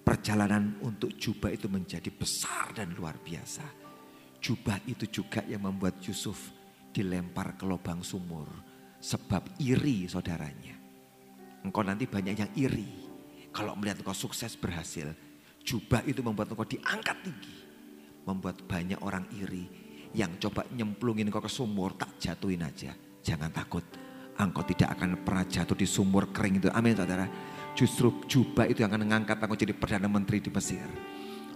perjalanan 0.00 0.80
untuk 0.80 1.20
jubah 1.20 1.52
itu 1.52 1.68
menjadi 1.68 2.08
besar 2.08 2.72
dan 2.72 2.96
luar 2.96 3.20
biasa. 3.20 3.68
Jubah 4.40 4.80
itu 4.88 5.04
juga 5.12 5.44
yang 5.44 5.68
membuat 5.68 6.00
Yusuf 6.00 6.56
dilempar 6.96 7.60
ke 7.60 7.68
lubang 7.68 8.00
sumur. 8.00 8.48
Sebab 9.04 9.60
iri 9.60 10.08
saudaranya. 10.08 10.80
Engkau 11.60 11.84
nanti 11.84 12.08
banyak 12.08 12.40
yang 12.40 12.52
iri. 12.56 12.88
Kalau 13.52 13.76
melihat 13.76 14.00
engkau 14.00 14.16
sukses 14.16 14.56
berhasil. 14.56 15.12
Jubah 15.60 16.00
itu 16.08 16.24
membuat 16.24 16.56
engkau 16.56 16.64
diangkat 16.64 17.20
tinggi. 17.20 17.65
Membuat 18.26 18.66
banyak 18.66 18.98
orang 19.00 19.24
iri. 19.38 19.70
Yang 20.12 20.48
coba 20.48 20.66
nyemplungin 20.74 21.30
engkau 21.30 21.44
ke 21.44 21.50
sumur 21.50 21.94
tak 21.94 22.18
jatuhin 22.18 22.66
aja. 22.66 22.92
Jangan 23.22 23.50
takut 23.54 23.86
engkau 24.36 24.64
tidak 24.68 24.92
akan 24.96 25.24
pernah 25.24 25.44
jatuh 25.48 25.76
di 25.76 25.88
sumur 25.88 26.28
kering 26.30 26.60
itu. 26.60 26.68
Amin 26.72 26.92
saudara. 26.92 27.26
Justru 27.76 28.24
jubah 28.24 28.64
itu 28.68 28.80
yang 28.84 28.92
akan 28.92 29.04
mengangkat 29.04 29.36
engkau 29.40 29.56
jadi 29.56 29.74
Perdana 29.76 30.08
Menteri 30.08 30.40
di 30.40 30.50
Mesir. 30.52 30.86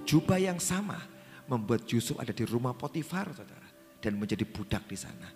Jubah 0.05 0.41
yang 0.41 0.61
sama 0.61 0.97
membuat 1.49 1.85
Yusuf 1.89 2.17
ada 2.21 2.33
di 2.33 2.45
rumah 2.49 2.73
Potifar 2.73 3.29
saudara. 3.33 3.69
Dan 4.01 4.17
menjadi 4.17 4.49
budak 4.49 4.89
di 4.89 4.97
sana. 4.97 5.29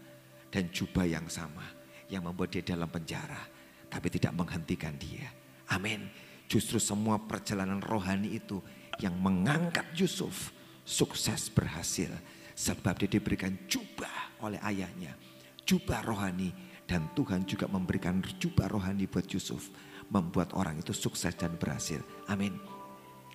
Dan 0.49 0.73
jubah 0.73 1.05
yang 1.05 1.29
sama 1.29 1.65
yang 2.09 2.25
membuat 2.25 2.53
dia 2.53 2.65
dalam 2.65 2.89
penjara. 2.89 3.45
Tapi 3.93 4.09
tidak 4.09 4.33
menghentikan 4.33 4.97
dia. 4.97 5.29
Amin. 5.69 6.09
Justru 6.49 6.81
semua 6.81 7.21
perjalanan 7.21 7.81
rohani 7.81 8.37
itu 8.37 8.61
yang 9.01 9.17
mengangkat 9.21 9.85
Yusuf 9.97 10.53
sukses 10.85 11.49
berhasil. 11.51 12.13
Sebab 12.55 13.03
dia 13.03 13.11
diberikan 13.11 13.51
jubah 13.67 14.39
oleh 14.47 14.63
ayahnya. 14.63 15.19
Jubah 15.67 16.07
rohani 16.07 16.55
dan 16.87 17.11
Tuhan 17.17 17.43
juga 17.49 17.67
memberikan 17.67 18.23
jubah 18.39 18.71
rohani 18.71 19.11
buat 19.11 19.27
Yusuf. 19.27 19.73
Membuat 20.13 20.55
orang 20.55 20.79
itu 20.79 20.93
sukses 20.95 21.35
dan 21.35 21.57
berhasil. 21.59 21.99
Amin. 22.31 22.55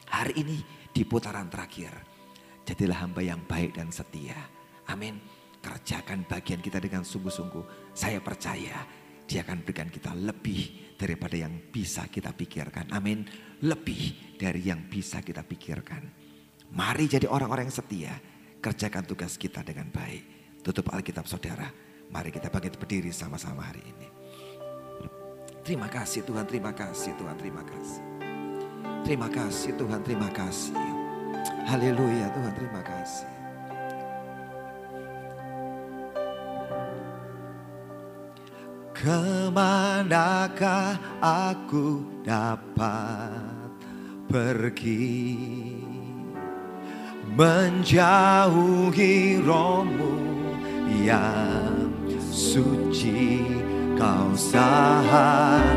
Hari 0.08 0.40
ini 0.40 0.58
di 0.94 1.04
putaran 1.04 1.50
terakhir. 1.52 1.92
Jadilah 2.64 3.02
hamba 3.02 3.26
yang 3.26 3.42
baik 3.50 3.76
dan 3.76 3.90
setia. 3.90 4.38
Amin. 4.88 5.18
Kerjakan 5.60 6.24
bagian 6.30 6.64
kita 6.64 6.80
dengan 6.80 7.04
sungguh-sungguh. 7.04 7.92
Saya 7.92 8.22
percaya 8.24 8.86
dia 9.30 9.46
akan 9.46 9.62
berikan 9.62 9.90
kita 9.94 10.14
lebih 10.18 10.94
daripada 10.98 11.38
yang 11.38 11.70
bisa 11.70 12.10
kita 12.10 12.34
pikirkan. 12.34 12.90
Amin. 12.94 13.26
Lebih 13.62 14.38
dari 14.38 14.66
yang 14.66 14.90
bisa 14.90 15.22
kita 15.22 15.46
pikirkan. 15.46 16.19
Mari 16.74 17.10
jadi 17.10 17.26
orang-orang 17.26 17.70
yang 17.70 17.78
setia. 17.78 18.14
Kerjakan 18.60 19.08
tugas 19.08 19.40
kita 19.40 19.64
dengan 19.64 19.90
baik. 19.90 20.60
Tutup 20.62 20.92
Alkitab 20.92 21.26
saudara. 21.26 21.66
Mari 22.10 22.34
kita 22.34 22.50
bangkit 22.50 22.78
berdiri 22.78 23.14
sama-sama 23.14 23.66
hari 23.70 23.86
ini. 23.86 24.08
Terima 25.62 25.86
kasih 25.86 26.26
Tuhan, 26.26 26.50
terima 26.50 26.74
kasih 26.74 27.14
Tuhan, 27.14 27.38
terima 27.38 27.62
kasih. 27.62 28.02
Terima 29.06 29.30
kasih 29.30 29.72
Tuhan, 29.78 30.02
terima 30.02 30.30
kasih. 30.34 30.74
Haleluya 31.70 32.28
Tuhan, 32.34 32.54
terima 32.58 32.82
kasih. 32.82 33.32
Ke 38.98 39.48
manakah 39.54 41.00
aku 41.24 42.04
dapat 42.26 43.72
pergi 44.28 45.89
menjauhi 47.36 49.16
rohmu 49.44 50.14
yang 51.06 51.92
suci. 52.32 53.46
Kau 54.00 54.32
sahabat 54.32 55.68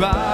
bahkan 0.00 0.29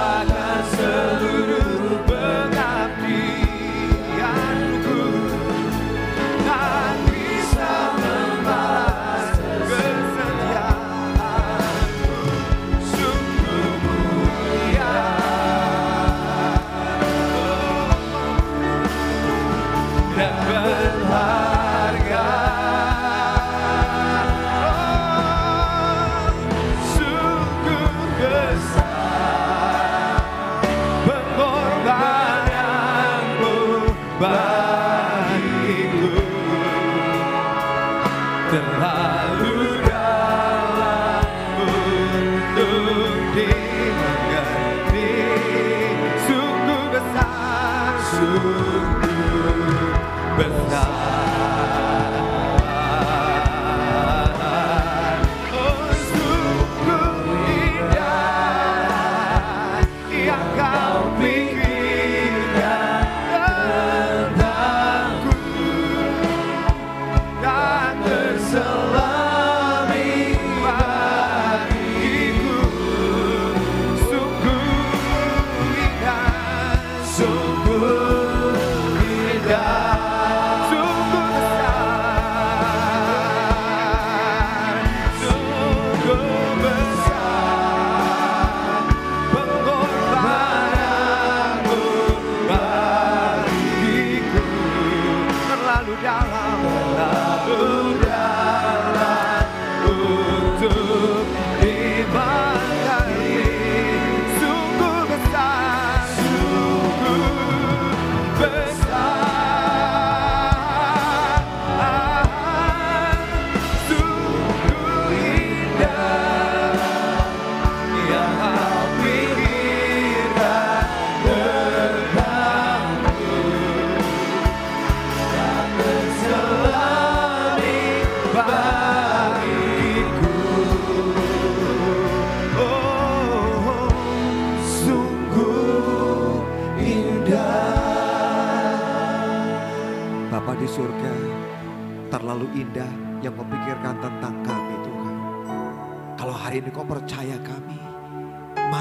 terlalu 38.51 38.96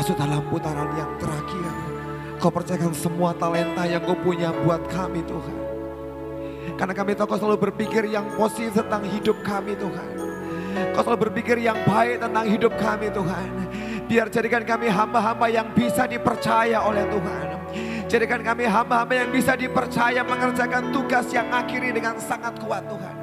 masuk 0.06 0.22
dalam 0.22 0.38
putaran 0.46 0.86
yang 0.94 1.10
terakhir. 1.18 1.66
Kau 2.38 2.46
percayakan 2.46 2.94
semua 2.94 3.34
talenta 3.34 3.82
yang 3.90 3.98
kau 4.06 4.14
punya 4.14 4.54
buat 4.62 4.78
kami 4.86 5.18
Tuhan. 5.26 5.58
Karena 6.78 6.94
kami 6.94 7.18
tahu 7.18 7.34
kau 7.34 7.38
selalu 7.42 7.58
berpikir 7.66 8.06
yang 8.06 8.22
positif 8.38 8.86
tentang 8.86 9.02
hidup 9.02 9.34
kami 9.42 9.74
Tuhan. 9.74 10.10
Kau 10.94 11.02
selalu 11.02 11.26
berpikir 11.26 11.58
yang 11.58 11.82
baik 11.82 12.22
tentang 12.22 12.46
hidup 12.46 12.78
kami 12.78 13.10
Tuhan. 13.10 13.50
Biar 14.06 14.30
jadikan 14.30 14.62
kami 14.62 14.86
hamba-hamba 14.86 15.50
yang 15.50 15.74
bisa 15.74 16.06
dipercaya 16.06 16.86
oleh 16.86 17.02
Tuhan. 17.10 17.46
Jadikan 18.06 18.46
kami 18.46 18.62
hamba-hamba 18.62 19.26
yang 19.26 19.34
bisa 19.34 19.58
dipercaya 19.58 20.22
mengerjakan 20.22 20.94
tugas 20.94 21.26
yang 21.34 21.50
akhiri 21.50 21.90
dengan 21.90 22.14
sangat 22.22 22.54
kuat 22.62 22.86
Tuhan. 22.86 23.15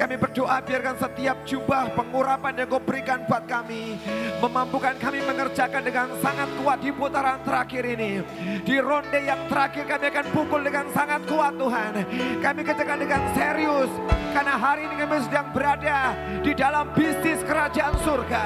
Kami 0.00 0.16
berdoa 0.16 0.64
biarkan 0.64 0.96
setiap 0.96 1.44
jubah 1.44 1.92
pengurapan 1.92 2.64
yang 2.64 2.72
kau 2.72 2.80
berikan 2.80 3.20
buat 3.28 3.44
kami. 3.44 4.00
Memampukan 4.40 4.96
kami 4.96 5.20
mengerjakan 5.20 5.84
dengan 5.84 6.08
sangat 6.24 6.48
kuat 6.56 6.80
di 6.80 6.88
putaran 6.88 7.36
terakhir 7.44 7.84
ini. 7.84 8.24
Di 8.64 8.80
ronde 8.80 9.20
yang 9.20 9.44
terakhir 9.52 9.84
kami 9.84 10.08
akan 10.08 10.26
pukul 10.32 10.64
dengan 10.64 10.88
sangat 10.96 11.20
kuat 11.28 11.52
Tuhan. 11.52 11.92
Kami 12.40 12.60
kerjakan 12.64 12.96
dengan 12.96 13.22
serius. 13.36 13.92
Karena 14.32 14.56
hari 14.56 14.88
ini 14.88 15.04
kami 15.04 15.20
sedang 15.20 15.52
berada 15.52 16.16
di 16.40 16.52
dalam 16.56 16.88
bisnis 16.96 17.44
kerajaan 17.44 17.92
surga. 18.00 18.44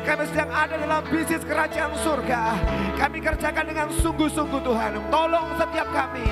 Kami 0.00 0.22
sedang 0.32 0.48
ada 0.48 0.80
dalam 0.80 1.04
bisnis 1.12 1.44
kerajaan 1.44 1.92
surga. 2.00 2.40
Kami 2.96 3.20
kerjakan 3.20 3.64
dengan 3.68 3.92
sungguh-sungguh 4.00 4.64
Tuhan. 4.64 5.12
Tolong 5.12 5.60
setiap 5.60 5.92
kami 5.92 6.24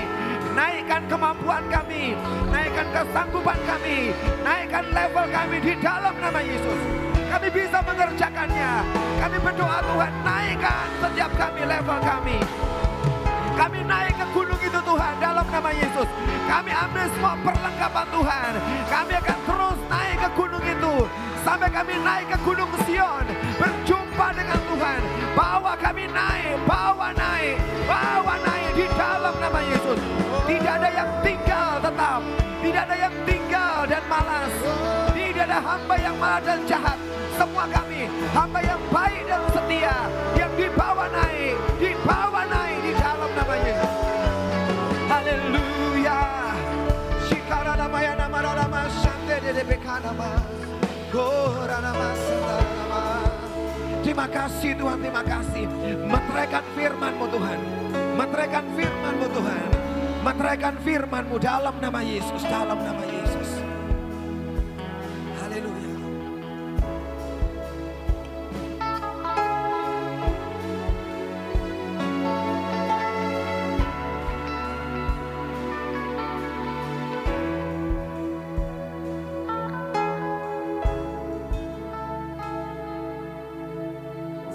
naikkan 0.54 1.02
kemampuan 1.10 1.66
kami, 1.66 2.14
naikkan 2.48 2.63
kesanggupan 2.94 3.58
kami, 3.66 4.14
naikkan 4.46 4.86
level 4.94 5.26
kami 5.26 5.58
di 5.58 5.74
dalam 5.82 6.14
nama 6.14 6.38
Yesus. 6.38 6.80
Kami 7.26 7.48
bisa 7.50 7.82
mengerjakannya. 7.82 8.72
Kami 9.18 9.36
berdoa 9.42 9.78
Tuhan, 9.82 10.12
naikkan 10.22 10.86
setiap 11.02 11.30
kami 11.34 11.66
level 11.66 11.98
kami. 12.06 12.38
Kami 13.58 13.80
naik 13.82 14.14
ke 14.14 14.26
gunung 14.30 14.60
itu 14.62 14.78
Tuhan 14.78 15.14
dalam 15.18 15.46
nama 15.50 15.70
Yesus. 15.74 16.08
Kami 16.46 16.70
ambil 16.70 17.06
semua 17.18 17.34
perlengkapan 17.42 18.06
Tuhan. 18.14 18.52
Kami 18.86 19.12
akan 19.18 19.38
terus 19.42 19.78
naik 19.90 20.16
ke 20.22 20.28
gunung 20.38 20.64
itu. 20.64 20.94
Sampai 21.42 21.70
kami 21.74 21.94
naik 21.98 22.26
ke 22.30 22.38
gunung 22.46 22.70
Sion. 22.86 23.26
Berjumpa 23.58 24.26
dengan 24.38 24.60
Tuhan. 24.70 25.00
Bawa 25.34 25.74
kami 25.82 26.06
naik, 26.10 26.62
bawa 26.62 27.10
naik, 27.14 27.58
bawa 27.90 28.34
naik 28.42 28.70
di 28.78 28.86
dalam 28.94 29.34
nama 29.42 29.60
Yesus. 29.66 29.98
Tidak 30.46 30.74
ada 30.78 30.90
yang 30.94 31.10
tinggal 31.22 31.82
tetap. 31.82 32.53
Tidak 32.64 32.80
ada 32.80 32.96
yang 32.96 33.12
tinggal 33.28 33.84
dan 33.84 34.00
malas. 34.08 34.54
Tidak 35.12 35.44
ada 35.44 35.60
hamba 35.60 35.94
yang 36.00 36.16
malas 36.16 36.40
dan 36.48 36.60
jahat. 36.64 36.96
Semua 37.36 37.68
kami 37.68 38.08
hamba 38.32 38.60
yang 38.64 38.80
baik 38.88 39.20
dan 39.28 39.42
setia. 39.52 39.96
Yang 40.32 40.52
dibawa 40.56 41.04
naik, 41.12 41.60
dibawa 41.76 42.40
naik 42.48 42.78
di 42.80 42.92
dalam 42.96 43.30
nama 43.36 43.54
Yesus. 43.60 43.94
Haleluya. 45.12 46.20
Shikarana 47.28 47.84
maya 47.84 48.16
nama 48.16 48.38
nama 48.40 48.80
shante 49.04 49.36
de 49.44 49.62
bekanama. 49.68 50.32
Goranama 51.12 52.08
sandarama. 52.16 53.04
Terima 54.00 54.24
kasih 54.24 54.72
Tuhan, 54.72 54.98
terima 55.04 55.20
kasih. 55.20 55.68
Meteraikan 56.08 56.64
firman-Mu 56.72 57.26
Tuhan. 57.28 57.58
Meteraikan 58.16 58.64
firman-Mu 58.72 59.28
Tuhan. 59.36 59.73
Meteraikan 60.24 60.80
firman-Mu 60.80 61.36
dalam 61.36 61.76
nama 61.84 62.00
Yesus, 62.00 62.40
dalam 62.48 62.80
nama 62.80 63.04
Yesus. 63.04 63.60
Haleluya. 65.36 65.92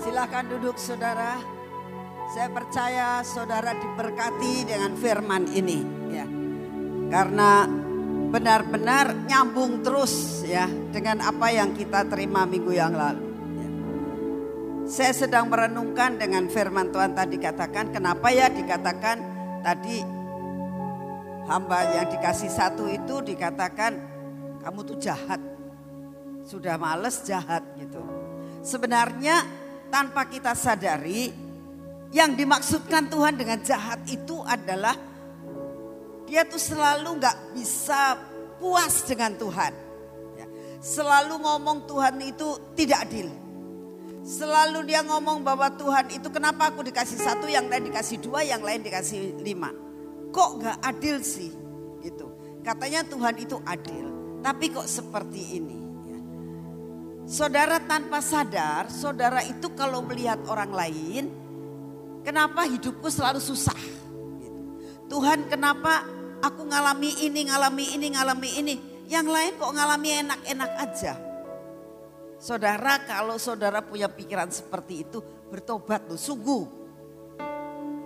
Silahkan 0.02 0.50
duduk 0.50 0.82
saudara. 0.82 1.59
Saya 2.30 2.46
percaya 2.54 3.26
saudara 3.26 3.74
diberkati 3.74 4.62
dengan 4.70 4.94
firman 4.94 5.50
ini 5.50 5.82
ya. 6.14 6.30
Karena 7.10 7.66
benar-benar 8.30 9.26
nyambung 9.26 9.82
terus 9.82 10.46
ya 10.46 10.70
dengan 10.94 11.26
apa 11.26 11.50
yang 11.50 11.74
kita 11.74 12.06
terima 12.06 12.46
minggu 12.46 12.70
yang 12.70 12.94
lalu. 12.94 13.26
ya. 13.58 13.70
saya 14.86 15.26
sedang 15.26 15.50
merenungkan 15.50 16.22
dengan 16.22 16.46
firman 16.46 16.94
Tuhan 16.94 17.18
tadi 17.18 17.42
katakan, 17.42 17.90
kenapa 17.90 18.30
ya 18.30 18.46
dikatakan 18.54 19.18
tadi 19.66 19.98
hamba 21.50 21.98
yang 21.98 22.14
dikasih 22.14 22.54
satu 22.54 22.86
itu 22.94 23.26
dikatakan 23.26 23.98
kamu 24.62 24.80
tuh 24.86 25.02
jahat. 25.02 25.42
Sudah 26.46 26.78
males 26.78 27.26
jahat 27.26 27.66
gitu. 27.82 28.06
Sebenarnya 28.62 29.42
tanpa 29.90 30.30
kita 30.30 30.54
sadari 30.54 31.49
yang 32.10 32.34
dimaksudkan 32.34 33.06
Tuhan 33.10 33.38
dengan 33.38 33.62
jahat 33.62 34.02
itu 34.10 34.42
adalah 34.42 34.98
dia 36.26 36.46
tuh 36.46 36.62
selalu 36.62 37.22
nggak 37.22 37.38
bisa 37.58 38.18
puas 38.58 39.06
dengan 39.06 39.34
Tuhan. 39.38 39.74
Ya. 40.38 40.46
Selalu 40.82 41.42
ngomong 41.42 41.86
Tuhan 41.90 42.22
itu 42.22 42.48
tidak 42.78 43.10
adil. 43.10 43.30
Selalu 44.22 44.86
dia 44.86 45.02
ngomong 45.02 45.42
bahwa 45.42 45.74
Tuhan 45.74 46.14
itu 46.14 46.30
kenapa 46.30 46.70
aku 46.70 46.86
dikasih 46.86 47.18
satu, 47.18 47.50
yang 47.50 47.66
lain 47.66 47.90
dikasih 47.90 48.22
dua, 48.22 48.46
yang 48.46 48.62
lain 48.62 48.86
dikasih 48.86 49.42
lima. 49.42 49.74
Kok 50.30 50.50
gak 50.62 50.78
adil 50.86 51.18
sih? 51.26 51.50
Gitu. 52.06 52.30
Katanya 52.62 53.02
Tuhan 53.10 53.36
itu 53.42 53.58
adil. 53.66 54.06
Tapi 54.46 54.70
kok 54.70 54.86
seperti 54.86 55.58
ini? 55.58 55.80
Ya. 56.06 56.20
Saudara 57.26 57.82
tanpa 57.82 58.22
sadar, 58.22 58.94
saudara 58.94 59.42
itu 59.42 59.74
kalau 59.74 60.06
melihat 60.06 60.46
orang 60.46 60.70
lain, 60.78 61.39
kenapa 62.24 62.66
hidupku 62.68 63.08
selalu 63.08 63.42
susah? 63.42 63.76
Gitu. 64.40 64.60
Tuhan 65.10 65.50
kenapa 65.50 66.06
aku 66.40 66.68
ngalami 66.68 67.26
ini, 67.26 67.48
ngalami 67.48 67.86
ini, 67.96 68.08
ngalami 68.14 68.50
ini. 68.60 68.76
Yang 69.10 69.28
lain 69.28 69.52
kok 69.58 69.74
ngalami 69.74 70.10
enak-enak 70.22 70.72
aja. 70.78 71.14
Saudara 72.40 73.04
kalau 73.04 73.36
saudara 73.36 73.84
punya 73.84 74.08
pikiran 74.08 74.48
seperti 74.48 75.04
itu 75.04 75.20
bertobat 75.50 76.08
loh 76.08 76.16
sungguh. 76.16 76.64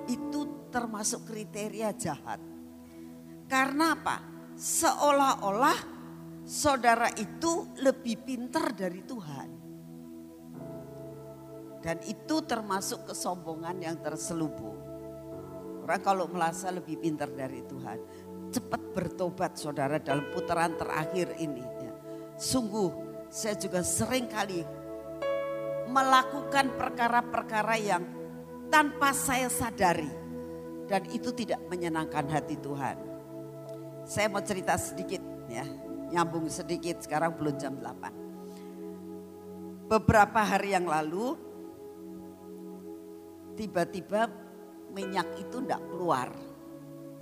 Itu 0.10 0.72
termasuk 0.74 1.30
kriteria 1.30 1.94
jahat. 1.94 2.42
Karena 3.46 3.94
apa? 3.94 4.18
Seolah-olah 4.58 5.80
saudara 6.42 7.14
itu 7.14 7.78
lebih 7.78 8.26
pintar 8.26 8.74
dari 8.74 9.06
Tuhan. 9.06 9.53
Dan 11.84 12.00
itu 12.08 12.40
termasuk 12.48 13.12
kesombongan 13.12 13.76
yang 13.84 14.00
terselubung. 14.00 14.80
Orang 15.84 16.00
kalau 16.00 16.32
merasa 16.32 16.72
lebih 16.72 17.04
pintar 17.04 17.28
dari 17.36 17.60
Tuhan. 17.68 18.00
Cepat 18.56 18.96
bertobat 18.96 19.60
saudara 19.60 20.00
dalam 20.00 20.32
putaran 20.32 20.80
terakhir 20.80 21.36
ini. 21.44 21.60
Ya. 21.60 21.92
Sungguh 22.40 22.88
saya 23.28 23.60
juga 23.60 23.84
sering 23.84 24.32
kali 24.32 24.64
melakukan 25.92 26.72
perkara-perkara 26.80 27.76
yang 27.76 28.08
tanpa 28.72 29.12
saya 29.12 29.52
sadari 29.52 30.08
dan 30.88 31.04
itu 31.12 31.36
tidak 31.36 31.60
menyenangkan 31.68 32.32
hati 32.32 32.56
Tuhan. 32.58 32.98
Saya 34.08 34.32
mau 34.32 34.42
cerita 34.42 34.80
sedikit 34.80 35.20
ya, 35.52 35.68
nyambung 36.14 36.48
sedikit 36.48 37.04
sekarang 37.04 37.36
belum 37.36 37.60
jam 37.60 37.76
8. 37.78 39.90
Beberapa 39.90 40.42
hari 40.42 40.74
yang 40.74 40.90
lalu 40.90 41.53
tiba-tiba 43.56 44.30
minyak 44.94 45.40
itu 45.42 45.62
tidak 45.62 45.82
keluar. 45.90 46.30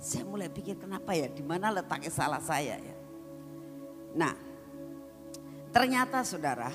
Saya 0.02 0.26
mulai 0.26 0.50
pikir 0.50 0.76
kenapa 0.76 1.14
ya, 1.14 1.30
di 1.30 1.46
mana 1.46 1.70
letaknya 1.70 2.10
salah 2.10 2.42
saya 2.42 2.74
ya. 2.74 2.96
Nah, 4.12 4.34
Ternyata 5.72 6.20
saudara, 6.20 6.68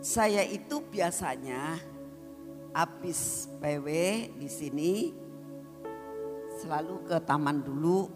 saya 0.00 0.40
itu 0.40 0.80
biasanya 0.80 1.76
habis 2.72 3.44
PW 3.60 3.86
di 4.40 4.48
sini 4.48 5.12
selalu 6.56 7.04
ke 7.04 7.20
taman 7.28 7.60
dulu, 7.60 8.08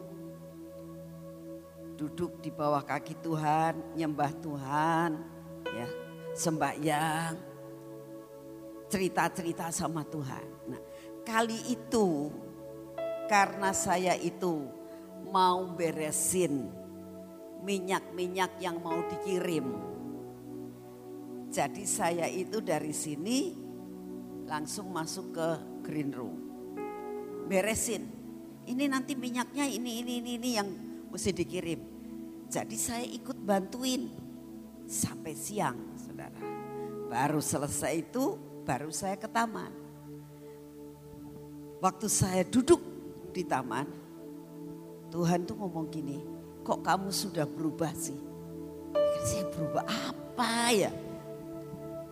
duduk 2.00 2.40
di 2.40 2.48
bawah 2.48 2.80
kaki 2.80 3.20
Tuhan, 3.20 3.92
nyembah 3.92 4.32
Tuhan, 4.40 5.20
ya, 5.68 5.88
sembahyang, 6.32 7.36
cerita-cerita 8.90 9.70
sama 9.70 10.02
Tuhan. 10.02 10.46
Nah, 10.66 10.80
kali 11.22 11.70
itu 11.70 12.28
karena 13.30 13.70
saya 13.70 14.18
itu 14.18 14.66
mau 15.30 15.62
beresin 15.78 16.66
minyak-minyak 17.62 18.58
yang 18.58 18.82
mau 18.82 18.98
dikirim. 19.06 19.70
Jadi 21.50 21.86
saya 21.86 22.26
itu 22.26 22.58
dari 22.58 22.90
sini 22.90 23.54
langsung 24.50 24.90
masuk 24.90 25.26
ke 25.34 25.48
green 25.86 26.10
room. 26.10 26.36
Beresin. 27.46 28.18
Ini 28.66 28.86
nanti 28.86 29.18
minyaknya 29.18 29.66
ini 29.66 30.02
ini 30.02 30.12
ini 30.22 30.30
ini 30.38 30.50
yang 30.54 30.68
mesti 31.10 31.30
dikirim. 31.34 31.80
Jadi 32.50 32.76
saya 32.78 33.06
ikut 33.06 33.38
bantuin 33.38 34.10
sampai 34.90 35.34
siang, 35.34 35.78
Saudara. 35.98 36.38
Baru 37.10 37.42
selesai 37.42 38.10
itu 38.10 38.49
baru 38.70 38.94
saya 38.94 39.18
ke 39.18 39.26
taman. 39.26 39.74
Waktu 41.82 42.06
saya 42.06 42.46
duduk 42.46 42.78
di 43.34 43.42
taman, 43.42 43.90
Tuhan 45.10 45.42
tuh 45.42 45.58
ngomong 45.58 45.90
gini, 45.90 46.22
kok 46.62 46.78
kamu 46.78 47.10
sudah 47.10 47.50
berubah 47.50 47.90
sih? 47.98 48.14
Saya 49.26 49.50
berubah 49.50 49.82
apa 49.90 50.70
ya? 50.70 50.94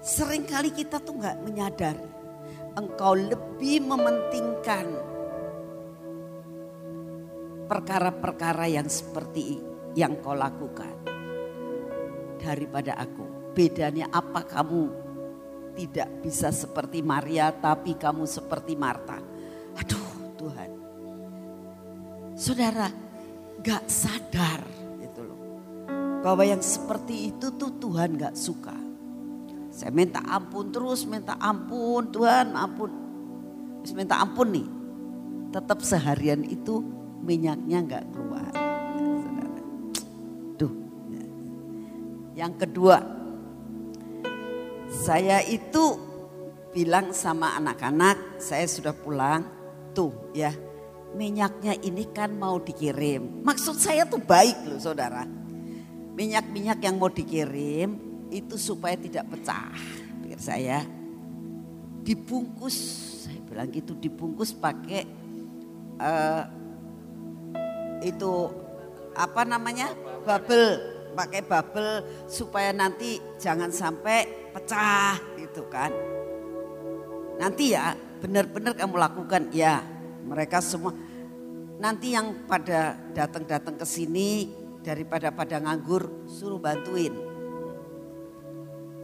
Seringkali 0.03 0.75
kita 0.75 0.99
tuh 0.99 1.23
nggak 1.23 1.47
menyadari. 1.47 2.11
Engkau 2.75 3.15
lebih 3.15 3.79
mementingkan 3.87 4.87
perkara-perkara 7.71 8.67
yang 8.67 8.91
seperti 8.91 9.63
yang 9.95 10.19
kau 10.19 10.35
lakukan 10.35 10.91
daripada 12.43 12.99
aku. 12.99 13.55
Bedanya 13.55 14.11
apa 14.11 14.43
kamu 14.43 15.08
tidak 15.79 16.11
bisa 16.27 16.51
seperti 16.51 17.07
Maria 17.07 17.55
tapi 17.55 17.95
kamu 17.95 18.27
seperti 18.27 18.75
Marta. 18.75 19.23
Aduh 19.79 20.35
Tuhan. 20.35 20.71
Saudara, 22.35 22.91
gak 23.63 23.87
sadar 23.87 24.67
gitu 24.99 25.23
loh. 25.23 25.39
Bahwa 26.23 26.43
yang 26.43 26.59
seperti 26.59 27.31
itu 27.31 27.55
tuh 27.55 27.79
Tuhan 27.79 28.19
gak 28.19 28.35
suka. 28.35 28.75
Saya 29.71 29.95
minta 29.95 30.19
ampun 30.27 30.75
terus, 30.75 31.07
minta 31.07 31.39
ampun 31.39 32.11
Tuhan 32.11 32.59
ampun. 32.59 32.91
Terus 33.83 33.95
minta 33.95 34.19
ampun 34.19 34.51
nih. 34.51 34.69
Tetap 35.55 35.79
seharian 35.87 36.43
itu 36.43 36.83
minyaknya 37.23 37.79
gak 37.87 38.05
keluar. 38.11 38.51
Duh. 40.59 40.75
Yang 42.35 42.67
kedua, 42.67 43.18
saya 44.89 45.45
itu 45.45 46.01
bilang 46.73 47.13
sama 47.13 47.57
anak-anak, 47.57 48.41
saya 48.41 48.65
sudah 48.65 48.97
pulang, 48.97 49.45
tuh 49.93 50.13
ya 50.33 50.53
minyaknya 51.17 51.77
ini 51.81 52.09
kan 52.13 52.33
mau 52.37 52.61
dikirim. 52.61 53.45
Maksud 53.45 53.77
saya 53.81 54.05
tuh 54.05 54.21
baik 54.21 54.69
loh 54.69 54.81
saudara. 54.81 55.25
Minyak-minyak 56.19 56.83
yang 56.83 56.99
mau 56.99 57.09
dikirim 57.09 57.95
itu 58.29 58.59
supaya 58.59 58.99
tidak 58.99 59.29
pecah. 59.33 59.73
Pikir 60.25 60.41
saya 60.41 60.83
dibungkus, 62.03 62.77
saya 63.27 63.41
bilang 63.47 63.71
gitu 63.71 63.95
dibungkus 63.97 64.53
pakai 64.53 65.07
uh, 66.01 66.43
itu 68.03 68.33
apa 69.19 69.43
namanya 69.43 69.95
bubble, 70.23 70.79
pakai 71.15 71.43
bubble 71.43 72.27
supaya 72.31 72.71
nanti 72.71 73.19
jangan 73.39 73.71
sampai 73.75 74.48
pecah 74.59 75.15
gitu 75.39 75.63
kan. 75.71 75.95
Nanti 77.39 77.79
ya 77.79 77.95
benar-benar 78.19 78.75
kamu 78.75 78.99
lakukan 78.99 79.55
ya 79.55 79.79
mereka 80.27 80.59
semua 80.59 80.91
nanti 81.79 82.11
yang 82.11 82.51
pada 82.51 82.99
datang-datang 83.15 83.79
ke 83.79 83.87
sini 83.87 84.51
daripada 84.83 85.31
pada 85.31 85.63
nganggur 85.63 86.27
suruh 86.27 86.59
bantuin. 86.59 87.15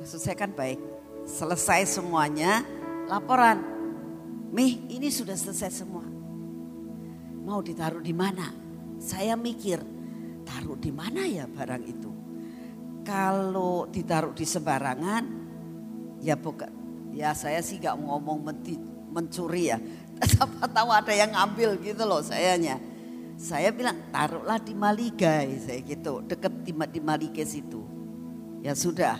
Maksud 0.02 0.20
saya 0.20 0.34
kan 0.34 0.50
baik. 0.50 0.82
Selesai 1.24 1.96
semuanya 1.96 2.66
laporan. 3.06 3.62
Mih 4.50 4.90
ini 4.90 5.08
sudah 5.08 5.38
selesai 5.38 5.70
semua. 5.86 6.04
Mau 7.46 7.62
ditaruh 7.62 8.02
di 8.02 8.12
mana? 8.12 8.50
Saya 8.98 9.38
mikir 9.38 9.80
taruh 10.44 10.76
di 10.76 10.90
mana 10.92 11.24
ya 11.24 11.46
barang 11.48 11.84
itu. 11.86 12.10
Kalau 13.04 13.88
ditaruh 13.88 14.32
di 14.32 14.44
sembarangan 14.44 15.43
ya 16.24 16.34
bukan 16.40 16.72
ya 17.14 17.30
saya 17.36 17.62
sih 17.62 17.78
gak 17.78 17.94
ngomong 17.94 18.42
mencuri 19.14 19.70
ya. 19.70 19.78
Siapa 20.30 20.66
tahu 20.66 20.90
ada 20.90 21.14
yang 21.14 21.30
ngambil 21.30 21.78
gitu 21.80 22.02
loh 22.02 22.20
sayanya. 22.20 22.82
Saya 23.34 23.74
bilang 23.74 23.98
taruhlah 24.14 24.58
di 24.62 24.74
Maligai 24.74 25.58
saya 25.58 25.82
gitu. 25.82 26.22
Deket 26.26 26.52
di, 26.66 26.74
di 26.74 27.00
Maligai 27.02 27.46
situ. 27.46 27.82
Ya 28.62 28.74
sudah. 28.74 29.18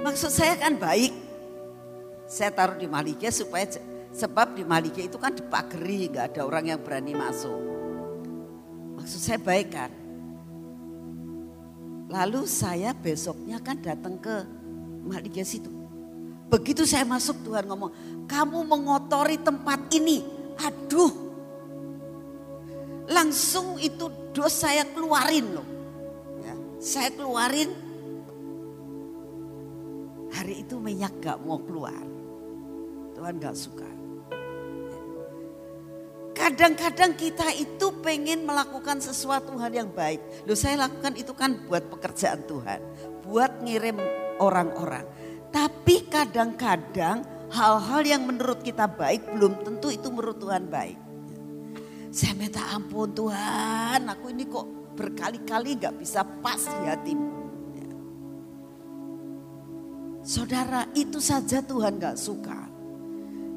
Maksud 0.00 0.32
saya 0.32 0.56
kan 0.60 0.76
baik. 0.76 1.12
Saya 2.26 2.50
taruh 2.50 2.76
di 2.76 2.90
Malike 2.90 3.30
supaya 3.30 3.70
sebab 4.10 4.58
di 4.58 4.66
Malike 4.66 5.06
itu 5.06 5.14
kan 5.14 5.30
dipageri, 5.30 6.10
nggak 6.10 6.34
ada 6.34 6.42
orang 6.42 6.74
yang 6.74 6.80
berani 6.82 7.14
masuk. 7.14 7.54
Maksud 8.98 9.20
saya 9.22 9.38
baik 9.38 9.68
kan? 9.70 9.90
Lalu 12.10 12.50
saya 12.50 12.90
besoknya 12.94 13.62
kan 13.62 13.78
datang 13.78 14.18
ke 14.18 14.42
Malike 15.06 15.46
situ. 15.46 15.70
Begitu 16.46 16.86
saya 16.86 17.02
masuk 17.02 17.42
Tuhan 17.42 17.66
ngomong, 17.66 17.90
kamu 18.30 18.58
mengotori 18.66 19.38
tempat 19.38 19.90
ini. 19.94 20.22
Aduh, 20.62 21.10
langsung 23.10 23.78
itu 23.82 24.06
dos 24.30 24.54
saya 24.54 24.86
keluarin 24.94 25.46
loh. 25.50 25.66
Ya, 26.42 26.54
saya 26.78 27.10
keluarin, 27.10 27.70
hari 30.30 30.62
itu 30.62 30.78
minyak 30.78 31.18
gak 31.18 31.38
mau 31.42 31.58
keluar. 31.58 31.98
Tuhan 33.18 33.42
gak 33.42 33.56
suka. 33.58 33.90
Kadang-kadang 36.36 37.16
kita 37.18 37.48
itu 37.58 37.90
pengen 38.04 38.46
melakukan 38.46 39.02
sesuatu 39.02 39.56
hal 39.58 39.72
yang 39.72 39.90
baik. 39.90 40.46
Loh 40.46 40.54
saya 40.54 40.86
lakukan 40.86 41.18
itu 41.18 41.34
kan 41.34 41.58
buat 41.66 41.90
pekerjaan 41.90 42.46
Tuhan. 42.46 42.80
Buat 43.26 43.66
ngirim 43.66 43.98
orang-orang. 44.38 45.04
Tapi 45.50 46.08
kadang-kadang 46.10 47.24
hal-hal 47.50 48.02
yang 48.04 48.22
menurut 48.26 48.60
kita 48.60 48.90
baik 48.90 49.24
belum 49.32 49.62
tentu 49.62 49.88
itu 49.88 50.08
menurut 50.10 50.38
Tuhan 50.42 50.66
baik. 50.68 50.98
Saya 52.10 52.32
minta 52.32 52.64
ampun 52.72 53.12
Tuhan, 53.12 54.08
aku 54.08 54.32
ini 54.32 54.48
kok 54.48 54.66
berkali-kali 54.96 55.76
gak 55.76 56.00
bisa 56.00 56.24
pas 56.24 56.60
di 56.60 56.84
hatimu. 56.88 57.36
Saudara 60.26 60.90
itu 60.96 61.22
saja 61.22 61.62
Tuhan 61.62 62.02
gak 62.02 62.18
suka. 62.18 62.66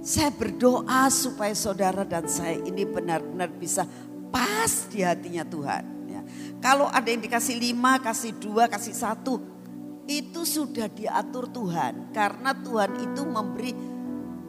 Saya 0.05 0.29
berdoa 0.31 1.09
supaya 1.11 1.51
saudara 1.57 2.05
dan 2.05 2.29
saya 2.29 2.61
ini 2.61 2.85
benar-benar 2.85 3.49
bisa 3.51 3.89
pas 4.29 4.85
di 4.87 5.01
hatinya 5.01 5.41
Tuhan. 5.43 5.83
Ya. 6.07 6.21
Kalau 6.61 6.85
ada 6.87 7.09
yang 7.09 7.19
dikasih 7.25 7.57
lima, 7.57 7.97
kasih 7.99 8.37
dua, 8.37 8.69
kasih 8.69 8.93
satu, 8.93 9.41
itu 10.09 10.41
sudah 10.41 10.89
diatur 10.89 11.53
Tuhan. 11.53 12.09
Karena 12.09 12.57
Tuhan 12.57 12.97
itu 12.97 13.21
memberi 13.29 13.71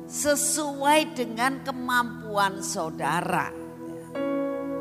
sesuai 0.09 1.13
dengan 1.13 1.61
kemampuan 1.61 2.65
saudara. 2.65 3.53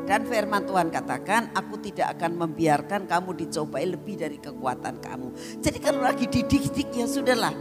Dan 0.08 0.26
firman 0.26 0.66
Tuhan 0.66 0.90
katakan, 0.90 1.54
aku 1.54 1.78
tidak 1.78 2.18
akan 2.18 2.48
membiarkan 2.48 3.06
kamu 3.06 3.46
dicobai 3.46 3.86
lebih 3.86 4.18
dari 4.18 4.42
kekuatan 4.42 4.98
kamu. 4.98 5.60
Jadi 5.62 5.78
kalau 5.78 6.02
lagi 6.02 6.26
didik-didik 6.26 6.90
ya 6.90 7.06
sudahlah 7.06 7.54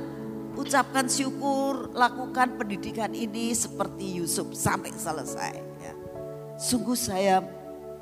ucapkan 0.58 1.06
syukur, 1.06 1.94
lakukan 1.94 2.58
pendidikan 2.58 3.14
ini 3.14 3.54
seperti 3.54 4.18
Yusuf 4.18 4.52
sampai 4.58 4.90
selesai. 4.92 5.54
Ya. 5.80 5.94
Sungguh 6.58 6.98
saya 6.98 7.40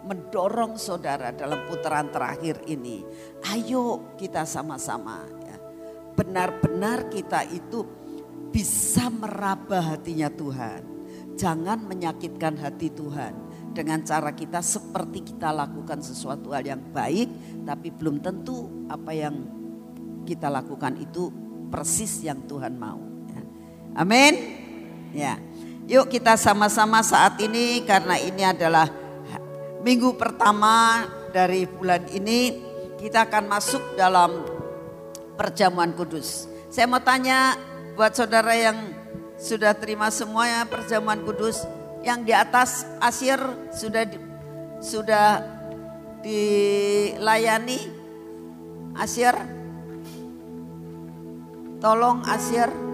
mendorong 0.07 0.79
saudara 0.79 1.35
dalam 1.35 1.67
putaran 1.67 2.07
terakhir 2.07 2.63
ini. 2.71 3.03
Ayo 3.51 4.15
kita 4.15 4.47
sama-sama 4.47 5.27
ya. 5.43 5.57
Benar-benar 6.15 7.11
kita 7.11 7.43
itu 7.51 7.83
bisa 8.49 9.11
meraba 9.11 9.93
hatinya 9.93 10.31
Tuhan. 10.31 10.81
Jangan 11.37 11.85
menyakitkan 11.85 12.57
hati 12.57 12.89
Tuhan 12.89 13.35
dengan 13.75 14.01
cara 14.01 14.33
kita 14.33 14.63
seperti 14.63 15.21
kita 15.35 15.53
lakukan 15.53 16.01
sesuatu 16.01 16.49
hal 16.49 16.65
yang 16.65 16.81
baik 16.89 17.61
tapi 17.61 17.93
belum 17.93 18.25
tentu 18.25 18.89
apa 18.89 19.13
yang 19.13 19.45
kita 20.25 20.49
lakukan 20.49 20.97
itu 20.97 21.29
persis 21.69 22.25
yang 22.25 22.41
Tuhan 22.49 22.73
mau. 22.73 22.97
Ya. 23.29 23.41
Amin. 24.01 24.33
Ya. 25.13 25.37
Yuk 25.87 26.09
kita 26.09 26.35
sama-sama 26.35 27.05
saat 27.05 27.37
ini 27.39 27.85
karena 27.85 28.17
ini 28.19 28.43
adalah 28.43 28.89
minggu 29.87 30.19
pertama 30.19 31.07
dari 31.31 31.63
bulan 31.63 32.11
ini 32.11 32.59
kita 32.99 33.23
akan 33.23 33.47
masuk 33.47 33.79
dalam 33.95 34.43
perjamuan 35.39 35.95
kudus. 35.95 36.51
Saya 36.67 36.91
mau 36.91 36.99
tanya 36.99 37.55
buat 37.95 38.11
saudara 38.11 38.51
yang 38.51 38.75
sudah 39.39 39.71
terima 39.79 40.11
semuanya 40.11 40.67
perjamuan 40.67 41.23
kudus 41.23 41.63
yang 42.03 42.27
di 42.27 42.35
atas 42.35 42.83
asir 42.99 43.39
sudah 43.71 44.03
sudah 44.83 45.39
dilayani 46.19 47.79
asir 48.99 49.39
Tolong 51.77 52.25
Asyir. 52.25 52.86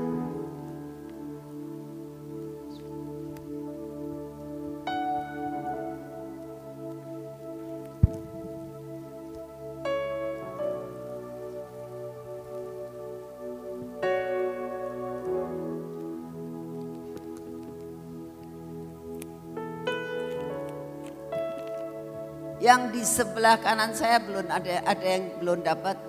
Yang 22.64 22.82
di 22.96 23.04
sebelah 23.04 23.60
kanan 23.60 23.92
saya 23.92 24.24
belum 24.24 24.48
ada 24.48 24.80
ada 24.88 25.04
yang 25.04 25.36
belum 25.44 25.68
dapat 25.68 26.00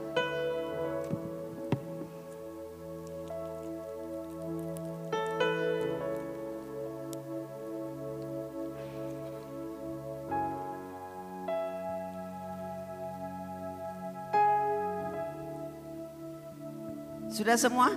Sudah 17.35 17.59
semua? 17.59 17.91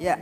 Ya. 0.00 0.16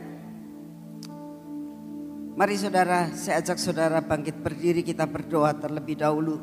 Mari 2.33 2.57
saudara, 2.57 3.13
saya 3.13 3.45
ajak 3.45 3.61
saudara 3.61 4.01
bangkit 4.01 4.41
berdiri 4.41 4.81
kita 4.81 5.05
berdoa 5.05 5.53
terlebih 5.53 6.01
dahulu. 6.01 6.41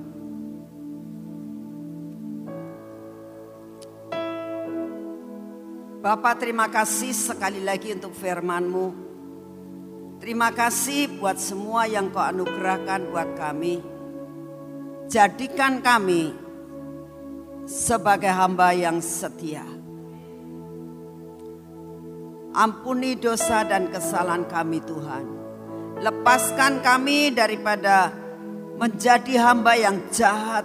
Bapak 6.00 6.46
terima 6.46 6.70
kasih 6.70 7.10
sekali 7.10 7.66
lagi 7.66 7.98
untuk 7.98 8.14
firman-Mu. 8.14 9.10
Terima 10.22 10.54
kasih 10.54 11.10
buat 11.18 11.42
semua 11.42 11.90
yang 11.90 12.14
kau 12.14 12.22
anugerahkan 12.22 13.10
buat 13.10 13.34
kami. 13.34 13.82
Jadikan 15.10 15.82
kami 15.82 16.38
sebagai 17.66 18.30
hamba 18.30 18.78
yang 18.78 19.02
setia. 19.02 19.66
Ampuni 22.54 23.18
dosa 23.18 23.66
dan 23.66 23.90
kesalahan 23.90 24.46
kami 24.46 24.86
Tuhan. 24.86 25.39
Lepaskan 26.00 26.80
kami 26.80 27.36
daripada 27.36 28.12
menjadi 28.80 29.36
hamba 29.44 29.76
yang 29.76 30.08
jahat. 30.12 30.64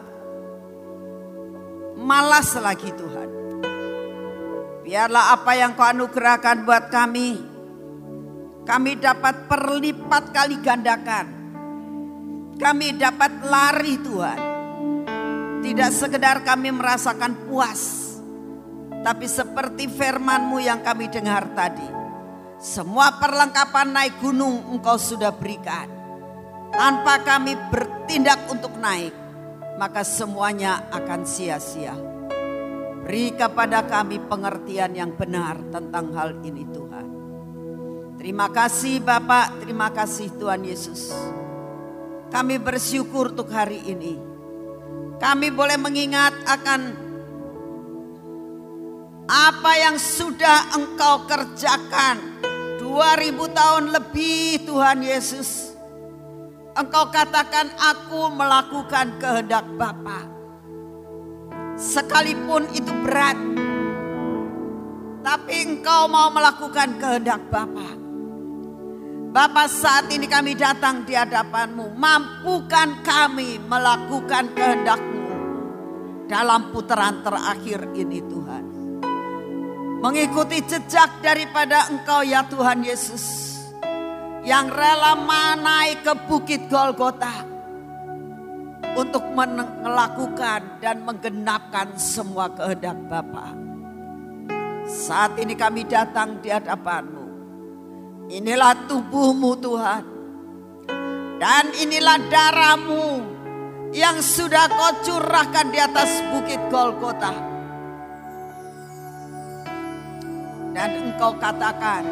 Malas 1.98 2.54
lagi 2.58 2.90
Tuhan. 2.94 3.28
Biarlah 4.84 5.34
apa 5.34 5.52
yang 5.58 5.74
kau 5.74 5.86
anugerahkan 5.86 6.62
buat 6.62 6.86
kami. 6.92 7.30
Kami 8.64 8.92
dapat 8.96 9.50
perlipat 9.50 10.24
kali 10.30 10.56
gandakan. 10.62 11.26
Kami 12.54 12.86
dapat 12.94 13.32
lari 13.42 13.94
Tuhan. 13.98 14.40
Tidak 15.64 15.90
sekedar 15.90 16.44
kami 16.44 16.70
merasakan 16.70 17.48
puas 17.48 18.04
tapi 19.04 19.28
seperti 19.28 19.84
firmanmu 19.84 20.64
yang 20.64 20.80
kami 20.80 21.12
dengar 21.12 21.52
tadi. 21.52 21.93
Semua 22.64 23.20
perlengkapan 23.20 23.92
naik 23.92 24.24
gunung 24.24 24.72
engkau 24.72 24.96
sudah 24.96 25.36
berikan. 25.36 25.84
Tanpa 26.72 27.20
kami 27.20 27.52
bertindak 27.68 28.40
untuk 28.48 28.72
naik. 28.80 29.12
Maka 29.76 30.00
semuanya 30.00 30.88
akan 30.88 31.28
sia-sia. 31.28 31.92
Beri 33.04 33.36
kepada 33.36 33.84
kami 33.84 34.16
pengertian 34.16 34.96
yang 34.96 35.12
benar 35.12 35.60
tentang 35.68 36.08
hal 36.16 36.40
ini 36.40 36.64
Tuhan. 36.72 37.06
Terima 38.16 38.48
kasih 38.48 39.04
Bapak, 39.04 39.60
terima 39.60 39.92
kasih 39.92 40.32
Tuhan 40.40 40.64
Yesus. 40.64 41.12
Kami 42.32 42.56
bersyukur 42.56 43.36
untuk 43.36 43.52
hari 43.52 43.84
ini. 43.92 44.16
Kami 45.20 45.52
boleh 45.52 45.76
mengingat 45.76 46.32
akan 46.48 46.80
apa 49.28 49.72
yang 49.76 50.00
sudah 50.00 50.72
engkau 50.72 51.28
kerjakan 51.28 52.33
2000 52.94 53.58
tahun 53.58 53.84
lebih 53.90 54.70
Tuhan 54.70 55.02
Yesus. 55.02 55.74
Engkau 56.78 57.10
katakan 57.10 57.74
aku 57.74 58.30
melakukan 58.30 59.18
kehendak 59.18 59.66
Bapa. 59.74 60.22
Sekalipun 61.74 62.70
itu 62.70 62.94
berat. 63.02 63.34
Tapi 65.26 65.54
engkau 65.66 66.06
mau 66.06 66.30
melakukan 66.30 66.94
kehendak 67.02 67.42
Bapa. 67.50 67.98
Bapa 69.34 69.66
saat 69.66 70.14
ini 70.14 70.30
kami 70.30 70.54
datang 70.54 71.02
di 71.02 71.18
hadapanmu. 71.18 71.98
Mampukan 71.98 73.02
kami 73.02 73.58
melakukan 73.58 74.54
kehendakmu 74.54 75.26
dalam 76.30 76.70
putaran 76.70 77.26
terakhir 77.26 77.90
ini 77.98 78.22
Tuhan. 78.22 78.33
Mengikuti 80.04 80.60
jejak 80.60 81.24
daripada 81.24 81.88
engkau 81.88 82.20
ya 82.20 82.44
Tuhan 82.44 82.84
Yesus. 82.84 83.56
Yang 84.44 84.76
rela 84.76 85.16
naik 85.56 86.04
ke 86.04 86.12
bukit 86.28 86.68
Golgota. 86.68 87.32
Untuk 89.00 89.24
melakukan 89.32 90.76
dan 90.84 91.00
menggenapkan 91.08 91.96
semua 91.96 92.52
kehendak 92.52 93.00
Bapa. 93.08 93.56
Saat 94.84 95.40
ini 95.40 95.56
kami 95.56 95.88
datang 95.88 96.36
di 96.44 96.52
hadapanmu 96.52 97.24
Inilah 98.28 98.84
tubuhmu 98.84 99.56
Tuhan. 99.56 100.04
Dan 101.40 101.64
inilah 101.80 102.20
darahmu 102.28 103.04
yang 103.96 104.20
sudah 104.20 104.68
kau 104.68 104.92
curahkan 105.00 105.72
di 105.72 105.80
atas 105.80 106.20
bukit 106.28 106.60
Golgota. 106.68 107.53
Dan 110.74 110.90
engkau 110.98 111.38
katakan, 111.38 112.02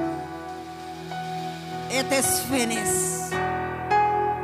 it 1.90 2.06
is 2.14 2.46
finished. 2.46 3.34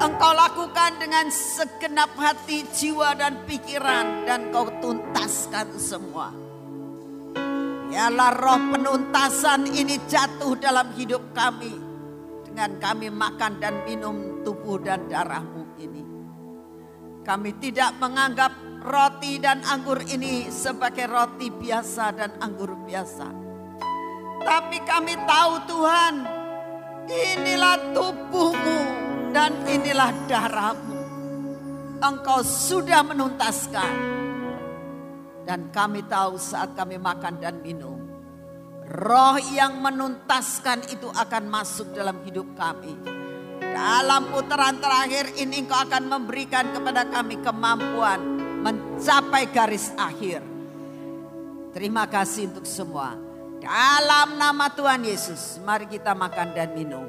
Engkau 0.02 0.34
lakukan 0.34 0.98
dengan 0.98 1.30
segenap 1.30 2.18
hati, 2.18 2.66
jiwa 2.66 3.14
dan 3.14 3.46
pikiran 3.46 4.26
dan 4.26 4.50
kau 4.50 4.66
tuntaskan 4.82 5.70
semua. 5.78 6.34
Biarlah 7.88 8.30
roh 8.34 8.58
penuntasan 8.74 9.70
ini 9.70 10.02
jatuh 10.10 10.58
dalam 10.58 10.90
hidup 10.98 11.30
kami. 11.30 11.74
Dengan 12.42 12.74
kami 12.82 13.14
makan 13.14 13.62
dan 13.62 13.86
minum 13.86 14.42
tubuh 14.42 14.82
dan 14.82 15.06
darahmu 15.06 15.78
ini. 15.78 16.02
Kami 17.22 17.50
tidak 17.62 17.94
menganggap 18.02 18.82
roti 18.82 19.38
dan 19.38 19.62
anggur 19.62 20.02
ini 20.10 20.50
sebagai 20.50 21.06
roti 21.06 21.54
biasa 21.54 22.04
dan 22.18 22.30
anggur 22.42 22.74
biasa. 22.82 23.47
Tapi 24.48 24.80
kami 24.80 25.12
tahu 25.28 25.52
Tuhan, 25.68 26.14
inilah 27.04 27.92
tubuhmu 27.92 28.80
dan 29.36 29.52
inilah 29.68 30.08
darahmu. 30.24 30.96
Engkau 32.00 32.40
sudah 32.40 33.04
menuntaskan 33.04 33.92
dan 35.44 35.68
kami 35.68 36.00
tahu 36.08 36.40
saat 36.40 36.72
kami 36.72 36.96
makan 36.96 37.36
dan 37.44 37.60
minum, 37.60 38.00
roh 38.88 39.36
yang 39.52 39.84
menuntaskan 39.84 40.88
itu 40.96 41.12
akan 41.12 41.44
masuk 41.52 41.92
dalam 41.92 42.24
hidup 42.24 42.48
kami. 42.56 42.96
Dalam 43.60 44.32
putaran 44.32 44.80
terakhir 44.80 45.36
ini 45.36 45.60
engkau 45.60 45.76
akan 45.76 46.08
memberikan 46.08 46.72
kepada 46.72 47.04
kami 47.04 47.36
kemampuan 47.44 48.20
mencapai 48.64 49.52
garis 49.52 49.92
akhir. 50.00 50.40
Terima 51.76 52.08
kasih 52.08 52.48
untuk 52.48 52.64
semua. 52.64 53.27
Dalam 53.68 54.40
nama 54.40 54.72
Tuhan 54.72 55.04
Yesus, 55.04 55.60
mari 55.60 55.84
kita 55.84 56.16
makan 56.16 56.56
dan 56.56 56.72
minum. 56.72 57.04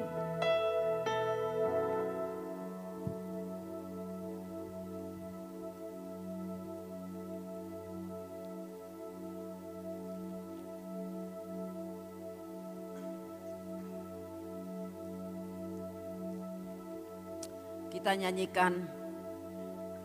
Kita 17.88 18.12
nyanyikan 18.20 18.84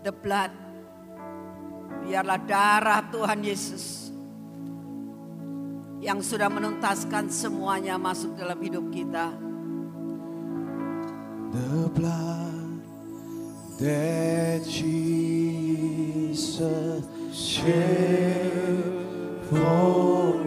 The 0.07 0.15
Blood. 0.15 0.53
Biarlah 2.07 2.39
darah 2.47 3.03
Tuhan 3.11 3.43
Yesus 3.43 4.04
yang 6.05 6.21
sudah 6.21 6.45
menuntaskan 6.53 7.33
semuanya 7.33 7.97
masuk 7.97 8.37
dalam 8.37 8.61
hidup 8.61 8.93
kita. 8.93 9.33
The 11.49 11.89
blood 11.97 12.85
that 13.81 14.61
Jesus 14.69 16.45
shed 17.33 18.85
for 19.49 20.44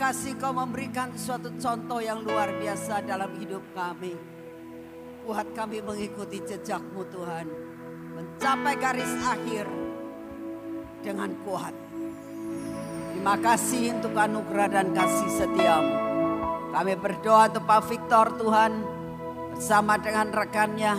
kasih 0.00 0.32
kau 0.40 0.56
memberikan 0.56 1.12
suatu 1.12 1.52
contoh 1.60 2.00
yang 2.00 2.24
luar 2.24 2.56
biasa 2.56 3.04
dalam 3.04 3.36
hidup 3.36 3.60
kami. 3.76 4.16
Buat 5.28 5.52
kami 5.52 5.84
mengikuti 5.84 6.40
jejakmu 6.40 7.04
Tuhan. 7.12 7.44
Mencapai 8.16 8.80
garis 8.80 9.12
akhir 9.20 9.68
dengan 11.04 11.36
kuat. 11.44 11.76
Terima 13.12 13.36
kasih 13.44 14.00
untuk 14.00 14.16
anugerah 14.16 14.68
dan 14.72 14.88
kasih 14.96 15.28
setiamu. 15.36 15.96
Kami 16.72 16.92
berdoa 16.96 17.52
untuk 17.52 17.68
Pak 17.68 17.82
Victor 17.92 18.26
Tuhan 18.40 18.72
bersama 19.52 20.00
dengan 20.00 20.32
rekannya 20.32 20.94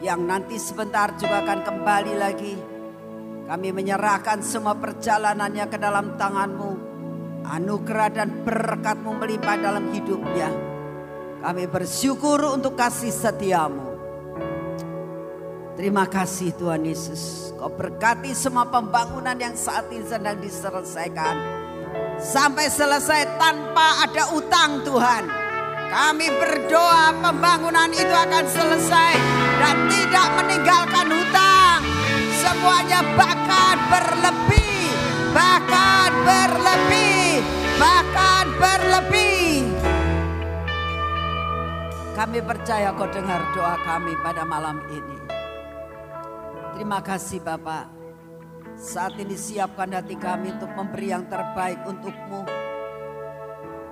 yang 0.00 0.24
nanti 0.24 0.56
sebentar 0.56 1.12
juga 1.20 1.44
akan 1.44 1.60
kembali 1.60 2.14
lagi. 2.16 2.56
Kami 3.44 3.68
menyerahkan 3.76 4.40
semua 4.40 4.72
perjalanannya 4.72 5.68
ke 5.68 5.76
dalam 5.76 6.16
tanganmu. 6.16 6.73
Anugerah 7.44 8.08
dan 8.08 8.42
berkatmu 8.42 9.20
melimpah 9.20 9.56
dalam 9.60 9.92
hidupnya. 9.92 10.48
Kami 11.44 11.68
bersyukur 11.68 12.40
untuk 12.56 12.72
kasih 12.72 13.12
setiamu. 13.12 13.94
Terima 15.76 16.08
kasih 16.08 16.56
Tuhan 16.56 16.86
Yesus. 16.88 17.52
Kau 17.60 17.68
berkati 17.68 18.32
semua 18.32 18.64
pembangunan 18.64 19.36
yang 19.36 19.52
saat 19.52 19.90
ini 19.92 20.06
sedang 20.06 20.40
diselesaikan. 20.40 21.36
Sampai 22.16 22.70
selesai 22.70 23.36
tanpa 23.36 24.06
ada 24.06 24.32
utang 24.32 24.80
Tuhan. 24.86 25.26
Kami 25.90 26.26
berdoa 26.26 27.12
pembangunan 27.22 27.90
itu 27.90 28.14
akan 28.14 28.44
selesai 28.48 29.14
dan 29.60 29.76
tidak 29.90 30.26
meninggalkan 30.42 31.06
hutang. 31.10 31.80
Semuanya 32.38 33.00
bahkan 33.18 33.76
berlebih, 33.90 34.90
bahkan 35.34 36.10
berlebih, 36.22 37.23
bahkan 37.78 38.46
berlebih. 38.58 39.68
Kami 42.14 42.38
percaya 42.46 42.94
kau 42.94 43.10
dengar 43.10 43.42
doa 43.52 43.74
kami 43.82 44.14
pada 44.22 44.46
malam 44.46 44.78
ini. 44.86 45.18
Terima 46.74 47.02
kasih 47.02 47.42
Bapak. 47.42 47.90
Saat 48.74 49.18
ini 49.22 49.38
siapkan 49.38 49.94
hati 49.94 50.18
kami 50.18 50.54
untuk 50.54 50.70
memberi 50.74 51.14
yang 51.14 51.26
terbaik 51.30 51.82
untukmu. 51.86 52.42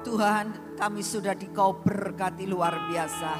Tuhan 0.02 0.74
kami 0.74 1.02
sudah 1.02 1.38
dikau 1.38 1.82
berkati 1.82 2.46
luar 2.50 2.90
biasa. 2.90 3.32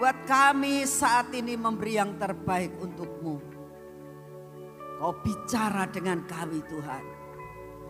Buat 0.00 0.24
kami 0.24 0.88
saat 0.88 1.28
ini 1.36 1.58
memberi 1.60 2.00
yang 2.00 2.16
terbaik 2.16 2.80
untukmu. 2.80 3.36
Kau 4.96 5.12
bicara 5.20 5.84
dengan 5.92 6.24
kami 6.24 6.64
Tuhan. 6.64 7.17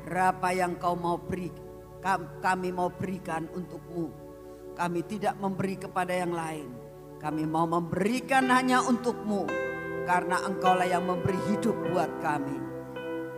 Berapa 0.06 0.54
yang 0.54 0.76
kau 0.78 0.94
mau 0.94 1.18
beri, 1.18 1.50
kami 2.42 2.68
mau 2.70 2.90
berikan 2.92 3.48
untukmu. 3.50 4.10
Kami 4.78 5.00
tidak 5.10 5.34
memberi 5.42 5.74
kepada 5.74 6.14
yang 6.14 6.30
lain. 6.30 6.68
Kami 7.18 7.42
mau 7.50 7.66
memberikan 7.66 8.46
hanya 8.54 8.86
untukmu. 8.86 9.42
Karena 10.06 10.40
engkaulah 10.46 10.86
yang 10.86 11.04
memberi 11.04 11.36
hidup 11.50 11.74
buat 11.90 12.08
kami. 12.22 12.56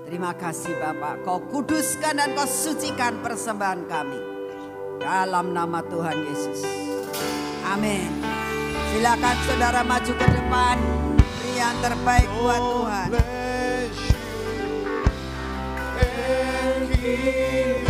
Terima 0.04 0.36
kasih 0.36 0.76
Bapak. 0.76 1.24
Kau 1.24 1.40
kuduskan 1.48 2.20
dan 2.20 2.36
kau 2.36 2.44
sucikan 2.44 3.24
persembahan 3.24 3.88
kami. 3.88 4.20
Dalam 5.00 5.56
nama 5.56 5.80
Tuhan 5.80 6.18
Yesus. 6.28 6.60
Amin. 7.64 8.10
Silakan 8.92 9.36
saudara 9.48 9.80
maju 9.80 10.12
ke 10.12 10.26
depan. 10.28 10.76
Beri 11.16 11.52
yang 11.56 11.76
terbaik 11.80 12.28
buat 12.36 12.62
Tuhan. 12.62 13.08
And 17.12 17.89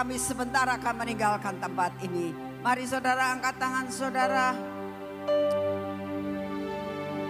kami 0.00 0.16
sebentar 0.16 0.64
akan 0.64 1.04
meninggalkan 1.04 1.60
tempat 1.60 1.92
ini. 2.00 2.32
Mari 2.64 2.88
saudara 2.88 3.36
angkat 3.36 3.52
tangan 3.60 3.86
saudara. 3.92 4.56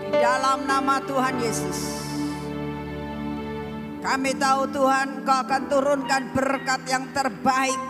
Di 0.06 0.14
dalam 0.14 0.70
nama 0.70 1.02
Tuhan 1.02 1.34
Yesus. 1.42 1.78
Kami 4.06 4.30
tahu 4.38 4.70
Tuhan 4.70 5.26
kau 5.26 5.34
akan 5.34 5.62
turunkan 5.66 6.22
berkat 6.30 6.86
yang 6.86 7.10
terbaik. 7.10 7.80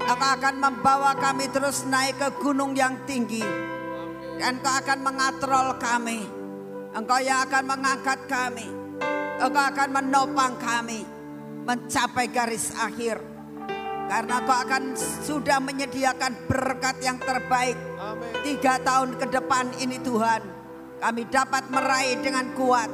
Engkau 0.00 0.30
akan 0.40 0.56
membawa 0.56 1.12
kami 1.12 1.52
terus 1.52 1.84
naik 1.84 2.16
ke 2.16 2.32
gunung 2.40 2.72
yang 2.72 2.96
tinggi. 3.04 3.44
Dan 4.40 4.64
kau 4.64 4.72
akan 4.72 5.04
mengatrol 5.04 5.76
kami. 5.76 6.24
Engkau 6.96 7.20
yang 7.20 7.44
akan 7.44 7.64
mengangkat 7.68 8.24
kami. 8.24 8.72
Engkau 9.36 9.64
akan 9.68 9.88
menopang 9.92 10.56
kami 10.56 11.04
mencapai 11.68 12.32
garis 12.32 12.72
akhir. 12.72 13.31
Karena 14.10 14.34
Engkau 14.42 14.58
akan 14.66 14.82
sudah 14.98 15.58
menyediakan 15.62 16.48
berkat 16.50 16.96
yang 17.02 17.16
terbaik. 17.22 17.78
Tiga 18.42 18.80
tahun 18.82 19.16
ke 19.16 19.26
depan 19.30 19.70
ini 19.78 19.96
Tuhan. 20.02 20.42
Kami 21.02 21.22
dapat 21.30 21.66
meraih 21.70 22.18
dengan 22.22 22.50
kuat. 22.54 22.90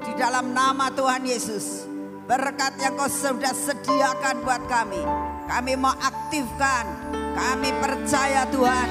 Di 0.00 0.12
dalam 0.16 0.54
nama 0.54 0.88
Tuhan 0.94 1.26
Yesus. 1.26 1.86
Berkat 2.30 2.78
yang 2.78 2.94
kau 2.94 3.10
sudah 3.10 3.50
sediakan 3.50 4.46
buat 4.46 4.62
kami. 4.70 5.02
Kami 5.50 5.72
mau 5.74 5.90
aktifkan. 5.98 6.86
Kami 7.34 7.70
percaya 7.82 8.46
Tuhan. 8.54 8.88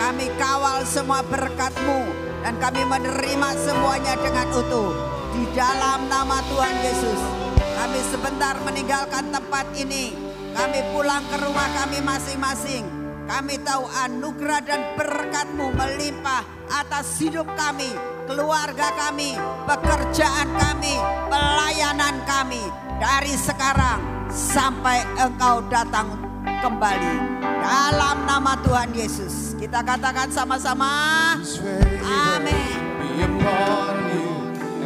Kami 0.00 0.26
kawal 0.40 0.88
semua 0.88 1.20
berkatmu. 1.20 2.00
Dan 2.40 2.56
kami 2.62 2.82
menerima 2.88 3.48
semuanya 3.60 4.14
dengan 4.16 4.48
utuh. 4.56 4.92
Di 5.36 5.44
dalam 5.52 6.08
nama 6.08 6.40
Tuhan 6.48 6.76
Yesus. 6.80 7.20
Kami 7.76 8.00
sebentar 8.08 8.56
meninggalkan 8.64 9.30
tempat 9.30 9.68
ini. 9.76 10.27
Kami 10.54 10.80
pulang 10.94 11.24
ke 11.28 11.36
rumah 11.42 11.68
kami 11.76 11.98
masing-masing. 12.04 12.84
Kami 13.28 13.60
tahu 13.60 13.84
anugerah 13.84 14.60
dan 14.64 14.80
berkatmu 14.96 15.68
melimpah 15.76 16.40
atas 16.72 17.20
hidup 17.20 17.44
kami, 17.60 17.92
keluarga 18.24 18.88
kami, 18.96 19.36
pekerjaan 19.68 20.48
kami, 20.56 20.96
pelayanan 21.28 22.16
kami. 22.24 22.64
Dari 22.96 23.36
sekarang 23.36 24.00
sampai 24.32 25.04
engkau 25.20 25.60
datang 25.68 26.16
kembali. 26.64 27.14
Dalam 27.60 28.24
nama 28.24 28.56
Tuhan 28.64 28.96
Yesus. 28.96 29.54
Kita 29.60 29.84
katakan 29.84 30.32
sama-sama. 30.32 30.90
His 31.36 31.60
favor 31.60 32.00
Amen. 32.08 32.80
be 32.96 33.22
upon 33.28 33.96
you 34.08 34.28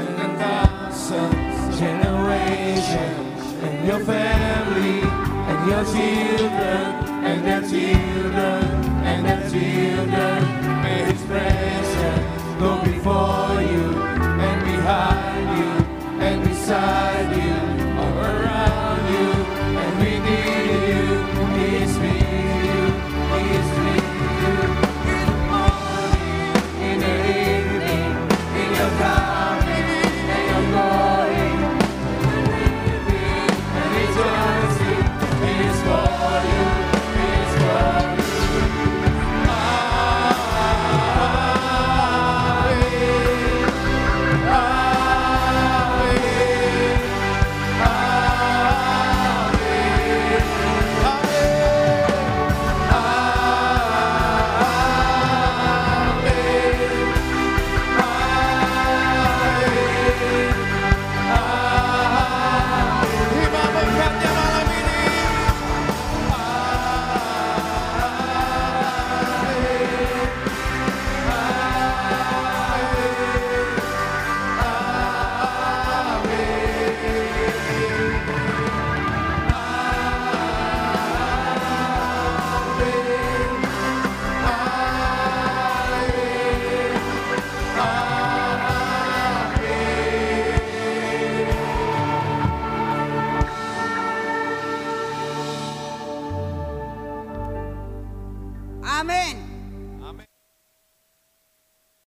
and 0.02 0.18
a 0.18 0.28
thousand 0.34 1.34
generations 1.78 3.38
and 3.62 3.76
your 3.86 4.00
family 4.02 5.21
and 5.62 5.70
your 5.70 5.84
children, 5.84 6.50
and 7.24 7.46
their 7.46 7.60
children, 7.60 8.64
and 9.04 9.26
their 9.26 9.50
children. 9.50 10.82
May 10.82 11.12
His 11.12 11.22
presence 11.22 12.58
go 12.58 12.82
before 12.82 13.62
you, 13.62 14.02
and 14.02 14.64
behind 14.64 15.58
you, 15.58 15.70
and 16.20 16.42
beside 16.42 17.36
you. 17.36 17.61